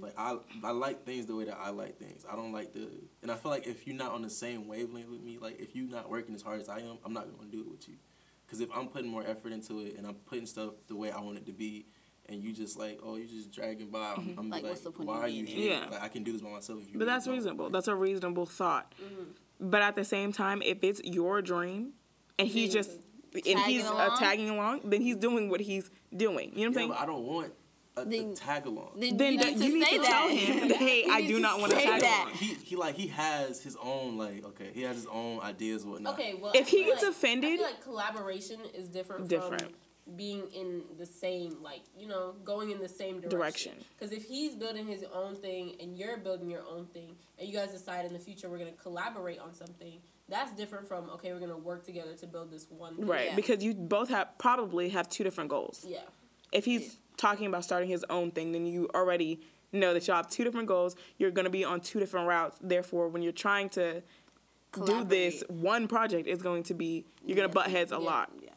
Like 0.00 0.12
I 0.18 0.36
I 0.62 0.70
like 0.72 1.06
things 1.06 1.24
the 1.26 1.34
way 1.34 1.44
that 1.46 1.56
I 1.58 1.70
like 1.70 1.98
things. 1.98 2.26
I 2.30 2.36
don't 2.36 2.52
like 2.52 2.74
the 2.74 2.88
and 3.22 3.30
I 3.30 3.36
feel 3.36 3.50
like 3.50 3.66
if 3.66 3.86
you're 3.86 3.96
not 3.96 4.12
on 4.12 4.20
the 4.22 4.28
same 4.30 4.68
wavelength 4.68 5.08
with 5.08 5.22
me, 5.22 5.38
like 5.40 5.58
if 5.60 5.74
you're 5.74 5.88
not 5.88 6.10
working 6.10 6.34
as 6.34 6.42
hard 6.42 6.60
as 6.60 6.68
I 6.68 6.80
am, 6.80 6.98
I'm 7.04 7.12
not 7.14 7.26
gonna 7.38 7.50
do 7.50 7.60
it 7.60 7.70
with 7.70 7.88
you. 7.88 7.94
Cause 8.50 8.60
if 8.60 8.68
I'm 8.76 8.88
putting 8.88 9.08
more 9.10 9.24
effort 9.26 9.50
into 9.52 9.80
it 9.80 9.96
and 9.96 10.06
I'm 10.06 10.16
putting 10.26 10.44
stuff 10.44 10.72
the 10.88 10.94
way 10.96 11.10
I 11.10 11.20
want 11.22 11.38
it 11.38 11.46
to 11.46 11.52
be, 11.52 11.86
and 12.28 12.42
you 12.42 12.52
just 12.52 12.78
like, 12.78 13.00
oh, 13.02 13.16
you 13.16 13.26
just 13.26 13.50
dragging 13.50 13.88
by, 13.88 14.12
I'm, 14.14 14.34
I'm 14.38 14.50
Like, 14.50 14.62
like, 14.62 14.72
what's 14.72 14.82
the 14.82 14.90
why 14.90 15.20
are 15.20 15.28
you 15.28 15.46
here? 15.46 15.80
there? 15.80 15.90
Like 15.90 16.02
I 16.02 16.08
can 16.08 16.22
do 16.22 16.32
this 16.32 16.42
by 16.42 16.50
myself. 16.50 16.80
If 16.82 16.92
you 16.92 16.98
But 16.98 17.06
that's 17.06 17.24
don't. 17.24 17.34
reasonable. 17.34 17.70
That's 17.70 17.88
a 17.88 17.94
reasonable 17.94 18.44
thought. 18.44 18.94
But 19.58 19.80
at 19.80 19.96
the 19.96 20.04
same 20.04 20.32
time, 20.32 20.60
if 20.60 20.84
it's 20.84 21.00
your 21.02 21.40
dream 21.40 21.92
and 22.38 22.46
he's 22.46 22.74
just 22.74 22.90
and 23.34 23.44
Tagging 23.44 23.64
he's 23.64 23.84
uh, 23.84 24.16
tagging 24.18 24.50
along, 24.50 24.80
then 24.84 25.00
he's 25.00 25.16
doing 25.16 25.48
what 25.48 25.60
he's 25.60 25.90
doing. 26.14 26.52
You 26.54 26.64
know 26.64 26.70
what 26.70 26.72
I'm 26.72 26.72
Yeah, 26.72 26.78
saying? 26.78 26.88
but 26.90 26.98
I 26.98 27.06
don't 27.06 27.24
want 27.24 27.52
a, 27.96 28.00
a 28.02 28.34
tag 28.34 28.66
along. 28.66 28.92
Then, 28.96 29.16
then 29.16 29.32
you 29.34 29.38
that- 29.40 29.46
need 29.52 29.58
to 29.58 29.64
you 29.66 29.74
need 29.74 29.84
say 29.86 29.96
to 29.96 30.02
that. 30.02 30.10
tell 30.10 30.28
him, 30.28 30.70
hey, 30.70 31.06
I 31.10 31.26
do 31.26 31.40
not 31.40 31.60
want 31.60 31.72
to 31.72 31.78
tag 31.78 32.00
that. 32.00 32.24
along. 32.26 32.34
he 32.38 32.54
he 32.54 32.76
like 32.76 32.94
he 32.96 33.08
has 33.08 33.62
his 33.62 33.76
own 33.82 34.16
like 34.16 34.44
okay 34.46 34.70
he 34.74 34.82
has 34.82 34.96
his 34.96 35.06
own 35.06 35.40
ideas 35.40 35.84
whatnot. 35.84 36.14
Okay, 36.14 36.34
well, 36.40 36.52
If 36.54 36.66
I 36.66 36.70
he 36.70 36.84
gets 36.84 37.02
like, 37.02 37.10
offended- 37.12 37.52
I 37.52 37.56
feel 37.56 37.66
like 37.66 37.82
collaboration 37.82 38.60
is 38.74 38.88
different, 38.88 39.28
Different. 39.28 39.62
from 39.62 39.72
being 40.16 40.42
in 40.54 40.82
the 40.98 41.06
same, 41.06 41.62
like 41.62 41.82
you 41.96 42.08
know, 42.08 42.34
going 42.44 42.70
in 42.70 42.78
the 42.80 42.88
same 42.88 43.20
direction. 43.20 43.30
Direction. 43.38 43.72
Because 43.98 44.12
if 44.12 44.24
he's 44.24 44.54
building 44.54 44.86
his 44.86 45.04
own 45.14 45.36
thing 45.36 45.76
and 45.80 45.96
you're 45.96 46.16
building 46.16 46.50
your 46.50 46.64
own 46.68 46.86
thing, 46.86 47.14
and 47.38 47.46
you 47.48 47.54
guys 47.54 47.70
decide 47.72 48.04
in 48.04 48.12
the 48.12 48.18
future 48.18 48.48
we're 48.48 48.58
gonna 48.58 48.72
collaborate 48.72 49.38
on 49.38 49.54
something, 49.54 50.00
that's 50.32 50.52
different 50.52 50.88
from 50.88 51.08
okay, 51.10 51.32
we're 51.32 51.38
gonna 51.40 51.56
work 51.56 51.84
together 51.84 52.14
to 52.14 52.26
build 52.26 52.50
this 52.50 52.66
one. 52.70 52.96
Thing. 52.96 53.06
Right, 53.06 53.26
Yeah. 53.26 53.36
because 53.36 53.62
you 53.62 53.74
both 53.74 54.08
have 54.08 54.36
probably 54.38 54.88
have 54.88 55.08
two 55.08 55.22
different 55.24 55.50
goals. 55.50 55.84
Yeah. 55.86 56.00
If 56.50 56.64
he's 56.64 56.98
talking 57.16 57.46
about 57.46 57.64
starting 57.64 57.88
his 57.88 58.04
own 58.10 58.30
thing, 58.30 58.52
then 58.52 58.66
you 58.66 58.88
already 58.94 59.40
know 59.72 59.94
that 59.94 60.06
y'all 60.06 60.16
have 60.16 60.28
two 60.28 60.44
different 60.44 60.66
goals. 60.68 60.96
You're 61.18 61.30
going 61.30 61.44
to 61.44 61.50
be 61.50 61.64
on 61.64 61.80
two 61.80 61.98
different 61.98 62.26
routes. 62.28 62.58
Therefore, 62.60 63.08
when 63.08 63.22
you're 63.22 63.32
trying 63.32 63.68
to 63.70 64.02
do 64.86 65.04
this 65.04 65.42
one 65.48 65.88
project, 65.88 66.26
it's 66.28 66.42
going 66.42 66.62
to 66.64 66.74
be 66.74 67.06
you're 67.24 67.36
going 67.36 67.48
to 67.48 67.54
butt 67.54 67.68
heads 67.70 67.92
a 67.92 67.94
Yeah. 67.96 68.00
lot. 68.00 68.32
Yeah. 68.42 68.48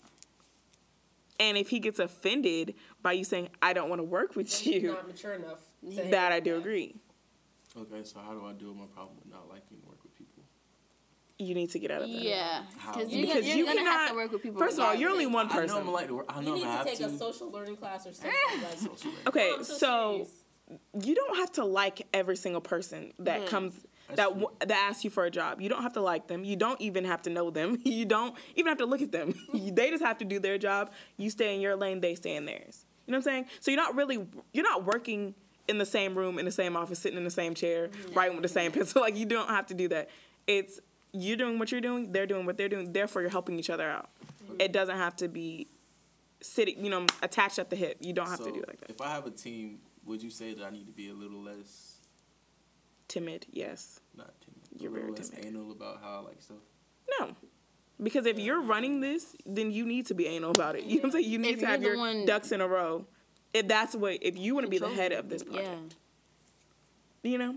And 1.39 1.57
if 1.57 1.69
he 1.69 1.79
gets 1.79 1.99
offended 1.99 2.75
by 3.01 3.11
you 3.13 3.23
saying, 3.25 3.49
"I 3.61 3.73
don't 3.73 3.89
want 3.89 3.99
to 3.99 4.03
work 4.03 4.35
with 4.35 4.47
He's 4.47 4.65
you," 4.83 4.93
not 4.93 5.07
mature 5.07 5.33
enough. 5.33 5.59
that 5.83 6.31
I 6.31 6.39
do 6.39 6.57
agree. 6.57 6.95
Okay, 7.77 8.03
so 8.05 8.19
how 8.19 8.33
do 8.33 8.45
I 8.45 8.53
deal 8.53 8.69
with 8.69 8.77
my 8.77 8.85
problem 8.85 9.17
with 9.17 9.29
not 9.31 9.49
liking 9.49 9.77
work 9.85 10.01
with 10.03 10.03
people? 10.03 10.04
You 11.37 11.53
need 11.53 11.69
to 11.71 11.79
get 11.79 11.91
out 11.91 12.01
of 12.01 12.07
that. 12.09 12.17
Yeah, 12.17 12.61
because 12.73 13.11
you're, 13.11 13.21
Because 13.21 13.33
gonna, 13.35 13.47
you're 13.47 13.57
you 13.57 13.65
gonna 13.65 13.79
have 13.81 13.87
cannot- 13.93 14.09
to 14.09 14.15
work 14.15 14.31
with 14.31 14.41
people. 14.41 14.59
First 14.59 14.77
of 14.77 14.85
all, 14.85 14.95
you're 14.95 15.09
only 15.09 15.25
regardless. 15.25 15.53
one 15.53 15.63
I 15.63 15.65
know 15.65 15.73
I'm 15.75 15.81
person. 15.81 15.93
like 15.93 16.07
to 16.07 16.13
work. 16.15 16.25
I 16.29 16.33
know 16.35 16.41
You 16.41 16.47
I'm 16.51 16.55
need 16.55 16.63
gonna 16.63 16.83
to 16.83 16.89
take 16.89 16.97
to. 16.99 17.05
a 17.07 17.17
social 17.17 17.51
learning 17.51 17.75
class 17.75 18.07
or 18.07 18.13
something. 18.13 18.31
like, 18.63 19.27
Okay, 19.27 19.51
I'm 19.57 19.63
so 19.63 19.75
so 19.77 20.27
you 21.03 21.13
don't 21.13 21.37
have 21.37 21.51
to 21.53 21.65
like 21.65 22.07
every 22.13 22.37
single 22.37 22.61
person 22.61 23.11
that 23.19 23.41
mm. 23.41 23.47
comes 23.47 23.85
that 24.15 24.29
w- 24.29 24.49
that 24.59 24.71
asks 24.89 25.03
you 25.03 25.09
for 25.09 25.25
a 25.25 25.31
job. 25.31 25.59
You 25.61 25.67
don't 25.69 25.81
have 25.81 25.93
to 25.93 26.01
like 26.01 26.27
them. 26.27 26.43
You 26.45 26.55
don't 26.55 26.79
even 26.79 27.05
have 27.05 27.21
to 27.23 27.29
know 27.29 27.49
them. 27.49 27.79
You 27.85 28.05
don't 28.05 28.35
even 28.55 28.69
have 28.69 28.77
to 28.77 28.85
look 28.85 29.01
at 29.01 29.11
them. 29.11 29.33
they 29.53 29.89
just 29.89 30.03
have 30.03 30.17
to 30.19 30.25
do 30.25 30.39
their 30.39 30.57
job. 30.57 30.91
You 31.17 31.29
stay 31.29 31.53
in 31.55 31.61
your 31.61 31.75
lane. 31.75 32.01
They 32.01 32.15
stay 32.15 32.35
in 32.35 32.45
theirs. 32.45 32.85
You 33.07 33.11
know 33.11 33.17
what 33.17 33.27
I'm 33.27 33.33
saying? 33.33 33.45
So 33.59 33.71
you're 33.71 33.81
not 33.81 33.95
really 33.95 34.25
you're 34.53 34.63
not 34.63 34.85
working 34.85 35.35
in 35.67 35.79
the 35.79 35.85
same 35.85 36.17
room 36.17 36.39
in 36.39 36.45
the 36.45 36.51
same 36.51 36.77
office, 36.77 36.99
sitting 36.99 37.17
in 37.17 37.23
the 37.23 37.29
same 37.31 37.55
chair, 37.55 37.89
mm. 37.89 38.15
writing 38.15 38.35
with 38.37 38.43
the 38.43 38.49
same 38.49 38.71
pencil. 38.71 39.01
Like 39.01 39.17
you 39.17 39.25
don't 39.25 39.49
have 39.49 39.65
to 39.67 39.73
do 39.73 39.87
that. 39.89 40.09
It's 40.47 40.79
you're 41.21 41.37
doing 41.37 41.59
what 41.59 41.71
you're 41.71 41.81
doing. 41.81 42.11
They're 42.11 42.27
doing 42.27 42.45
what 42.45 42.57
they're 42.57 42.69
doing. 42.69 42.93
Therefore, 42.93 43.21
you're 43.21 43.31
helping 43.31 43.57
each 43.59 43.69
other 43.69 43.89
out. 43.89 44.09
Mm-hmm. 44.43 44.55
It 44.59 44.71
doesn't 44.73 44.97
have 44.97 45.15
to 45.17 45.27
be 45.27 45.67
sitting, 46.41 46.83
you 46.83 46.89
know, 46.89 47.05
attached 47.23 47.59
at 47.59 47.69
the 47.69 47.75
hip. 47.75 47.97
You 48.01 48.13
don't 48.13 48.27
have 48.27 48.37
so 48.39 48.45
to 48.45 48.51
do 48.51 48.59
it 48.59 48.67
like 48.67 48.79
that. 48.81 48.89
if 48.91 49.01
I 49.01 49.09
have 49.09 49.25
a 49.25 49.31
team, 49.31 49.79
would 50.05 50.21
you 50.21 50.29
say 50.29 50.53
that 50.53 50.63
I 50.63 50.69
need 50.69 50.85
to 50.87 50.91
be 50.93 51.09
a 51.09 51.13
little 51.13 51.41
less 51.41 51.91
Timid, 53.07 53.45
yes. 53.51 53.99
not 54.17 54.33
timid, 54.41 54.81
You're 54.81 54.89
a 54.89 54.93
little 54.93 55.07
very 55.09 55.17
less 55.19 55.29
timid. 55.29 55.45
anal 55.45 55.71
about 55.71 56.01
how 56.01 56.21
I 56.21 56.27
like 56.27 56.41
stuff? 56.41 56.57
No. 57.19 57.35
Because 58.01 58.25
if 58.25 58.39
you're 58.39 58.61
running 58.61 58.99
this, 58.99 59.35
then 59.45 59.71
you 59.71 59.85
need 59.85 60.07
to 60.07 60.13
be 60.15 60.25
anal 60.27 60.51
about 60.51 60.75
it. 60.75 60.83
You 60.85 60.95
know 60.95 61.01
what 61.01 61.05
I'm 61.05 61.11
saying? 61.13 61.29
You 61.29 61.37
need 61.37 61.53
If 61.55 61.59
to 61.61 61.67
have 61.67 61.81
your 61.83 61.97
one- 61.97 62.25
ducks 62.25 62.51
in 62.51 62.61
a 62.61 62.67
row. 62.67 63.05
If 63.53 63.67
that's 63.67 63.95
what 63.95 64.17
if 64.21 64.37
you 64.37 64.53
want 64.55 64.65
to 64.65 64.69
be 64.69 64.79
the 64.79 64.89
head 64.89 65.11
of 65.13 65.29
this 65.29 65.43
project. 65.43 65.95
Yeah. 67.23 67.31
You 67.31 67.37
know? 67.37 67.55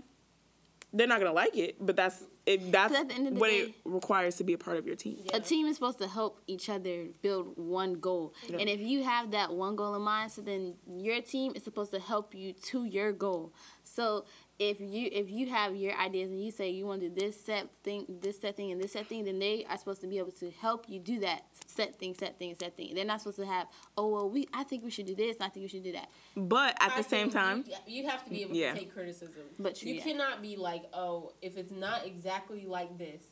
They're 0.91 1.07
not 1.07 1.19
gonna 1.19 1.33
like 1.33 1.55
it, 1.55 1.75
but 1.79 1.95
that's 1.95 2.25
if 2.45 2.71
that's 2.71 2.91
'Cause 2.93 3.01
at 3.01 3.09
the 3.09 3.13
end 3.15 3.27
of 3.27 3.33
the 3.35 3.39
what 3.39 3.49
day- 3.51 3.59
it 3.59 3.75
requires 3.85 4.37
to 4.37 4.43
be 4.43 4.53
a 4.53 4.57
part 4.57 4.77
of 4.77 4.87
your 4.87 4.95
team. 4.95 5.23
A 5.33 5.39
team 5.39 5.67
is 5.67 5.75
supposed 5.75 5.99
to 5.99 6.07
help 6.07 6.41
each 6.47 6.67
other 6.67 7.09
build 7.21 7.57
one 7.57 7.93
goal. 7.93 8.33
And 8.51 8.67
if 8.67 8.79
you 8.79 9.03
have 9.03 9.29
that 9.31 9.53
one 9.53 9.75
goal 9.75 9.93
in 9.93 10.01
mind, 10.01 10.31
so 10.31 10.41
then 10.41 10.77
your 10.87 11.21
team 11.21 11.51
is 11.55 11.63
supposed 11.63 11.91
to 11.91 11.99
help 11.99 12.33
you 12.33 12.53
to 12.53 12.85
your 12.85 13.11
goal. 13.11 13.53
So 13.83 14.25
if 14.59 14.81
you 14.81 15.07
if 15.11 15.29
you 15.29 15.47
have 15.49 15.73
your 15.75 15.95
ideas 15.97 16.29
and 16.29 16.43
you 16.43 16.51
say 16.51 16.69
you 16.69 16.85
want 16.85 16.99
to 17.01 17.07
do 17.09 17.15
this 17.15 17.39
set 17.39 17.69
thing, 17.83 18.05
this 18.21 18.39
set 18.41 18.57
thing, 18.57 18.71
and 18.71 18.81
this 18.81 18.91
set 18.91 19.07
thing, 19.07 19.23
then 19.23 19.39
they 19.39 19.65
are 19.69 19.77
supposed 19.77 20.01
to 20.01 20.07
be 20.07 20.17
able 20.17 20.33
to 20.33 20.51
help 20.59 20.85
you 20.89 20.99
do 20.99 21.19
that 21.21 21.45
set 21.65 21.95
thing, 21.97 22.13
set 22.13 22.37
thing, 22.37 22.53
set 22.59 22.75
thing. 22.75 22.93
They're 22.93 23.05
not 23.05 23.21
supposed 23.21 23.37
to 23.37 23.45
have, 23.45 23.67
oh 23.97 24.07
well, 24.09 24.29
we 24.29 24.47
I 24.53 24.63
think 24.65 24.83
we 24.83 24.91
should 24.91 25.05
do 25.05 25.15
this, 25.15 25.37
and 25.37 25.45
I 25.45 25.49
think 25.49 25.63
we 25.63 25.69
should 25.69 25.83
do 25.83 25.93
that. 25.93 26.09
But 26.35 26.75
at 26.81 26.91
I 26.91 27.01
the 27.01 27.07
same 27.07 27.29
time, 27.29 27.63
you, 27.87 28.01
you 28.03 28.09
have 28.09 28.23
to 28.25 28.29
be 28.29 28.41
able 28.43 28.55
Yeah. 28.55 28.73
to 28.73 28.79
take 28.79 28.93
criticism. 28.93 29.43
But 29.57 29.81
you 29.81 29.95
yeah. 29.95 30.03
cannot 30.03 30.41
be 30.41 30.57
like, 30.57 30.83
oh, 30.93 31.31
if 31.41 31.55
it's 31.57 31.71
not 31.71 32.05
exactly 32.05 32.65
like 32.67 32.97
this, 32.97 33.23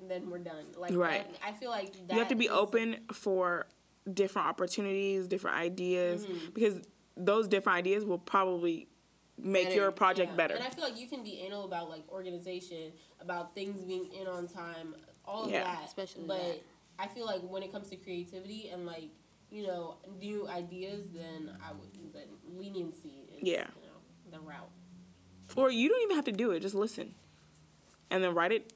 then 0.00 0.28
we're 0.28 0.38
done. 0.38 0.64
Like, 0.76 0.92
Right. 0.94 1.26
I, 1.44 1.50
I 1.50 1.52
feel 1.52 1.70
like 1.70 1.92
that 2.08 2.12
you 2.12 2.18
have 2.18 2.28
to 2.28 2.34
be 2.34 2.46
is- 2.46 2.50
open 2.50 2.96
for 3.12 3.66
different 4.12 4.48
opportunities, 4.48 5.28
different 5.28 5.56
ideas, 5.58 6.26
Mm-hmm. 6.26 6.50
because 6.54 6.80
those 7.16 7.46
different 7.46 7.78
ideas 7.78 8.04
will 8.04 8.18
probably 8.18 8.88
make 9.38 9.64
Better, 9.68 9.76
your 9.76 9.90
project 9.92 10.30
Yeah. 10.30 10.36
better. 10.36 10.54
And 10.54 10.64
I 10.64 10.70
feel 10.70 10.84
like 10.84 10.98
you 10.98 11.06
can 11.08 11.22
be 11.22 11.40
anal 11.40 11.64
about 11.64 11.88
like 11.90 12.02
organization, 12.10 12.92
about 13.20 13.54
things 13.54 13.82
being 13.82 14.12
in 14.12 14.26
on 14.26 14.48
time, 14.48 14.94
all 15.24 15.44
of 15.44 15.50
Yeah. 15.50 15.64
that. 15.64 15.84
Especially 15.84 16.24
but 16.26 16.38
that. 16.38 16.62
I 16.98 17.08
feel 17.08 17.26
like 17.26 17.42
when 17.42 17.62
it 17.62 17.72
comes 17.72 17.90
to 17.90 17.96
creativity 17.96 18.68
and 18.70 18.86
like 18.86 19.10
you 19.50 19.66
know 19.66 19.96
new 20.18 20.48
ideas, 20.48 21.06
then 21.12 21.56
I 21.62 21.72
would 21.72 22.12
then 22.12 22.28
leniency 22.46 23.28
is 23.36 23.42
Yeah. 23.42 23.66
you 23.80 23.86
know 23.86 24.38
the 24.38 24.40
route. 24.40 24.70
Or 25.56 25.70
you 25.70 25.88
don't 25.88 26.02
even 26.02 26.16
have 26.16 26.24
to 26.24 26.32
do 26.32 26.50
it. 26.52 26.60
Just 26.60 26.74
listen, 26.74 27.14
and 28.10 28.22
then 28.24 28.34
write 28.34 28.52
it. 28.52 28.72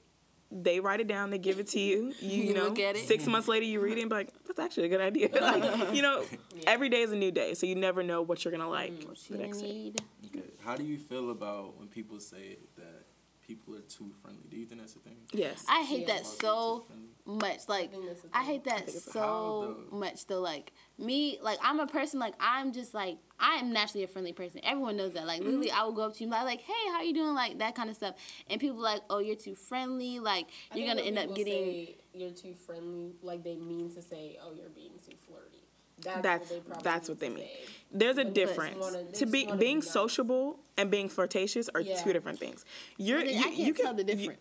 They 0.52 0.80
write 0.80 1.00
it 1.00 1.06
down. 1.06 1.30
They 1.30 1.38
give 1.38 1.58
it 1.60 1.68
to 1.68 1.80
you. 1.88 2.12
You, 2.20 2.42
You 2.44 2.54
know, 2.54 2.64
look 2.68 2.78
at 2.78 2.96
it. 2.96 3.06
six 3.06 3.26
months 3.26 3.46
later, 3.48 3.64
you 3.64 3.80
read 3.80 3.98
it 3.98 4.02
and 4.02 4.10
be 4.10 4.16
like, 4.16 4.30
"That's 4.46 4.58
actually 4.58 4.86
a 4.86 4.88
good 4.88 5.00
idea." 5.00 5.28
like, 5.40 5.94
you 5.94 6.02
know, 6.02 6.24
every 6.66 6.88
day 6.88 7.02
is 7.02 7.12
a 7.12 7.16
new 7.16 7.30
day, 7.30 7.54
so 7.54 7.66
you 7.66 7.74
never 7.76 8.02
know 8.02 8.22
what 8.22 8.44
you're 8.44 8.52
gonna 8.52 8.64
mm, 8.64 8.70
like 8.70 9.04
What 9.04 9.16
the 9.30 9.38
next 9.38 9.58
day. 9.60 9.92
Okay. 10.26 10.44
How 10.64 10.76
do 10.76 10.84
you 10.84 10.98
feel 10.98 11.30
about 11.30 11.78
when 11.78 11.88
people 11.88 12.18
say 12.20 12.58
that 12.76 13.06
people 13.46 13.74
are 13.74 13.80
too 13.80 14.10
friendly? 14.22 14.42
Do 14.50 14.56
you 14.56 14.66
think 14.66 14.80
that's 14.80 14.94
a 14.96 14.98
thing? 15.00 15.16
Yes. 15.32 15.64
I 15.68 15.82
hate 15.82 16.00
Yeah. 16.06 16.14
that 16.14 16.26
so 16.26 16.84
much. 17.26 17.68
Like 17.68 17.90
think 17.90 18.06
that's 18.06 18.22
the 18.22 18.28
I 18.32 18.42
hate 18.44 18.64
that 18.64 18.82
it's 18.82 19.12
so 19.12 19.76
much 19.92 20.26
though. 20.26 20.40
Like 20.40 20.72
me, 20.98 21.38
like 21.42 21.58
I'm 21.62 21.80
a 21.80 21.86
person 21.86 22.20
like 22.20 22.34
I'm 22.40 22.72
just 22.72 22.94
like 22.94 23.18
I 23.38 23.56
am 23.56 23.72
naturally 23.72 24.04
a 24.04 24.08
friendly 24.08 24.32
person. 24.32 24.60
Everyone 24.64 24.96
knows 24.96 25.12
that. 25.14 25.26
Like 25.26 25.40
literally, 25.42 25.68
mm-hmm. 25.68 25.80
I 25.80 25.84
will 25.84 25.92
go 25.92 26.02
up 26.02 26.14
to 26.14 26.20
you 26.24 26.26
and 26.32 26.40
be 26.40 26.44
like, 26.44 26.60
"Hey, 26.60 26.92
how 26.92 27.02
you 27.02 27.14
doing?" 27.14 27.34
Like 27.34 27.58
that 27.58 27.74
kind 27.74 27.88
of 27.90 27.96
stuff. 27.96 28.14
And 28.48 28.60
people 28.60 28.78
like, 28.78 29.02
"Oh, 29.08 29.18
you're 29.18 29.36
too 29.36 29.54
friendly." 29.54 30.18
Like 30.20 30.48
I 30.72 30.76
you're 30.76 30.86
gonna 30.88 31.02
end 31.02 31.18
up 31.18 31.34
getting. 31.34 31.52
say 31.54 31.96
you're 32.12 32.30
too 32.30 32.54
friendly. 32.54 33.12
Like 33.22 33.42
they 33.44 33.56
mean 33.56 33.92
to 33.94 34.02
say, 34.02 34.38
oh, 34.42 34.52
you're 34.52 34.68
being 34.70 34.92
too 35.06 35.16
flirty. 35.26 35.58
that's 36.02 36.22
That's 36.22 36.50
what 36.50 36.64
they 36.68 36.82
that's 36.82 37.08
what 37.08 37.20
they 37.20 37.28
mean. 37.28 37.38
say. 37.38 37.60
There's 37.92 38.16
a 38.16 38.24
They 38.24 38.24
just 38.24 38.34
difference. 38.34 38.80
wanna- 38.80 39.12
to 39.12 39.26
be 39.26 39.46
being 39.58 39.80
be 39.80 39.86
sociable 39.86 40.60
and 40.76 40.90
being 40.90 41.08
flirtatious 41.08 41.68
are 41.74 41.80
Yeah. 41.80 42.02
two 42.02 42.12
different 42.12 42.38
things. 42.38 42.64
You're 42.96 43.20
I 43.20 43.24
you, 43.24 43.42
can't 43.42 43.56
you 43.56 43.74
can 43.74 43.84
tell 43.84 43.94
the 43.94 44.16
you- 44.16 44.36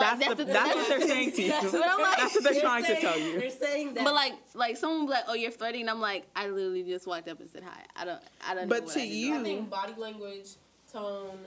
difference. 0.00 0.18
that's, 0.18 0.28
Like, 0.28 0.36
the, 0.38 0.44
that's 0.52 0.74
what 0.74 0.88
they're 0.88 1.08
saying 1.08 1.32
to 1.32 1.42
you. 1.42 1.48
That's 1.50 1.72
what 1.72 1.88
I'm 1.88 2.00
like. 2.00 2.16
That's 2.18 2.34
what 2.34 2.44
they're 2.44 2.52
They're 2.54 2.62
trying 2.62 2.84
to 2.84 3.00
tell 3.00 3.18
you. 3.18 3.40
They're 3.40 3.50
saying 3.50 3.94
that. 3.94 4.04
But 4.04 4.14
like, 4.14 4.32
like 4.54 4.76
someone 4.76 5.06
like, 5.08 5.24
"Oh, 5.28 5.34
you're 5.34 5.50
flirting," 5.50 5.82
and 5.82 5.90
I'm 5.90 6.00
like, 6.00 6.26
"I 6.36 6.48
literally 6.48 6.82
just 6.82 7.06
walked 7.06 7.28
up 7.28 7.40
and 7.40 7.48
said 7.50 7.62
hi. 7.62 7.80
I 7.96 8.04
don't, 8.04 8.20
I 8.46 8.54
don't." 8.54 8.68
But 8.68 8.80
know 8.80 8.84
what 8.86 8.94
to 8.94 9.00
I 9.00 9.04
just 9.06 9.14
you- 9.16 9.34
I 9.38 9.42
think 9.42 9.70
body 9.70 9.94
language, 9.96 10.48
tone, 10.92 11.38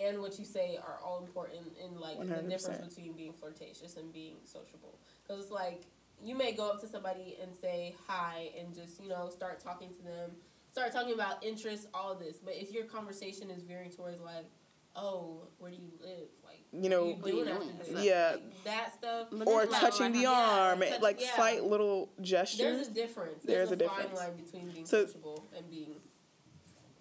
and 0.00 0.20
what 0.20 0.38
you 0.38 0.44
say 0.44 0.78
are 0.78 0.98
all 1.04 1.20
important 1.24 1.62
in 1.82 1.98
like 2.00 2.18
the 2.18 2.24
100%. 2.26 2.48
difference 2.48 2.94
between 2.94 3.12
being 3.12 3.32
flirtatious 3.32 3.96
and 3.96 4.12
being 4.12 4.36
sociable. 4.44 4.98
Because 5.26 5.42
it's 5.44 5.52
like 5.52 5.82
you 6.22 6.34
may 6.34 6.52
go 6.52 6.70
up 6.70 6.80
to 6.80 6.86
somebody 6.86 7.36
and 7.42 7.54
say 7.54 7.94
hi 8.06 8.50
and 8.58 8.74
just 8.74 9.00
you 9.02 9.08
know 9.08 9.28
start 9.30 9.60
talking 9.60 9.88
to 9.90 10.02
them, 10.02 10.30
start 10.72 10.92
talking 10.92 11.14
about 11.14 11.42
interests, 11.44 11.86
all 11.94 12.12
of 12.12 12.18
this. 12.18 12.38
But 12.44 12.54
if 12.54 12.72
your 12.72 12.84
conversation 12.84 13.50
is 13.50 13.62
veering 13.62 13.90
towards 13.90 14.20
like, 14.20 14.46
oh, 14.94 15.42
where 15.58 15.70
do 15.70 15.76
you 15.76 15.90
live? 16.02 16.28
Like, 16.72 16.82
You 16.84 16.90
know, 16.90 17.06
you 17.06 17.14
doing 17.14 17.20
What 17.22 17.30
are 17.30 17.30
you 17.36 17.48
after 17.50 17.64
doing? 17.64 17.78
this? 17.94 18.04
Yeah. 18.04 18.30
Like, 18.32 18.64
that 18.64 18.94
stuff. 18.98 19.28
Or 19.46 19.60
that's 19.66 19.72
not 19.72 19.80
touching 19.80 20.12
the 20.12 20.18
like- 20.18 20.22
yeah, 20.24 20.30
arm, 20.30 20.80
touch- 20.80 21.00
like 21.02 21.20
yeah. 21.20 21.34
slight 21.36 21.64
little 21.64 22.08
gestures. 22.20 22.58
There's 22.58 22.88
a 22.88 22.90
difference. 22.90 23.42
There's 23.44 23.68
There's, 23.70 23.80
a 23.80 23.84
a, 23.84 23.88
fine 23.88 23.96
difference. 24.02 24.18
line 24.20 24.36
between 24.36 24.68
being 24.70 24.86
So- 24.86 25.06
sociable 25.06 25.44
and 25.56 25.70
being 25.70 25.96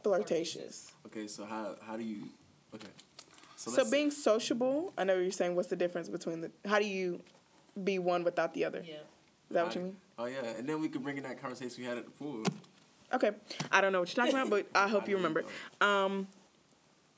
flirtatious. 0.04 0.92
Okay, 1.08 1.28
so 1.28 1.46
how 1.46 1.76
how 1.86 1.98
do 1.98 2.04
you? 2.04 2.30
Okay. 2.74 2.88
So, 3.56 3.72
let's- 3.72 3.90
being 3.90 4.12
sociable, 4.12 4.94
I 4.98 5.04
know 5.06 5.18
you're 5.18 5.32
saying 5.32 5.56
what's 5.56 5.70
the 5.70 5.76
difference 5.76 6.10
between 6.10 6.42
the 6.42 6.52
how 6.66 6.78
do 6.80 6.86
you 6.86 7.22
be 7.84 8.00
one 8.00 8.24
without 8.24 8.54
the 8.54 8.66
other? 8.66 8.84
yeah. 8.86 8.96
Is 9.50 9.54
that 9.54 9.66
what 9.66 9.76
you 9.76 9.82
mean? 9.82 9.98
Oh 10.18 10.26
yeah, 10.26 10.42
and 10.58 10.68
then 10.68 10.82
we 10.82 10.90
could 10.90 11.04
bring 11.04 11.18
in 11.18 11.24
that 11.24 11.40
conversation 11.42 11.76
we 11.84 11.86
had 11.88 11.98
at 11.98 12.06
the 12.06 12.12
pool. 12.12 12.44
Okay. 13.14 13.32
I 13.72 13.80
don't 13.82 13.92
know 13.94 14.00
what 14.00 14.16
you're 14.16 14.26
talking 14.26 14.40
about, 14.40 14.50
but 14.50 14.68
I 14.76 14.88
hope 14.94 15.08
you 15.08 15.16
remember. 15.18 15.44
Um, 15.82 16.28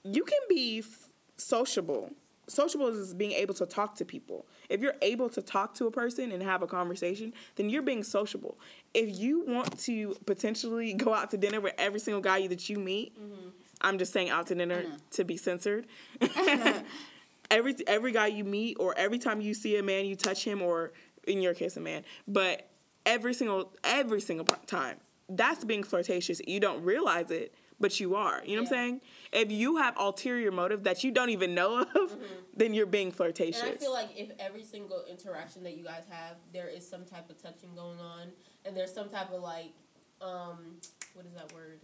you 0.04 0.24
can 0.24 0.40
be 0.50 0.80
f- 0.80 1.10
sociable. 1.38 2.12
Sociable 2.48 2.88
is 2.88 3.14
being 3.14 3.34
able 3.34 3.54
to 3.56 3.66
talk 3.66 3.96
to 3.96 4.06
people. 4.06 4.46
If 4.70 4.82
you're 4.82 4.96
able 5.02 5.30
to 5.30 5.42
talk 5.42 5.74
to 5.76 5.88
a 5.88 5.92
person 5.92 6.32
and 6.32 6.42
have 6.42 6.62
a 6.62 6.68
conversation, 6.68 7.34
then 7.56 7.70
you're 7.70 7.82
being 7.82 8.04
sociable. 8.04 8.58
If 8.94 9.18
you 9.20 9.44
want 9.46 9.78
to 9.80 10.16
potentially 10.26 10.94
go 11.06 11.14
out 11.14 11.32
to 11.32 11.38
dinner 11.38 11.60
with 11.60 11.74
every 11.78 12.00
single 12.00 12.22
guy 12.22 12.48
that 12.48 12.70
you 12.70 12.78
meet, 12.78 13.20
mm-hmm. 13.20 13.50
I'm 13.82 13.98
just 13.98 14.14
saying 14.14 14.30
out 14.30 14.48
to 14.48 14.56
dinner 14.56 14.84
mm-hmm. 14.84 14.96
to 15.12 15.24
be 15.24 15.36
censored. 15.36 15.88
every 17.52 17.76
every 17.86 18.12
guy 18.12 18.28
you 18.28 18.44
meet 18.44 18.78
or 18.80 18.98
every 18.98 19.20
time 19.20 19.42
you 19.42 19.54
see 19.54 19.78
a 19.78 19.84
man, 19.84 20.06
you 20.06 20.16
touch 20.16 20.44
him 20.44 20.62
or 20.62 20.94
in 21.28 21.42
your 21.42 21.54
case 21.54 21.78
a 21.78 21.82
man, 21.82 22.04
but 22.28 22.70
every 23.06 23.34
single 23.34 23.74
every 23.84 24.22
single 24.22 24.46
time. 24.66 24.98
That's 25.30 25.66
being 25.66 25.84
flirtatious. 25.84 26.40
You 26.48 26.62
don't 26.62 26.84
realize 26.84 27.32
it, 27.32 27.54
but 27.80 28.00
you 28.00 28.16
are. 28.16 28.42
You 28.46 28.56
know 28.56 28.64
what 28.64 28.70
I'm 28.70 28.74
saying? 28.74 29.02
If 29.32 29.52
you 29.52 29.78
have 29.78 29.98
ulterior 29.98 30.52
motive 30.52 30.84
that 30.84 31.04
you 31.04 31.12
don't 31.12 31.30
even 31.30 31.54
know 31.54 31.82
of, 31.96 32.18
then 32.56 32.74
you're 32.74 32.86
being 32.86 33.12
flirtatious. 33.12 33.62
And 33.62 33.72
I 33.72 33.76
feel 33.76 33.94
like 33.94 34.10
if 34.16 34.32
every 34.40 34.64
single 34.64 35.04
interaction 35.10 35.64
that 35.64 35.78
you 35.78 35.84
guys 35.84 36.04
have, 36.10 36.38
there 36.54 36.68
is 36.68 36.88
some 36.88 37.06
type 37.06 37.30
of 37.30 37.42
touching 37.42 37.76
going 37.76 38.00
on, 38.00 38.30
and 38.66 38.76
there's 38.76 38.94
some 38.94 39.10
type 39.10 39.32
of 39.32 39.42
like, 39.42 39.74
um, 40.22 40.78
what 41.14 41.26
is 41.26 41.34
that 41.34 41.54
word? 41.54 41.80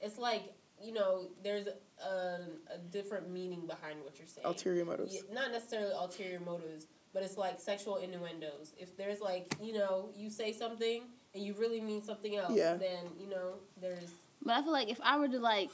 It's 0.00 0.18
like 0.18 0.52
you 0.82 0.92
know, 0.92 1.28
there's 1.42 1.66
a, 1.66 2.10
a 2.10 2.78
different 2.90 3.30
meaning 3.30 3.66
behind 3.66 4.02
what 4.02 4.18
you're 4.18 4.26
saying. 4.26 4.44
ulterior 4.46 4.84
motives. 4.84 5.14
Yeah, 5.14 5.34
not 5.34 5.52
necessarily 5.52 5.92
ulterior 5.92 6.40
motives, 6.40 6.86
but 7.14 7.22
it's 7.22 7.38
like 7.38 7.60
sexual 7.60 7.96
innuendos. 7.96 8.74
If 8.78 8.96
there's 8.96 9.20
like, 9.20 9.54
you 9.62 9.72
know, 9.72 10.10
you 10.14 10.28
say 10.30 10.52
something 10.52 11.02
and 11.34 11.42
you 11.42 11.54
really 11.58 11.80
mean 11.80 12.02
something 12.02 12.36
else, 12.36 12.52
Yeah. 12.54 12.74
then 12.74 13.06
you 13.18 13.28
know, 13.30 13.54
there's 13.80 14.10
But 14.44 14.56
I 14.56 14.62
feel 14.62 14.72
like 14.72 14.90
if 14.90 15.00
I 15.02 15.18
were 15.18 15.28
to 15.28 15.38
like, 15.38 15.70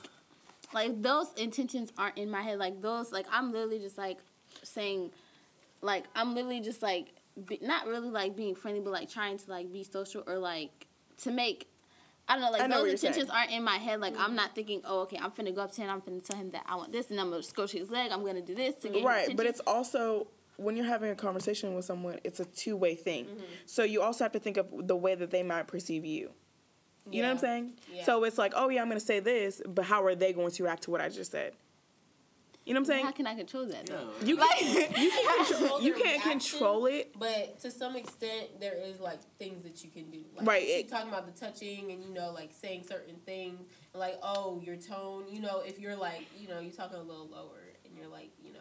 like 0.72 1.02
those 1.02 1.32
intentions 1.36 1.92
aren't 1.98 2.18
in 2.18 2.30
my 2.30 2.42
head. 2.42 2.58
Like 2.58 2.80
those, 2.80 3.12
like 3.12 3.26
I'm 3.30 3.52
literally 3.52 3.78
just 3.78 3.98
like 3.98 4.18
saying, 4.62 5.10
like 5.82 6.04
I'm 6.14 6.34
literally 6.34 6.60
just 6.60 6.82
like 6.82 7.08
be, 7.46 7.58
not 7.62 7.86
really 7.86 8.10
like 8.10 8.36
being 8.36 8.54
friendly, 8.54 8.80
but 8.80 8.92
like 8.92 9.10
trying 9.10 9.38
to 9.38 9.50
like 9.50 9.72
be 9.72 9.84
social 9.84 10.22
or 10.26 10.38
like 10.38 10.86
to 11.22 11.30
make. 11.30 11.66
I 12.28 12.34
don't 12.34 12.42
know, 12.42 12.50
like 12.52 12.70
know 12.70 12.84
those 12.84 12.92
intentions 12.92 13.28
saying. 13.28 13.30
aren't 13.36 13.50
in 13.50 13.64
my 13.64 13.76
head. 13.76 14.00
Like 14.00 14.14
I'm 14.16 14.36
not 14.36 14.54
thinking, 14.54 14.82
oh, 14.84 15.00
okay, 15.00 15.18
I'm 15.20 15.32
finna 15.32 15.52
go 15.54 15.62
up 15.62 15.72
to 15.72 15.80
him, 15.80 15.90
I'm 15.90 16.00
finna 16.00 16.24
tell 16.24 16.36
him 16.36 16.50
that 16.50 16.64
I 16.68 16.76
want 16.76 16.92
this, 16.92 17.10
and 17.10 17.20
I'm 17.20 17.30
gonna 17.30 17.42
scratch 17.42 17.72
his 17.72 17.90
leg. 17.90 18.12
I'm 18.12 18.24
gonna 18.24 18.40
do 18.40 18.54
this 18.54 18.76
to 18.82 18.88
get 18.88 19.04
Right, 19.04 19.36
but 19.36 19.46
it's 19.46 19.60
also 19.66 20.28
when 20.56 20.76
you're 20.76 20.86
having 20.86 21.10
a 21.10 21.14
conversation 21.14 21.74
with 21.74 21.86
someone, 21.86 22.20
it's 22.22 22.38
a 22.38 22.44
two 22.44 22.76
way 22.76 22.94
thing. 22.94 23.24
Mm-hmm. 23.24 23.44
So 23.66 23.82
you 23.82 24.02
also 24.02 24.24
have 24.24 24.32
to 24.32 24.38
think 24.38 24.58
of 24.58 24.68
the 24.86 24.94
way 24.94 25.14
that 25.14 25.30
they 25.30 25.42
might 25.42 25.66
perceive 25.66 26.04
you. 26.04 26.30
You 27.10 27.22
know 27.22 27.28
what 27.28 27.34
I'm 27.34 27.38
saying? 27.38 27.72
Yeah. 27.92 28.04
So 28.04 28.24
it's 28.24 28.38
like, 28.38 28.52
oh 28.56 28.68
yeah, 28.68 28.82
I'm 28.82 28.88
gonna 28.88 29.00
say 29.00 29.20
this, 29.20 29.62
but 29.66 29.84
how 29.84 30.04
are 30.04 30.14
they 30.14 30.32
going 30.32 30.50
to 30.52 30.62
react 30.64 30.82
to 30.84 30.90
what 30.90 31.00
I 31.00 31.08
just 31.08 31.32
said? 31.32 31.52
You 32.66 32.74
know 32.74 32.80
what 32.80 32.90
I'm 32.90 32.92
saying? 32.92 33.04
How 33.06 33.12
can 33.12 33.26
I 33.26 33.34
control 33.34 33.66
that? 33.66 33.88
Yeah. 33.88 33.96
Though? 33.96 34.26
You 34.26 34.36
can't, 34.36 34.60
you 34.98 35.10
can't, 35.10 35.48
control 35.58 35.82
you 35.82 35.92
can't 35.94 36.24
reaction, 36.24 36.30
control 36.30 36.86
it. 36.86 37.18
But 37.18 37.58
to 37.60 37.70
some 37.70 37.96
extent, 37.96 38.60
there 38.60 38.74
is 38.76 39.00
like 39.00 39.18
things 39.38 39.62
that 39.62 39.82
you 39.82 39.90
can 39.90 40.10
do. 40.10 40.20
Like, 40.36 40.46
Right, 40.46 40.62
She 40.62 40.68
it- 40.72 40.88
talking 40.90 41.08
about 41.08 41.26
the 41.26 41.40
touching 41.40 41.90
and 41.90 42.04
you 42.04 42.12
know 42.12 42.30
like 42.32 42.50
saying 42.52 42.84
certain 42.86 43.16
things, 43.26 43.60
like 43.94 44.18
oh 44.22 44.60
your 44.62 44.76
tone. 44.76 45.24
You 45.30 45.40
know 45.40 45.60
if 45.66 45.78
you're 45.80 45.96
like 45.96 46.26
you 46.38 46.48
know 46.48 46.60
you're 46.60 46.72
talking 46.72 46.98
a 46.98 47.02
little 47.02 47.28
lower 47.28 47.62
and 47.84 47.96
you're 47.96 48.08
like 48.08 48.30
you 48.44 48.52
know 48.52 48.58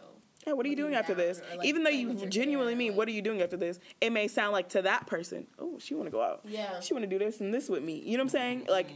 What 0.55 0.65
are 0.65 0.69
you 0.69 0.75
doing 0.75 0.93
after 0.95 1.13
this? 1.13 1.41
or, 1.51 1.57
like, 1.57 1.67
Even 1.67 1.83
though 1.83 1.89
you 1.89 2.13
genuinely 2.27 2.75
mean, 2.75 2.89
like- 2.89 2.97
what 2.97 3.07
are 3.07 3.11
you 3.11 3.21
doing 3.21 3.41
after 3.41 3.57
this? 3.57 3.79
It 4.01 4.11
may 4.11 4.27
sound 4.27 4.51
like 4.53 4.69
to 4.69 4.81
that 4.83 5.07
person, 5.07 5.47
oh, 5.57 5.77
she 5.79 5.93
want 5.95 6.07
to 6.07 6.11
go 6.11 6.21
out. 6.21 6.41
yeah. 6.45 6.79
She 6.79 6.93
want 6.93 7.03
to 7.03 7.09
do 7.09 7.19
this 7.19 7.39
and 7.39 7.53
this 7.53 7.69
with 7.69 7.83
me. 7.83 7.99
You 7.99 8.17
know 8.17 8.23
what 8.23 8.33
I'm 8.33 8.39
saying? 8.39 8.65
Like, 8.69 8.91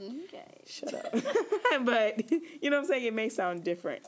Okay. 0.00 0.62
shut 0.66 0.92
up. 0.94 1.12
but 1.84 2.30
you 2.30 2.70
know 2.70 2.76
what 2.78 2.82
I'm 2.82 2.86
saying? 2.86 3.04
It 3.04 3.14
may 3.14 3.28
sound 3.28 3.62
different. 3.64 4.02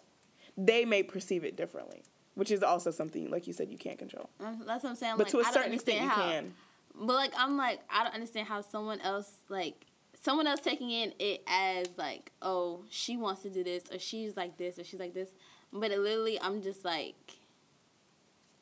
They 0.57 0.85
may 0.85 1.03
perceive 1.03 1.45
it 1.45 1.57
differently, 1.57 2.03
which 2.35 2.51
is 2.51 2.63
also 2.63 2.91
something, 2.91 3.31
like 3.31 3.47
you 3.47 3.53
said, 3.53 3.71
you 3.71 3.79
can't 3.79 3.99
control. 3.99 4.29
Um, 4.41 4.63
That's 4.67 4.83
what 4.83 4.91
I'm 4.91 4.97
saying. 4.97 5.15
But 5.17 5.33
like, 5.33 5.45
to 5.45 5.49
a 5.49 5.53
certain 5.53 5.73
extent, 5.75 6.03
you 6.03 6.09
how, 6.09 6.23
can. 6.31 6.55
But 6.99 7.15
like 7.15 7.33
I'm 7.39 7.57
like 7.57 7.81
I 7.91 8.05
don't 8.05 8.15
understand 8.15 8.49
how 8.49 8.63
someone 8.63 9.01
else 9.01 9.31
like 9.51 9.85
someone 10.21 10.47
else 10.47 10.61
taking 10.61 10.91
in 10.91 11.13
it 11.19 11.43
as 11.47 11.87
like 11.99 12.33
oh 12.41 12.85
she 12.89 13.19
wants 13.19 13.43
to 13.43 13.51
do 13.51 13.63
this 13.63 13.85
or 13.93 13.99
she's 13.99 14.35
like 14.37 14.57
this 14.57 14.79
or 14.79 14.85
she's 14.85 14.99
like 14.99 15.13
this, 15.13 15.29
but 15.73 15.91
it 15.91 15.99
literally 15.99 16.41
I'm 16.41 16.63
just 16.63 16.85
like. 16.85 17.15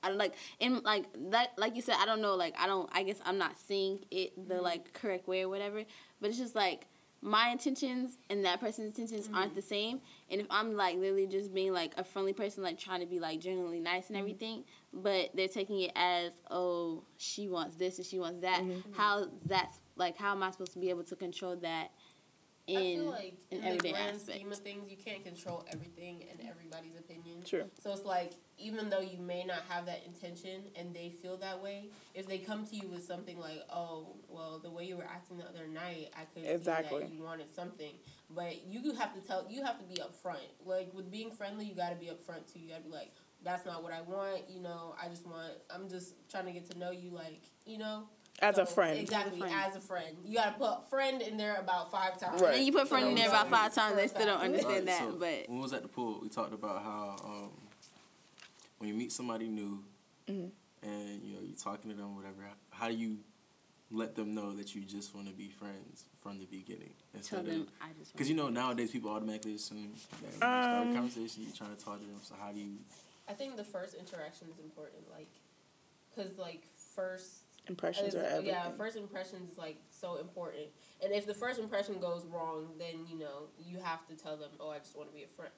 I 0.02 0.08
don't 0.08 0.18
like 0.18 0.34
in 0.60 0.82
like 0.82 1.06
that 1.30 1.52
like 1.56 1.76
you 1.76 1.80
said 1.80 1.94
I 1.98 2.04
don't 2.04 2.20
know 2.20 2.34
like 2.34 2.54
I 2.58 2.66
don't 2.66 2.90
I 2.92 3.04
guess 3.04 3.16
I'm 3.24 3.38
not 3.38 3.56
seeing 3.56 4.00
it 4.10 4.36
the 4.36 4.56
mm-hmm. 4.56 4.62
like 4.62 4.92
correct 4.92 5.26
way 5.26 5.40
or 5.40 5.48
whatever 5.48 5.82
but 6.20 6.28
it's 6.28 6.38
just 6.38 6.54
like 6.54 6.84
my 7.22 7.48
intentions 7.48 8.18
and 8.28 8.44
that 8.44 8.60
person's 8.60 8.88
intentions 8.88 9.30
aren't 9.32 9.52
mm-hmm. 9.52 9.56
the 9.56 9.62
same 9.62 10.00
and 10.30 10.42
if 10.42 10.46
I'm 10.50 10.76
like 10.76 10.96
literally 10.98 11.26
just 11.26 11.54
being 11.54 11.72
like 11.72 11.94
a 11.96 12.04
friendly 12.04 12.34
person 12.34 12.62
like 12.62 12.78
trying 12.78 13.00
to 13.00 13.06
be 13.06 13.18
like 13.18 13.40
genuinely 13.40 13.80
nice 13.80 14.08
and 14.08 14.16
mm-hmm. 14.16 14.26
everything 14.26 14.64
but 14.92 15.30
they're 15.34 15.48
taking 15.48 15.80
it 15.80 15.92
as 15.96 16.32
oh 16.50 17.02
she 17.16 17.48
wants 17.48 17.76
this 17.76 17.96
and 17.96 18.06
she 18.06 18.18
wants 18.18 18.42
that 18.42 18.62
how 18.92 19.26
that's 19.46 19.80
like 19.96 20.18
how 20.18 20.32
am 20.32 20.42
I 20.42 20.50
supposed 20.50 20.74
to 20.74 20.78
be 20.78 20.90
able 20.90 21.04
to 21.04 21.16
control 21.16 21.56
that 21.56 21.92
in 22.66 22.76
I 22.76 22.80
feel 22.94 23.10
like 23.10 23.34
in 23.50 23.58
in, 23.58 23.62
the 23.62 23.68
everyday 23.68 23.92
grand 23.92 24.16
aspect. 24.16 24.38
scheme 24.38 24.52
of 24.52 24.58
things, 24.58 24.90
you 24.90 24.96
can't 24.96 25.22
control 25.22 25.64
everything 25.70 26.24
and 26.30 26.40
everybody's 26.48 26.96
opinion. 26.98 27.42
True. 27.44 27.64
So 27.82 27.92
it's 27.92 28.04
like 28.04 28.32
even 28.56 28.88
though 28.88 29.00
you 29.00 29.18
may 29.18 29.44
not 29.44 29.62
have 29.68 29.86
that 29.86 30.02
intention 30.06 30.62
and 30.76 30.94
they 30.94 31.10
feel 31.10 31.36
that 31.38 31.62
way, 31.62 31.88
if 32.14 32.26
they 32.26 32.38
come 32.38 32.66
to 32.66 32.76
you 32.76 32.88
with 32.88 33.04
something 33.04 33.38
like, 33.38 33.62
"Oh, 33.70 34.16
well, 34.28 34.58
the 34.58 34.70
way 34.70 34.84
you 34.84 34.96
were 34.96 35.04
acting 35.04 35.38
the 35.38 35.44
other 35.44 35.66
night, 35.66 36.10
I 36.16 36.24
could 36.24 36.48
Exactly. 36.48 37.00
see 37.00 37.06
that 37.06 37.12
you 37.14 37.22
wanted 37.22 37.54
something," 37.54 37.94
but 38.30 38.64
you 38.66 38.92
have 38.94 39.12
to 39.14 39.20
tell, 39.20 39.46
you 39.50 39.62
have 39.62 39.78
to 39.78 39.84
be 39.84 39.96
upfront. 39.96 40.38
Like 40.64 40.92
with 40.94 41.10
being 41.10 41.30
friendly, 41.30 41.66
you 41.66 41.74
got 41.74 41.90
to 41.90 41.96
be 41.96 42.06
upfront 42.06 42.50
too. 42.52 42.60
You 42.60 42.68
got 42.70 42.78
to 42.78 42.84
be 42.84 42.90
like, 42.90 43.12
"That's 43.42 43.66
not 43.66 43.82
what 43.82 43.92
I 43.92 44.00
want." 44.00 44.48
You 44.48 44.60
know, 44.60 44.94
I 45.02 45.08
just 45.08 45.26
want. 45.26 45.52
I'm 45.70 45.88
just 45.88 46.14
trying 46.30 46.46
to 46.46 46.52
get 46.52 46.70
to 46.70 46.78
know 46.78 46.92
you. 46.92 47.10
Like, 47.10 47.42
you 47.66 47.76
know. 47.78 48.08
As 48.40 48.58
a 48.58 48.66
friend. 48.66 48.98
Exactly, 48.98 49.38
friend. 49.38 49.54
as 49.54 49.76
a 49.76 49.80
friend. 49.80 50.16
You 50.24 50.34
gotta 50.36 50.52
put 50.58 50.90
friend 50.90 51.22
in 51.22 51.36
there 51.36 51.56
about 51.56 51.90
five 51.90 52.18
times. 52.18 52.40
Right. 52.40 52.50
and 52.50 52.54
then 52.58 52.66
you 52.66 52.72
put 52.72 52.88
friend 52.88 53.08
in 53.08 53.14
there 53.14 53.28
about 53.28 53.48
five 53.48 53.74
times 53.74 53.96
they 53.96 54.08
still 54.08 54.26
don't 54.26 54.40
Perfect. 54.40 54.54
understand 54.66 54.88
that 54.88 55.00
Alright, 55.02 55.14
so 55.14 55.18
but 55.44 55.48
when 55.48 55.56
we 55.58 55.62
was 55.62 55.72
at 55.72 55.82
the 55.82 55.88
pool, 55.88 56.18
we 56.20 56.28
talked 56.28 56.52
about 56.52 56.82
how 56.82 57.16
um, 57.24 57.50
when 58.78 58.88
you 58.88 58.94
meet 58.94 59.12
somebody 59.12 59.48
new 59.48 59.82
Mm-hmm. 60.28 60.88
and 60.88 61.22
you 61.22 61.34
know 61.34 61.42
you're 61.42 61.56
talking 61.56 61.90
to 61.90 61.96
them, 61.96 62.16
whatever. 62.16 62.48
How 62.70 62.88
do 62.88 62.94
you 62.94 63.18
let 63.90 64.16
them 64.16 64.34
know 64.34 64.52
that 64.56 64.74
you 64.74 64.80
just 64.80 65.14
want 65.14 65.28
to 65.28 65.34
be 65.34 65.50
friends 65.50 66.04
from 66.22 66.38
the 66.38 66.46
beginning 66.46 66.94
tell 67.12 67.40
instead 67.40 67.46
them 67.46 67.60
of 67.60 67.68
I 67.82 67.88
just 67.98 68.12
because 68.12 68.30
you 68.30 68.34
know 68.34 68.48
nowadays 68.48 68.90
people 68.90 69.10
automatically 69.10 69.54
assume 69.54 69.92
that 70.22 70.22
when 70.22 70.32
you 70.32 70.38
start 70.38 70.82
Um, 70.86 70.90
a 70.90 70.94
conversation, 70.94 71.42
you're 71.42 71.52
trying 71.52 71.76
to 71.76 71.84
talk 71.84 72.00
to 72.00 72.06
them. 72.06 72.18
So 72.22 72.34
how 72.40 72.52
do 72.52 72.58
you? 72.58 72.78
I 73.28 73.34
think 73.34 73.56
the 73.56 73.64
first 73.64 73.94
interaction 73.94 74.48
is 74.50 74.58
important, 74.58 75.02
like, 75.12 75.28
cause 76.16 76.36
like 76.38 76.62
first, 76.96 77.43
Impressions 77.66 78.14
are 78.14 78.24
everything. 78.24 78.46
yeah, 78.46 78.70
first 78.72 78.96
impressions 78.96 79.52
is 79.52 79.58
like 79.58 79.78
so 79.90 80.16
important. 80.16 80.66
And 81.02 81.14
if 81.14 81.26
the 81.26 81.32
first 81.32 81.58
impression 81.58 81.98
goes 81.98 82.26
wrong, 82.26 82.68
then 82.78 83.06
you 83.08 83.18
know 83.18 83.48
you 83.58 83.78
have 83.78 84.06
to 84.08 84.14
tell 84.14 84.36
them, 84.36 84.50
oh, 84.60 84.70
I 84.70 84.78
just 84.78 84.96
want 84.96 85.08
to 85.08 85.14
be 85.14 85.24
a 85.24 85.28
friend, 85.28 85.52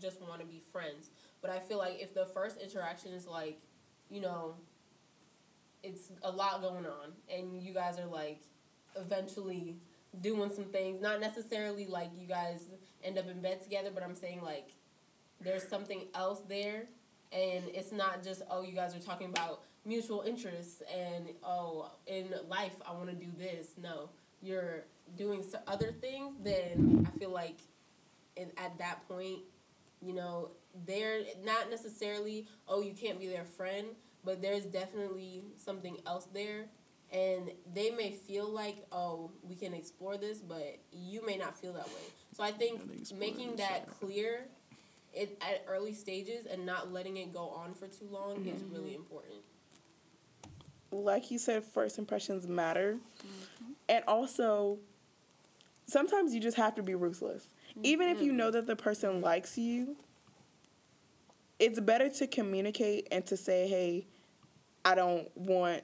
just 0.00 0.20
want 0.20 0.40
to 0.40 0.46
be 0.46 0.60
friends. 0.72 1.10
But 1.40 1.50
I 1.50 1.60
feel 1.60 1.78
like 1.78 2.00
if 2.00 2.14
the 2.14 2.26
first 2.26 2.60
interaction 2.60 3.12
is 3.12 3.26
like, 3.26 3.60
you 4.10 4.20
know, 4.20 4.54
it's 5.84 6.10
a 6.22 6.30
lot 6.30 6.62
going 6.62 6.86
on, 6.86 7.12
and 7.32 7.62
you 7.62 7.72
guys 7.72 7.98
are 7.98 8.06
like, 8.06 8.42
eventually 8.96 9.76
doing 10.20 10.50
some 10.52 10.64
things. 10.64 11.00
Not 11.00 11.20
necessarily 11.20 11.86
like 11.86 12.10
you 12.16 12.26
guys 12.26 12.66
end 13.02 13.18
up 13.18 13.28
in 13.28 13.40
bed 13.40 13.62
together, 13.62 13.90
but 13.92 14.02
I'm 14.02 14.14
saying 14.14 14.42
like 14.42 14.70
there's 15.40 15.66
something 15.66 16.02
else 16.14 16.40
there, 16.48 16.84
and 17.32 17.64
it's 17.72 17.92
not 17.92 18.22
just 18.22 18.42
oh 18.50 18.62
you 18.62 18.74
guys 18.74 18.94
are 18.94 19.00
talking 19.00 19.28
about 19.30 19.62
mutual 19.84 20.22
interests 20.22 20.82
and 20.94 21.28
oh 21.42 21.90
in 22.06 22.28
life 22.48 22.74
I 22.88 22.92
want 22.92 23.08
to 23.10 23.14
do 23.16 23.30
this. 23.36 23.68
No, 23.80 24.10
you're 24.40 24.84
doing 25.16 25.44
other 25.66 25.92
things. 25.92 26.34
Then 26.42 27.06
I 27.12 27.18
feel 27.18 27.30
like, 27.30 27.58
and 28.36 28.50
at 28.56 28.78
that 28.78 29.06
point, 29.08 29.40
you 30.00 30.14
know 30.14 30.50
they're 30.86 31.20
not 31.44 31.68
necessarily 31.70 32.46
oh 32.66 32.80
you 32.80 32.92
can't 32.92 33.20
be 33.20 33.28
their 33.28 33.44
friend, 33.44 33.88
but 34.24 34.40
there's 34.42 34.64
definitely 34.64 35.44
something 35.56 35.98
else 36.06 36.26
there. 36.32 36.66
And 37.12 37.50
they 37.74 37.90
may 37.90 38.12
feel 38.12 38.48
like, 38.48 38.86
oh, 38.90 39.32
we 39.42 39.54
can 39.54 39.74
explore 39.74 40.16
this, 40.16 40.38
but 40.38 40.78
you 40.90 41.24
may 41.26 41.36
not 41.36 41.54
feel 41.54 41.74
that 41.74 41.86
way. 41.86 42.08
So 42.34 42.42
I 42.42 42.52
think 42.52 42.80
making 43.18 43.56
that 43.56 43.86
clear 44.00 44.46
it 45.12 45.38
at 45.42 45.64
early 45.68 45.92
stages 45.92 46.46
and 46.46 46.64
not 46.64 46.90
letting 46.90 47.18
it 47.18 47.32
go 47.32 47.50
on 47.50 47.74
for 47.74 47.86
too 47.86 48.08
long 48.10 48.46
is 48.46 48.62
really 48.72 48.94
important. 48.94 49.42
Like 50.92 51.30
you 51.30 51.38
said, 51.38 51.64
first 51.64 51.98
impressions 51.98 52.46
matter. 52.46 52.98
And 53.88 54.04
also, 54.06 54.78
sometimes 55.86 56.34
you 56.34 56.40
just 56.40 56.56
have 56.56 56.74
to 56.76 56.82
be 56.82 56.94
ruthless. 56.94 57.46
Even 57.82 58.08
if 58.08 58.20
you 58.20 58.28
mm-hmm. 58.28 58.36
know 58.36 58.50
that 58.50 58.66
the 58.66 58.76
person 58.76 59.20
likes 59.20 59.56
you, 59.56 59.96
it's 61.58 61.80
better 61.80 62.08
to 62.08 62.26
communicate 62.26 63.08
and 63.10 63.24
to 63.26 63.36
say, 63.36 63.68
hey, 63.68 64.06
I 64.84 64.94
don't 64.94 65.30
want 65.36 65.82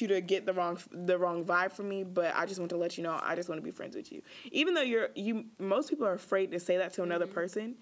you 0.00 0.08
to 0.08 0.20
get 0.20 0.46
the 0.46 0.52
wrong 0.52 0.78
the 0.90 1.18
wrong 1.18 1.44
vibe 1.44 1.72
from 1.72 1.88
me, 1.88 2.02
but 2.04 2.34
I 2.34 2.46
just 2.46 2.58
want 2.58 2.70
to 2.70 2.76
let 2.76 2.96
you 2.96 3.04
know 3.04 3.18
I 3.22 3.34
just 3.34 3.48
want 3.48 3.60
to 3.60 3.64
be 3.64 3.70
friends 3.70 3.94
with 3.96 4.10
you. 4.12 4.22
Even 4.50 4.74
though 4.74 4.82
you're 4.82 5.10
you 5.14 5.46
most 5.58 5.90
people 5.90 6.06
are 6.06 6.14
afraid 6.14 6.50
to 6.52 6.60
say 6.60 6.78
that 6.78 6.92
to 6.94 7.02
another 7.02 7.26
mm-hmm. 7.26 7.34
person, 7.34 7.74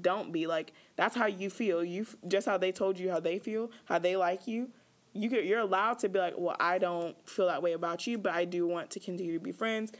don't 0.00 0.32
be 0.32 0.46
like 0.46 0.72
that's 0.96 1.14
how 1.14 1.26
you 1.26 1.50
feel. 1.50 1.84
You 1.84 2.06
just 2.26 2.46
how 2.46 2.58
they 2.58 2.72
told 2.72 2.98
you 2.98 3.10
how 3.10 3.20
they 3.20 3.38
feel, 3.38 3.70
how 3.84 3.98
they 3.98 4.16
like 4.16 4.46
you. 4.46 4.70
You 5.12 5.30
could, 5.30 5.44
you're 5.44 5.60
allowed 5.60 5.98
to 6.00 6.08
be 6.08 6.18
like, 6.18 6.34
well, 6.36 6.56
I 6.60 6.78
don't 6.78 7.16
feel 7.28 7.46
that 7.46 7.62
way 7.62 7.72
about 7.72 8.06
you, 8.06 8.18
but 8.18 8.32
I 8.32 8.44
do 8.44 8.66
want 8.66 8.90
to 8.90 9.00
continue 9.00 9.34
to 9.34 9.40
be 9.40 9.52
friends. 9.52 9.92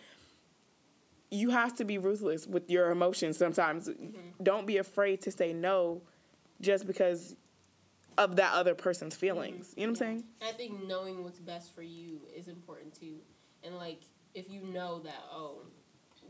You 1.30 1.50
have 1.50 1.74
to 1.76 1.84
be 1.84 1.98
ruthless 1.98 2.46
with 2.46 2.70
your 2.70 2.90
emotions 2.90 3.36
sometimes. 3.36 3.88
Mm-hmm. 3.88 4.42
Don't 4.42 4.66
be 4.66 4.76
afraid 4.76 5.22
to 5.22 5.30
say 5.30 5.52
no 5.52 6.02
just 6.60 6.86
because 6.86 7.36
of 8.16 8.36
that 8.36 8.52
other 8.52 8.74
person's 8.74 9.14
mm-hmm. 9.14 9.20
feelings. 9.20 9.74
You 9.76 9.86
know 9.86 9.92
what 9.92 10.02
I'm 10.02 10.06
saying? 10.06 10.24
I 10.42 10.52
think 10.52 10.86
knowing 10.86 11.22
what's 11.22 11.38
best 11.38 11.74
for 11.74 11.82
you 11.82 12.20
is 12.36 12.48
important 12.48 12.98
too. 12.98 13.18
And 13.62 13.76
like 13.76 14.02
if 14.34 14.50
you 14.50 14.62
know 14.62 15.00
that 15.00 15.22
oh, 15.32 15.62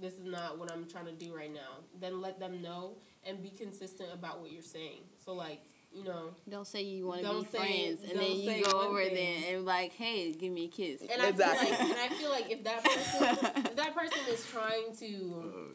this 0.01 0.15
is 0.15 0.25
not 0.25 0.59
what 0.59 0.71
I'm 0.73 0.87
trying 0.89 1.07
to 1.07 1.13
do 1.13 1.35
right 1.35 1.53
now, 1.53 1.81
then 1.99 2.21
let 2.21 2.39
them 2.39 2.63
know 2.63 2.97
and 3.25 3.43
be 3.43 3.51
consistent 3.51 4.11
about 4.13 4.41
what 4.41 4.53
you're 4.53 4.63
saying. 4.63 5.01
So 5.25 5.33
like 5.33 5.63
you 5.93 6.05
know, 6.05 6.31
Don't 6.49 6.67
say 6.67 6.83
you 6.83 7.07
want 7.07 7.23
to 7.23 7.29
be 7.41 7.45
say- 7.47 7.59
friends, 7.59 8.11
and 8.11 8.21
then 8.21 8.37
you 8.37 8.65
go 8.65 8.81
over 8.83 9.03
thing. 9.05 9.15
there 9.15 9.57
and 9.57 9.65
like, 9.65 9.93
hey, 9.93 10.33
give 10.33 10.53
me 10.53 10.65
a 10.67 10.69
kiss. 10.69 11.01
and 11.03 11.21
I 11.23 11.33
feel 11.33 11.47
like 11.47 11.81
and 11.81 11.93
I 11.99 12.09
feel 12.11 12.31
like 12.31 12.51
if 12.51 12.65
that 12.65 12.85
person 12.85 13.39
if 13.65 13.77
that 13.77 13.95
person 13.97 14.19
is 14.29 14.47
trying 14.47 14.95
to 15.01 15.73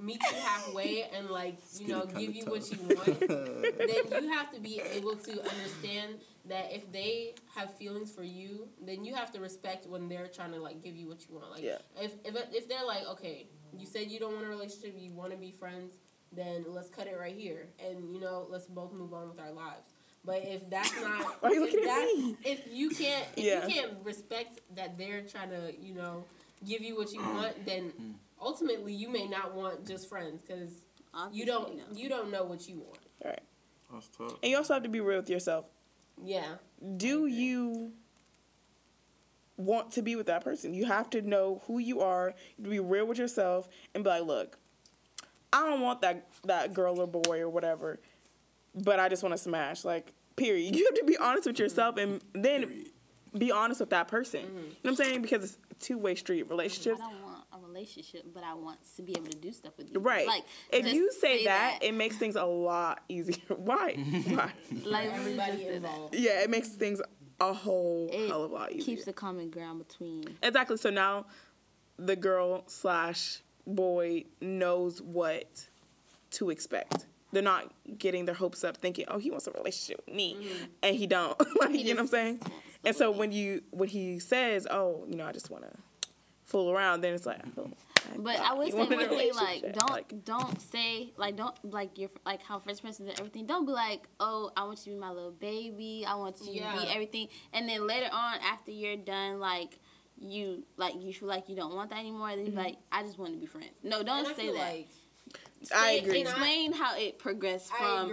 meet 0.00 0.20
you 0.30 0.36
halfway 0.38 1.02
and 1.12 1.28
like 1.28 1.56
you 1.80 1.88
know 1.88 2.06
give 2.06 2.32
you 2.32 2.44
kinda 2.44 2.50
what 2.52 2.70
you 2.70 2.78
want 2.96 3.18
then 4.12 4.22
you 4.22 4.30
have 4.30 4.52
to 4.52 4.60
be 4.60 4.80
able 4.80 5.16
to 5.16 5.32
understand 5.42 6.20
that 6.46 6.72
if 6.72 6.90
they 6.92 7.34
have 7.56 7.74
feelings 7.74 8.12
for 8.12 8.22
you 8.22 8.68
then 8.80 9.04
you 9.04 9.12
have 9.12 9.32
to 9.32 9.40
respect 9.40 9.88
when 9.88 10.08
they're 10.08 10.28
trying 10.28 10.52
to 10.52 10.60
like 10.60 10.80
give 10.84 10.94
you 10.94 11.08
what 11.08 11.18
you 11.28 11.34
want 11.34 11.50
like 11.50 11.64
Yeah. 11.64 11.78
if, 12.00 12.12
if 12.24 12.36
if 12.54 12.68
they're 12.68 12.86
like 12.86 13.04
okay 13.08 13.48
you 13.76 13.86
said 13.86 14.08
you 14.08 14.20
don't 14.20 14.34
want 14.34 14.46
a 14.46 14.48
relationship 14.48 14.94
you 14.96 15.10
want 15.12 15.32
to 15.32 15.36
be 15.36 15.50
friends 15.50 15.94
then 16.32 16.64
let's 16.68 16.88
cut 16.88 17.06
it 17.06 17.16
right 17.18 17.34
here 17.36 17.66
and 17.84 18.12
you 18.14 18.20
know 18.20 18.46
let's 18.50 18.66
both 18.66 18.92
move 18.92 19.12
on 19.12 19.28
with 19.28 19.40
our 19.40 19.52
lives 19.52 19.88
but 20.24 20.42
if 20.44 20.68
that's 20.68 20.92
not 21.00 21.42
Why 21.42 21.50
are 21.50 21.54
you 21.54 21.64
if 21.64 21.72
looking 21.72 21.88
at 21.88 22.04
me? 22.04 22.36
if 22.44 22.60
you 22.70 22.90
can't 22.90 23.26
if 23.36 23.44
Yeah. 23.44 23.66
you 23.66 23.74
can't 23.74 23.92
respect 24.04 24.60
that 24.76 24.98
they're 24.98 25.22
trying 25.22 25.50
to 25.50 25.72
you 25.80 25.94
know 25.94 26.24
give 26.66 26.82
you 26.82 26.96
what 26.96 27.12
you 27.12 27.20
want 27.20 27.54
then 27.66 27.90
hmm. 27.90 28.10
ultimately 28.40 28.92
you 28.92 29.08
may 29.08 29.26
not 29.26 29.54
want 29.54 29.86
just 29.86 30.08
friends 30.08 30.42
because 30.42 30.72
you 31.32 31.44
don't 31.46 31.76
no. 31.76 31.82
you 31.92 32.08
don't 32.08 32.30
know 32.30 32.44
what 32.44 32.68
you 32.68 32.76
want 32.78 32.98
All 33.24 33.30
right. 33.30 33.40
That's 33.92 34.08
tough. 34.08 34.34
And 34.42 34.50
you 34.50 34.56
also 34.56 34.74
have 34.74 34.82
to 34.84 34.88
be 34.88 35.00
real 35.00 35.18
with 35.20 35.30
yourself. 35.30 35.64
yeah 36.22 36.56
Do 36.96 37.26
you 37.26 37.92
want 39.56 39.90
to 39.92 40.02
be 40.02 40.14
with 40.14 40.26
that 40.26 40.44
person? 40.44 40.74
You 40.74 40.84
have 40.86 41.10
to 41.10 41.22
know 41.22 41.62
who 41.66 41.78
you 41.78 42.00
are, 42.00 42.34
you 42.56 42.64
to 42.64 42.70
be 42.70 42.78
real 42.80 43.06
with 43.06 43.18
yourself 43.18 43.68
and 43.94 44.04
be 44.04 44.10
like, 44.10 44.22
look, 44.24 44.58
I 45.52 45.64
don't 45.68 45.80
want 45.80 46.02
that 46.02 46.28
that 46.44 46.74
girl 46.74 47.00
or 47.00 47.06
boy 47.06 47.40
or 47.40 47.48
whatever, 47.48 47.98
but 48.74 49.00
I 49.00 49.08
just 49.08 49.22
want 49.22 49.32
to 49.34 49.38
smash. 49.38 49.84
Like, 49.84 50.12
period. 50.36 50.74
You 50.76 50.84
have 50.86 50.94
to 50.94 51.04
be 51.04 51.16
honest 51.16 51.46
with 51.46 51.58
yourself 51.58 51.96
and 51.96 52.20
then 52.32 52.84
be 53.36 53.50
honest 53.52 53.80
with 53.80 53.90
that 53.90 54.08
person. 54.08 54.40
You 54.40 54.46
know 54.46 54.62
what 54.82 54.90
I'm 54.90 54.96
saying? 54.96 55.22
Because 55.22 55.44
it's 55.44 55.58
a 55.70 55.74
two 55.74 55.98
way 55.98 56.14
street 56.14 56.48
relationship. 56.48 56.94
I 56.96 57.10
don't 57.10 57.22
want 57.22 57.44
a 57.52 57.58
relationship, 57.66 58.24
but 58.32 58.42
I 58.44 58.54
want 58.54 58.78
to 58.96 59.02
be 59.02 59.12
able 59.12 59.26
to 59.28 59.36
do 59.38 59.52
stuff 59.52 59.72
with 59.78 59.92
you. 59.92 60.00
Right. 60.00 60.26
Like, 60.26 60.44
if 60.72 60.86
you 60.92 61.10
say, 61.12 61.44
that, 61.44 61.78
it 61.82 61.94
makes 61.94 62.16
things 62.16 62.36
a 62.36 62.44
lot 62.44 63.02
easier. 63.08 63.36
Why? 63.56 63.94
Why? 64.26 64.52
like 64.84 65.12
everybody 65.12 65.52
just 65.52 65.62
say 65.64 65.68
that. 65.70 65.74
involved 65.76 66.14
Yeah, 66.14 66.42
it 66.42 66.50
makes 66.50 66.68
things 66.70 67.00
a 67.40 67.52
whole 67.52 68.08
It 68.12 68.28
hell 68.28 68.44
of 68.44 68.50
a 68.50 68.54
lot 68.54 68.72
easier. 68.72 68.84
keeps 68.84 69.04
the 69.04 69.12
common 69.12 69.50
ground 69.50 69.78
between. 69.86 70.24
Exactly. 70.42 70.76
So 70.76 70.90
now 70.90 71.26
the 71.96 72.16
girl 72.16 72.64
slash 72.66 73.40
boy 73.68 74.24
knows 74.40 75.00
what 75.00 75.68
to 76.32 76.50
expect. 76.50 77.06
They're 77.30 77.42
not 77.42 77.70
getting 77.98 78.24
their 78.24 78.34
hopes 78.34 78.64
up 78.64 78.78
thinking, 78.78 79.04
oh, 79.08 79.18
he 79.18 79.30
wants 79.30 79.46
a 79.46 79.50
relationship 79.52 80.02
with 80.06 80.14
me. 80.14 80.36
Mm. 80.40 80.68
And 80.82 80.96
he 80.96 81.06
don't. 81.06 81.38
like, 81.60 81.70
He 81.70 81.82
you 81.82 81.88
know 81.88 81.96
what 81.96 82.00
I'm 82.00 82.06
saying? 82.08 82.40
And 82.84 82.96
so 82.96 83.10
when 83.10 83.32
you 83.32 83.62
when 83.70 83.88
he 83.88 84.18
says, 84.18 84.66
oh, 84.70 85.04
you 85.08 85.16
know, 85.16 85.26
I 85.26 85.32
just 85.32 85.50
want 85.50 85.64
to 85.64 85.70
fool 86.44 86.70
around, 86.70 87.02
then 87.02 87.12
it's 87.12 87.26
like, 87.26 87.40
oh, 87.58 87.70
But 88.16 88.40
I 88.40 88.54
would 88.54 88.72
say 88.72 88.78
one 88.78 88.88
thing, 88.88 89.34
like 89.34 89.74
don't 89.74 89.90
Like, 89.90 90.24
don't 90.24 90.60
say 90.62 91.12
like 91.18 91.36
don't 91.36 91.54
like 91.70 91.98
your 91.98 92.08
like 92.24 92.42
how 92.42 92.60
first 92.60 92.82
person 92.82 93.08
and 93.08 93.18
everything. 93.18 93.44
Don't 93.44 93.66
be 93.66 93.72
like, 93.72 94.08
oh, 94.20 94.50
I 94.56 94.64
want 94.64 94.78
you 94.86 94.92
to 94.92 94.96
be 94.96 95.00
my 95.00 95.10
little 95.10 95.32
baby. 95.32 96.06
I 96.08 96.14
want 96.14 96.40
you 96.40 96.60
to 96.62 96.72
be 96.80 96.88
everything. 96.88 97.28
And 97.52 97.68
then 97.68 97.86
later 97.86 98.08
on, 98.10 98.38
after 98.40 98.70
you're 98.70 98.96
done, 98.96 99.38
like 99.38 99.78
you 100.20 100.64
like 100.76 100.94
you 101.00 101.12
feel 101.12 101.28
like 101.28 101.48
you 101.48 101.56
don't 101.56 101.74
want 101.74 101.90
that 101.90 101.98
anymore. 101.98 102.30
Then 102.30 102.38
you 102.40 102.44
be 102.46 102.50
mm-hmm. 102.50 102.58
like, 102.58 102.76
I 102.90 103.02
just 103.02 103.18
want 103.18 103.32
to 103.34 103.38
be 103.38 103.46
friends. 103.46 103.72
No, 103.82 104.02
don't 104.02 104.18
and 104.20 104.28
I 104.28 104.32
say 104.34 104.42
feel 104.42 104.52
that. 104.54 104.58
like 104.60 104.88
I 105.74 105.90
agree. 105.92 106.20
and 106.20 106.28
I- 106.28 106.32
Explain 106.32 106.72
how 106.72 106.96
it 106.96 107.18
progressed 107.18 107.72
from 107.72 108.12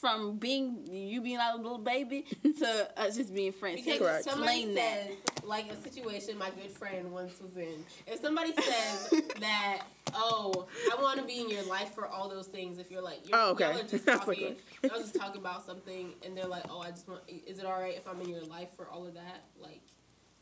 from 0.00 0.36
being 0.36 0.86
you 0.90 1.22
being 1.22 1.38
like 1.38 1.54
a 1.54 1.56
little 1.56 1.78
baby 1.78 2.26
to 2.58 3.00
us 3.00 3.16
just 3.16 3.34
being 3.34 3.50
friends. 3.52 3.82
because 3.82 3.98
Correct. 3.98 4.26
if 4.26 4.32
somebody 4.32 4.64
Explain 4.64 4.74
that. 4.74 5.06
says 5.06 5.44
like 5.44 5.72
a 5.72 5.76
situation 5.82 6.36
my 6.36 6.50
good 6.50 6.70
friend 6.70 7.10
once 7.10 7.40
was 7.40 7.56
in 7.56 7.84
if 8.06 8.20
somebody 8.20 8.52
says 8.52 9.22
that 9.40 9.82
oh 10.14 10.66
I 10.92 11.02
want 11.02 11.18
to 11.20 11.24
be 11.24 11.40
in 11.40 11.48
your 11.48 11.62
life 11.64 11.94
for 11.94 12.06
all 12.06 12.28
those 12.28 12.46
things 12.46 12.78
if 12.78 12.90
you're 12.90 13.02
like 13.02 13.26
you're, 13.28 13.38
Oh, 13.38 13.50
okay. 13.52 13.64
y'all 13.70 13.80
are 13.80 13.82
just 13.88 14.06
talking 14.06 14.56
y'all 14.82 14.98
just 15.00 15.14
talking 15.14 15.40
about 15.40 15.64
something 15.64 16.12
and 16.24 16.36
they're 16.36 16.44
like 16.46 16.64
oh 16.68 16.80
I 16.80 16.90
just 16.90 17.08
want 17.08 17.22
is 17.28 17.58
it 17.58 17.64
all 17.64 17.80
right 17.80 17.96
if 17.96 18.06
I'm 18.06 18.20
in 18.20 18.28
your 18.28 18.44
life 18.44 18.68
for 18.76 18.86
all 18.88 19.06
of 19.06 19.14
that 19.14 19.44
like 19.60 19.80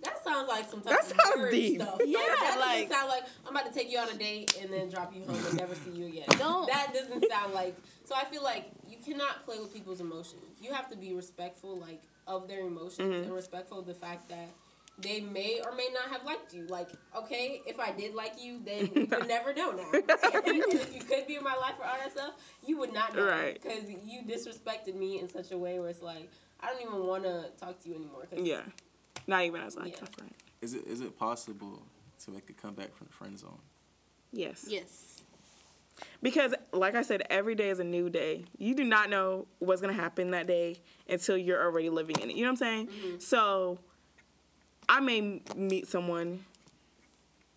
that 0.03 0.23
sounds 0.25 0.49
like 0.49 0.69
some 0.71 0.81
type 0.83 0.93
That 0.93 1.01
of 1.01 1.07
sounds 1.07 1.37
marriage 1.37 1.53
deep. 1.55 1.81
stuff. 1.81 1.99
Yeah, 2.07 2.19
like, 2.19 2.29
that 2.41 2.57
like- 2.61 2.73
doesn't 2.89 2.91
sound 2.93 3.09
like 3.09 3.23
I'm 3.47 3.57
about 3.57 3.73
to 3.73 3.79
take 3.79 3.91
you 3.91 3.99
on 3.99 4.09
a 4.11 4.15
date 4.17 4.59
and 4.61 4.73
then 4.73 4.89
drop 4.91 5.15
you 5.15 5.25
home 5.25 5.37
and 5.47 5.57
never 5.57 5.75
see 5.75 5.91
you 5.91 6.07
again. 6.07 6.25
Don't- 6.39 6.67
That 6.67 6.93
doesn't 6.93 7.25
sound 7.31 7.55
like. 7.55 7.75
So 8.05 8.15
I 8.15 8.25
feel 8.25 8.43
like 8.43 8.71
you 8.89 8.97
cannot 9.05 9.45
play 9.47 9.59
with 9.59 9.73
people's 9.73 10.01
emotions. 10.01 10.59
You 10.61 10.73
have 10.73 10.91
to 10.91 10.97
be 10.97 11.15
respectful, 11.15 11.79
like 11.79 12.03
of 12.27 12.49
their 12.49 12.61
emotions, 12.67 12.99
Mm-hmm. 13.15 13.23
and 13.25 13.33
respectful 13.35 13.79
of 13.79 13.87
the 13.87 13.95
fact 13.95 14.29
that 14.29 14.49
they 14.99 15.21
may 15.21 15.61
or 15.65 15.75
may 15.75 15.89
not 15.93 16.09
have 16.13 16.25
liked 16.25 16.55
you. 16.55 16.67
Like, 16.69 16.89
okay, 17.17 17.61
if 17.67 17.81
I 17.81 17.91
did 17.93 18.15
like 18.15 18.35
you, 18.41 18.61
then 18.65 18.91
you 18.95 19.07
would 19.11 19.27
never 19.27 19.53
know 19.55 19.73
now. 19.73 19.91
and 19.93 20.05
if 20.07 20.95
you 20.95 21.01
could 21.03 21.27
be 21.27 21.35
in 21.37 21.43
my 21.43 21.57
life 21.57 21.77
for 21.77 21.85
all 21.85 21.97
that 21.99 22.13
stuff, 22.13 22.33
you 22.67 22.79
would 22.79 22.93
not 22.93 23.17
know 23.17 23.27
Right. 23.27 23.61
because 23.61 23.89
you 23.91 24.23
disrespected 24.23 24.95
me 24.95 25.19
in 25.19 25.29
such 25.29 25.51
a 25.51 25.59
way 25.59 25.79
where 25.81 25.89
it's 25.89 26.03
like 26.03 26.31
I 26.61 26.69
don't 26.71 26.81
even 26.83 27.07
want 27.07 27.25
to 27.25 27.47
talk 27.59 27.83
to 27.83 27.89
you 27.89 27.97
anymore. 27.97 28.27
Cause 28.31 28.39
yeah. 28.47 28.61
Not 29.27 29.45
even 29.45 29.61
as 29.61 29.77
like 29.77 29.97
Yeah. 29.97 30.03
a 30.05 30.07
friend. 30.07 30.35
Is 30.61 30.75
it 30.75 30.87
is 30.87 31.01
it 31.01 31.19
possible 31.19 31.83
to 32.25 32.31
make 32.31 32.49
a 32.49 32.53
comeback 32.53 32.95
from 32.97 33.07
the 33.09 33.13
friend 33.13 33.39
zone? 33.39 33.59
Yes. 34.33 34.67
Yes. 34.69 35.23
Because, 36.23 36.55
like 36.73 36.97
I 36.97 37.03
said, 37.03 37.23
every 37.31 37.55
day 37.55 37.69
is 37.71 37.79
a 37.79 37.85
new 37.85 38.11
day. 38.11 38.47
You 38.59 38.75
do 38.75 38.83
not 38.83 39.11
know 39.11 39.47
what's 39.61 39.81
going 39.81 39.95
to 39.95 40.01
happen 40.01 40.33
that 40.33 40.47
day 40.49 40.77
until 41.09 41.37
you're 41.37 41.63
already 41.63 41.89
living 41.89 42.17
in 42.21 42.31
it. 42.31 42.37
You 42.37 42.43
know 42.43 42.49
what 42.49 42.53
I'm 42.53 42.57
saying? 42.57 42.87
Mm-hmm. 42.89 43.19
So, 43.21 43.79
I 44.89 44.99
may 45.01 45.41
meet 45.55 45.87
someone 45.87 46.45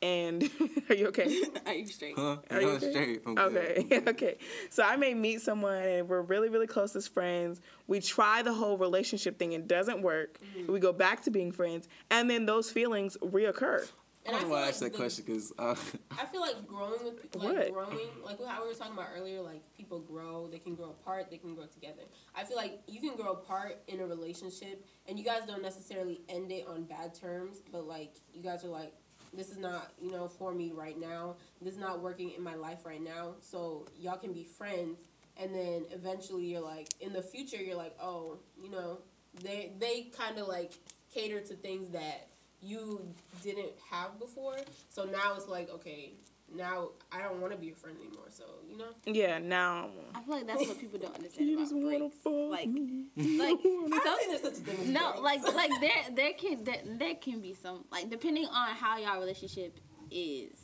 and. 0.02 0.50
are 0.90 0.96
you 0.96 1.08
okay? 1.08 1.42
Are 1.66 1.74
you 1.74 1.86
straight? 1.88 2.14
Huh? 2.16 2.38
Are 2.50 2.62
you 2.62 2.70
okay? 2.70 2.92
straight. 2.92 3.22
I'm 3.26 3.36
good. 3.36 3.78
Okay, 3.92 4.02
okay. 4.10 4.38
So 4.70 4.84
I 4.84 4.96
may 4.96 5.14
meet 5.14 5.42
someone 5.42 5.82
and 5.82 6.08
we're 6.08 6.22
really, 6.22 6.50
really 6.50 6.68
close 6.68 6.96
as 6.96 7.08
friends. 7.08 7.62
We 7.88 8.00
try 8.00 8.42
the 8.42 8.54
whole 8.54 8.78
relationship 8.78 9.38
thing, 9.40 9.54
it 9.54 9.68
doesn't 9.68 10.02
work. 10.02 10.40
We 10.68 10.80
go 10.80 10.94
back 10.94 11.24
to 11.24 11.32
being 11.32 11.52
friends, 11.52 11.88
and 12.10 12.30
then 12.30 12.46
those 12.46 12.70
feelings 12.72 13.18
reoccur. 13.22 13.88
And 14.26 14.36
I 14.36 14.40
I 14.40 14.42
don't 14.42 14.50
feel 14.50 14.60
want 14.60 14.60
to 14.60 14.66
like 14.66 14.70
ask 14.74 14.80
that 14.82 14.92
the- 14.92 14.98
question 14.98 15.24
because 15.26 15.54
uh, 15.58 15.76
I 16.20 16.26
feel 16.26 16.42
like 16.42 16.68
growing 16.68 17.02
with 17.06 17.22
people, 17.22 17.42
like 17.42 17.56
What? 17.58 17.74
growing 17.74 18.08
like 18.26 18.46
how 18.46 18.62
we 18.62 18.68
were 18.68 18.74
talking 18.74 18.92
about 18.94 19.08
earlier, 19.18 19.42
like 19.42 19.62
people 19.76 20.00
grow, 20.02 20.48
they 20.52 20.60
can 20.60 20.76
grow 20.76 20.90
apart, 20.90 21.30
they 21.32 21.38
can 21.38 21.56
grow 21.56 21.66
together. 21.66 22.02
I 22.36 22.44
feel 22.44 22.58
like 22.58 22.82
you 22.88 23.00
can 23.00 23.16
grow 23.16 23.32
apart 23.32 23.82
in 23.88 24.02
a 24.02 24.06
relationship 24.06 24.86
and 25.08 25.18
you 25.18 25.24
guys 25.24 25.44
don't 25.48 25.62
necessarily 25.62 26.22
end 26.28 26.52
it 26.52 26.68
on 26.68 26.84
bad 26.84 27.14
terms, 27.16 27.62
but 27.72 27.88
like 27.88 28.16
you 28.34 28.44
guys 28.44 28.66
are 28.66 28.70
like, 28.70 28.92
this 29.34 29.50
is 29.50 29.58
not, 29.58 29.92
you 30.02 30.12
know, 30.12 30.28
for 30.28 30.54
me 30.54 30.72
right 30.74 31.00
now. 31.00 31.36
This 31.62 31.74
is 31.74 31.80
not 31.80 32.02
working 32.02 32.32
in 32.32 32.44
my 32.44 32.56
life 32.56 32.86
right 32.86 33.04
now. 33.04 33.36
So 33.42 33.86
y'all 34.00 34.18
can 34.18 34.34
be 34.34 34.44
friends 34.44 35.02
and 35.40 35.54
then 35.54 35.86
eventually 35.92 36.46
you're 36.46 36.62
like 36.62 36.88
in 37.00 37.14
the 37.14 37.22
future 37.22 37.58
you're 37.58 37.78
like, 37.78 37.96
oh, 38.02 38.38
you 38.62 38.70
know, 38.70 39.00
they 39.44 39.72
they 39.80 40.12
kinda 40.18 40.44
like 40.44 40.74
cater 41.14 41.40
to 41.42 41.54
things 41.56 41.90
that 41.90 42.28
you 42.62 43.02
didn't 43.44 43.74
have 43.90 44.20
before. 44.20 44.58
So 44.90 45.04
now 45.04 45.36
it's 45.36 45.48
like, 45.48 45.70
okay, 45.70 46.14
now 46.56 46.90
I 47.12 47.22
don't 47.22 47.42
want 47.42 47.54
to 47.54 47.60
be 47.60 47.68
your 47.68 47.76
friend 47.76 47.98
anymore. 48.00 48.26
So 48.30 48.44
you 48.70 48.78
know, 48.78 48.86
Yeah, 49.06 49.38
now. 49.40 49.90
I 50.16 50.22
feel 50.22 50.36
like 50.36 50.48
that's 50.48 50.68
what 50.68 50.80
people 50.80 51.00
don't 51.00 51.16
understand 51.16 51.48
You 51.50 51.56
about 51.56 51.64
just 51.64 51.76
wanna 51.76 51.98
breaks. 52.00 52.18
fuck 52.24 52.34
Like, 52.50 52.70
me. 52.70 53.06
like 53.16 53.60
I 53.60 54.02
don't 54.04 54.18
think 54.20 54.30
there's 54.30 54.42
such 54.42 54.54
a 54.54 54.66
thing. 54.66 54.94
No, 54.94 55.22
breaks. 55.22 55.24
like 55.24 55.56
like 55.56 55.82
there 55.82 56.04
there 56.16 56.34
can 56.34 56.64
there, 56.64 56.82
there 56.86 57.16
can 57.16 57.42
be 57.42 57.54
some 57.54 57.86
like 57.92 58.10
depending 58.10 58.46
on 58.46 58.70
how 58.70 58.98
y'all 58.98 59.20
relationship 59.20 59.78
is, 60.12 60.58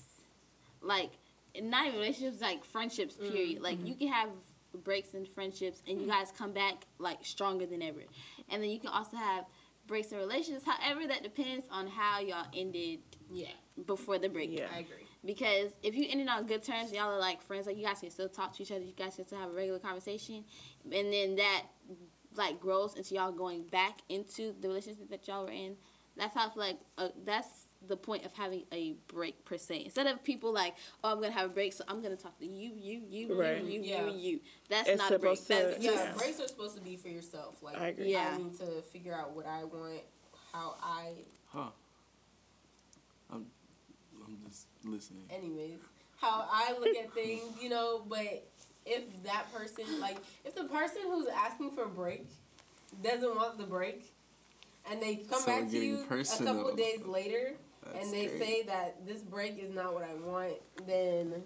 like 0.81 1.11
not 1.61 1.87
even 1.87 1.99
relationships 1.99 2.41
like 2.41 2.63
friendships. 2.65 3.15
Period. 3.15 3.61
Like 3.61 3.77
mm-hmm. 3.77 3.87
you 3.87 3.95
can 3.95 4.07
have 4.07 4.29
breaks 4.83 5.13
in 5.13 5.25
friendships 5.25 5.83
and 5.87 6.01
you 6.01 6.07
guys 6.07 6.31
come 6.35 6.51
back 6.51 6.85
like 6.97 7.19
stronger 7.25 7.65
than 7.65 7.81
ever, 7.81 8.01
and 8.49 8.63
then 8.63 8.69
you 8.69 8.79
can 8.79 8.89
also 8.89 9.17
have 9.17 9.45
breaks 9.85 10.11
in 10.11 10.17
relationships. 10.17 10.65
However, 10.65 11.07
that 11.07 11.23
depends 11.23 11.67
on 11.69 11.87
how 11.87 12.19
y'all 12.21 12.47
ended 12.55 12.99
yeah, 13.31 13.47
before 13.85 14.17
the 14.17 14.29
break. 14.29 14.57
Yeah. 14.57 14.67
I 14.73 14.79
agree. 14.79 15.02
Because 15.25 15.71
if 15.81 15.95
you 15.95 16.05
ended 16.09 16.27
on 16.27 16.45
good 16.47 16.63
terms, 16.63 16.91
y'all 16.91 17.09
are 17.09 17.19
like 17.19 17.41
friends, 17.41 17.65
like 17.65 17.77
you 17.77 17.85
guys 17.85 17.99
can 17.99 18.09
still 18.09 18.27
talk 18.27 18.53
to 18.57 18.63
each 18.63 18.71
other, 18.71 18.83
you 18.83 18.91
guys 18.91 19.15
can 19.15 19.25
still 19.25 19.39
have 19.39 19.49
a 19.49 19.53
regular 19.53 19.79
conversation, 19.79 20.43
and 20.91 21.13
then 21.13 21.35
that 21.37 21.63
like 22.35 22.59
grows 22.59 22.95
into 22.95 23.15
y'all 23.15 23.31
going 23.31 23.63
back 23.63 23.99
into 24.09 24.53
the 24.59 24.67
relationship 24.67 25.09
that 25.09 25.27
y'all 25.27 25.45
were 25.45 25.51
in. 25.51 25.75
That's 26.17 26.35
how 26.35 26.47
I 26.47 26.49
feel 26.49 26.61
like 26.63 26.79
uh, 26.97 27.07
that's 27.25 27.65
the 27.87 27.95
point 27.97 28.25
of 28.25 28.33
having 28.33 28.63
a 28.71 28.95
break 29.07 29.43
per 29.45 29.57
se. 29.57 29.83
Instead 29.85 30.07
of 30.07 30.23
people 30.23 30.53
like, 30.53 30.75
oh, 31.03 31.11
I'm 31.13 31.21
gonna 31.21 31.31
have 31.33 31.49
a 31.49 31.53
break, 31.53 31.73
so 31.73 31.83
I'm 31.87 32.01
gonna 32.01 32.15
talk 32.17 32.37
to 32.39 32.45
you, 32.45 32.71
you, 32.77 33.01
you, 33.09 33.33
Right. 33.33 33.63
you, 33.63 33.81
you, 33.81 33.81
Yeah. 33.81 34.07
you, 34.09 34.17
you. 34.17 34.39
That's 34.69 34.89
It's 34.89 35.01
not 35.01 35.11
a 35.13 35.19
break. 35.19 35.39
to- 35.41 35.47
That's 35.47 35.79
Yeah, 35.83 35.91
just 35.91 36.17
breaks 36.17 36.39
are 36.39 36.47
supposed 36.47 36.75
to 36.75 36.81
be 36.81 36.97
for 36.97 37.07
yourself. 37.07 37.63
Like 37.63 37.77
I 37.79 37.87
agree. 37.87 38.11
Yeah. 38.11 38.31
I 38.33 38.37
need 38.37 38.57
to 38.59 38.81
figure 38.83 39.13
out 39.15 39.31
what 39.31 39.45
I 39.47 39.63
want, 39.63 40.01
how 40.51 40.75
I. 40.83 41.13
huh? 41.47 41.69
I'm 43.31 43.45
I'm 44.33 44.49
just 44.49 44.67
listening. 44.83 45.23
Anyways, 45.29 45.79
how 46.19 46.47
I 46.51 46.73
look 46.79 46.95
at 46.95 47.13
things, 47.13 47.43
you 47.61 47.69
know. 47.69 48.03
But 48.07 48.47
if 48.85 49.23
that 49.23 49.53
person, 49.53 49.85
like, 49.99 50.17
if 50.45 50.55
the 50.55 50.65
person 50.65 51.01
who's 51.05 51.27
asking 51.27 51.71
for 51.71 51.83
a 51.83 51.89
break 51.89 52.27
doesn't 53.03 53.35
want 53.35 53.57
the 53.57 53.65
break, 53.65 54.11
and 54.89 55.01
they 55.01 55.17
come 55.17 55.41
So 55.41 55.45
back 55.47 55.69
to 55.69 55.77
you 55.77 56.05
a 56.09 56.43
couple 56.43 56.75
days 56.75 57.05
later. 57.05 57.53
That's 57.85 58.05
and 58.05 58.13
they 58.13 58.27
great. 58.27 58.39
say 58.39 58.63
that 58.63 59.05
this 59.05 59.21
break 59.21 59.59
is 59.59 59.69
not 59.69 59.93
what 59.93 60.03
I 60.03 60.13
want, 60.13 60.53
then 60.87 61.43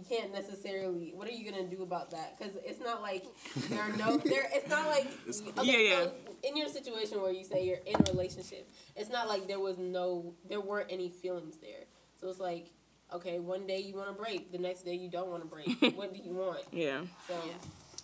you 0.00 0.16
can't 0.16 0.32
necessarily. 0.32 1.12
What 1.14 1.28
are 1.28 1.32
you 1.32 1.50
gonna 1.50 1.64
do 1.68 1.82
about 1.82 2.10
that? 2.12 2.38
Because 2.38 2.56
it's 2.64 2.80
not 2.80 3.02
like 3.02 3.24
there 3.68 3.80
are 3.82 3.92
no 3.96 4.16
there. 4.18 4.48
It's 4.52 4.68
not 4.68 4.86
like 4.88 5.04
It's- 5.28 5.42
okay, 5.58 5.66
Yeah, 5.70 5.78
yeah. 5.98 6.04
So 6.04 6.12
in 6.42 6.56
your 6.56 6.68
situation 6.68 7.20
where 7.20 7.32
you 7.32 7.44
say 7.44 7.64
you're 7.64 7.78
in 7.86 7.94
a 7.96 8.10
relationship, 8.10 8.68
it's 8.96 9.10
not 9.10 9.28
like 9.28 9.46
there 9.46 9.60
was 9.60 9.78
no 9.78 10.34
there 10.48 10.60
weren't 10.60 10.90
any 10.90 11.08
feelings 11.08 11.58
there. 11.58 11.84
So 12.20 12.28
it's 12.28 12.40
like 12.40 12.66
okay, 13.12 13.40
one 13.40 13.66
day 13.66 13.80
you 13.80 13.94
want 13.96 14.08
to 14.08 14.14
break, 14.22 14.52
the 14.52 14.58
next 14.58 14.82
day 14.84 14.94
you 14.94 15.10
don't 15.10 15.28
want 15.28 15.42
to 15.42 15.48
break. 15.48 15.94
what 15.96 16.14
do 16.14 16.20
you 16.22 16.32
want? 16.32 16.60
Yeah. 16.72 17.00
So 17.26 17.34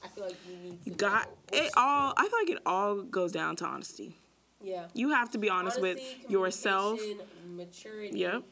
I 0.05 0.09
feel 0.09 0.25
like 0.25 0.37
you 0.51 0.57
need 0.71 0.85
to 0.85 0.91
Got 0.91 1.27
know 1.27 1.59
it 1.59 1.63
which- 1.65 1.71
all. 1.77 2.13
I 2.17 2.23
feel 2.29 2.39
like 2.41 2.51
it 2.51 2.63
all 2.67 3.03
goes 3.03 3.33
down 3.33 3.57
to 3.57 3.65
honesty. 3.67 4.17
Yeah. 4.63 4.87
You 4.95 5.11
have 5.11 5.31
to 5.31 5.39
be 5.39 5.49
honest 5.49 5.81
with 5.81 6.01
yourself. 6.29 6.99
communication, 6.99 7.57
Maturity. 7.57 8.19
Yep. 8.19 8.43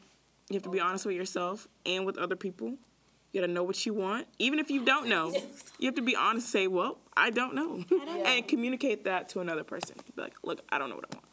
You 0.49 0.53
have 0.53 0.63
to 0.63 0.69
be 0.69 0.79
honest 0.79 1.05
with 1.05 1.15
yourself 1.15 1.67
and 1.85 2.05
with 2.05 2.17
other 2.19 2.35
people. 2.35 2.75
You 3.35 3.41
gotta 3.41 3.51
know 3.51 3.63
what 3.63 3.85
you 3.85 3.93
want. 3.93 4.27
Even 4.39 4.59
if 4.59 4.71
you 4.71 4.85
don't 4.85 5.09
know, 5.09 5.33
you 5.77 5.87
have 5.87 5.95
to 5.95 6.01
be 6.01 6.15
honest. 6.15 6.47
Say, 6.49 6.67
well, 6.67 6.99
I 7.17 7.31
don't 7.31 7.53
know. 7.53 7.83
and 8.25 8.47
communicate 8.47 9.03
that 9.03 9.27
to 9.29 9.41
another 9.41 9.65
person. 9.65 9.97
Be 10.15 10.21
like, 10.21 10.35
look, 10.41 10.61
I 10.69 10.77
don't 10.77 10.87
know 10.87 10.95
what 10.95 11.03
I 11.11 11.15
want. 11.15 11.25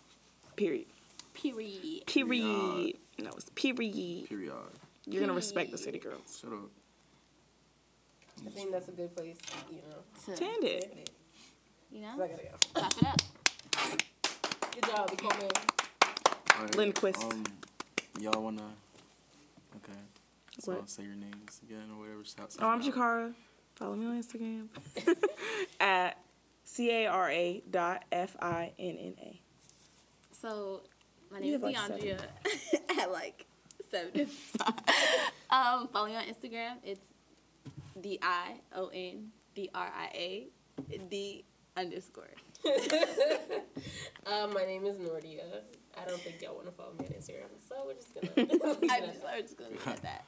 Period. 0.57 0.87
period. 1.33 2.05
Period. 2.07 2.97
No, 3.21 3.31
it's 3.37 3.51
period. 3.51 4.29
Period. 4.29 4.53
You're 5.07 5.21
gonna 5.21 5.33
respect 5.33 5.71
the 5.71 5.79
city 5.79 6.01
girls. 6.01 6.41
Shut 6.43 6.53
up. 6.53 6.59
I 8.45 8.51
think 8.51 8.73
that's 8.73 8.89
a 8.89 8.93
good 8.93 9.15
place, 9.15 9.37
you 9.71 9.77
know. 9.89 10.35
To, 10.35 10.37
To 10.41 10.45
end 10.45 10.65
it. 10.65 11.11
you 11.93 12.01
know, 12.01 12.15
So 12.17 12.25
I 12.25 12.27
gotta 12.27 12.43
go. 12.43 12.81
clap 12.81 12.97
it 12.99 13.07
up. 13.07 14.03
Good 14.75 14.87
job, 14.89 15.09
Nicole. 15.09 15.39
Man. 15.39 15.51
All 16.57 16.63
right, 16.65 16.77
Lindquist. 16.77 17.23
Um, 17.23 17.45
y'all 18.19 18.43
wanna? 18.43 18.63
Okay. 19.77 19.99
So 20.61 20.73
What? 20.73 20.89
say 20.91 21.05
your 21.05 21.15
names 21.15 21.61
again 21.63 21.89
or 21.93 21.99
whatever. 22.01 22.25
Shout 22.25 22.55
Oh, 22.61 22.69
I'm 22.69 22.83
something 22.83 23.03
out. 23.03 23.09
Jakara. 23.09 23.35
Follow 23.77 23.97
me 23.97 24.07
on 24.07 24.23
Instagram 24.23 24.69
at 25.81 26.19
c 26.65 26.91
a 26.91 27.07
r 27.07 27.31
a 27.31 27.63
dot 27.71 28.05
f 28.13 28.37
i 28.41 28.73
n 28.79 28.97
n 28.99 29.15
a. 29.19 29.41
So 30.33 30.83
my 31.31 31.39
You 31.39 31.59
name 31.59 31.65
is 31.71 31.77
have 31.77 31.89
like 31.91 32.01
Diondria 32.01 32.21
at 33.01 33.11
like 33.11 33.47
seven. 33.91 34.29
um, 35.51 35.89
follow 35.89 36.07
me 36.07 36.17
on 36.17 36.25
Instagram. 36.25 36.75
It's 36.85 37.07
D 38.01 38.19
I 38.23 38.57
O 38.75 38.89
N 38.93 39.31
D 39.55 39.71
R 39.75 39.91
I 39.97 40.07
A 40.15 40.47
D 41.09 41.45
underscore. 41.77 42.29
Um, 44.27 44.53
my 44.55 44.65
name 44.65 44.85
is 44.87 44.99
Nordia. 44.99 45.43
I 46.01 46.05
don't 46.09 46.21
think 46.21 46.41
y'all 46.43 46.55
want 46.55 46.67
to 46.67 46.73
follow 46.73 46.93
me 46.99 47.07
on 47.07 47.13
Instagram, 47.13 47.49
so 47.69 47.75
we're 47.87 47.95
just 47.95 48.15
gonna. 48.15 48.29
I'm 48.37 49.03
it 49.05 49.07
just, 49.07 49.21
that. 49.23 49.31
I'm 49.35 49.43
just 49.43 49.57
gonna 49.59 49.71
leave 49.71 49.81
it 49.81 49.89
at 49.89 50.03
that. 50.03 50.25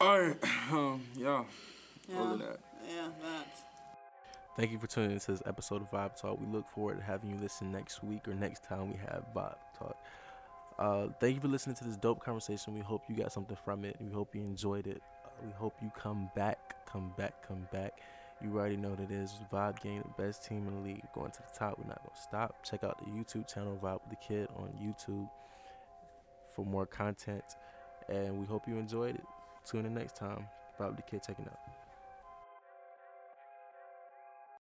All 0.00 0.20
right. 0.20 0.36
Um. 0.72 1.02
Yeah. 1.14 1.44
All 2.16 2.34
of 2.34 2.40
Yeah. 2.40 2.46
that. 2.46 2.58
Yeah, 2.88 3.08
that's. 3.22 3.60
Thank 4.56 4.72
you 4.72 4.78
for 4.78 4.86
tuning 4.88 5.12
into 5.12 5.30
this 5.30 5.42
episode 5.46 5.82
of 5.82 5.90
Vibe 5.90 6.20
Talk. 6.20 6.40
We 6.40 6.46
look 6.46 6.68
forward 6.70 6.98
to 6.98 7.04
having 7.04 7.30
you 7.30 7.36
listen 7.36 7.70
next 7.70 8.02
week 8.02 8.26
or 8.26 8.34
next 8.34 8.64
time 8.64 8.90
we 8.90 8.96
have 8.98 9.24
Vibe 9.34 9.54
Talk. 9.78 9.96
Uh, 10.78 11.06
thank 11.20 11.36
you 11.36 11.40
for 11.40 11.48
listening 11.48 11.76
to 11.76 11.84
this 11.84 11.96
dope 11.96 12.24
conversation. 12.24 12.74
We 12.74 12.80
hope 12.80 13.02
you 13.08 13.14
got 13.14 13.30
something 13.32 13.56
from 13.64 13.84
it. 13.84 13.96
We 14.00 14.10
hope 14.12 14.34
you 14.34 14.40
enjoyed 14.42 14.86
it. 14.86 15.02
Uh, 15.24 15.28
we 15.44 15.52
hope 15.52 15.74
you 15.80 15.90
come 15.96 16.30
back, 16.34 16.74
come 16.90 17.12
back, 17.16 17.46
come 17.46 17.68
back. 17.72 18.00
You 18.42 18.56
already 18.58 18.76
know 18.76 18.90
what 18.90 19.00
it 19.00 19.10
is. 19.12 19.32
Vibe 19.52 19.80
Gang, 19.82 20.02
the 20.02 20.22
best 20.22 20.44
team 20.44 20.66
in 20.66 20.74
the 20.74 20.80
league. 20.80 21.02
Going 21.14 21.30
to 21.30 21.38
the 21.38 21.56
top. 21.58 21.78
We're 21.78 21.86
not 21.86 22.02
going 22.02 22.14
to 22.14 22.20
stop. 22.22 22.64
Check 22.64 22.82
out 22.82 22.98
the 22.98 23.04
YouTube 23.06 23.46
channel, 23.52 23.78
Vibe 23.82 24.00
with 24.08 24.18
the 24.18 24.26
Kid, 24.26 24.48
on 24.56 24.68
YouTube 24.82 25.28
for 26.54 26.66
more 26.66 26.86
content. 26.86 27.44
And 28.08 28.38
we 28.38 28.46
hope 28.46 28.66
you 28.66 28.76
enjoyed 28.78 29.14
it. 29.14 29.24
Tune 29.66 29.84
in 29.84 29.94
next 29.94 30.14
time. 30.14 30.46
With 30.78 30.96
the 30.96 31.02
Kid 31.02 31.22
taking 31.22 31.46
out. 31.46 31.75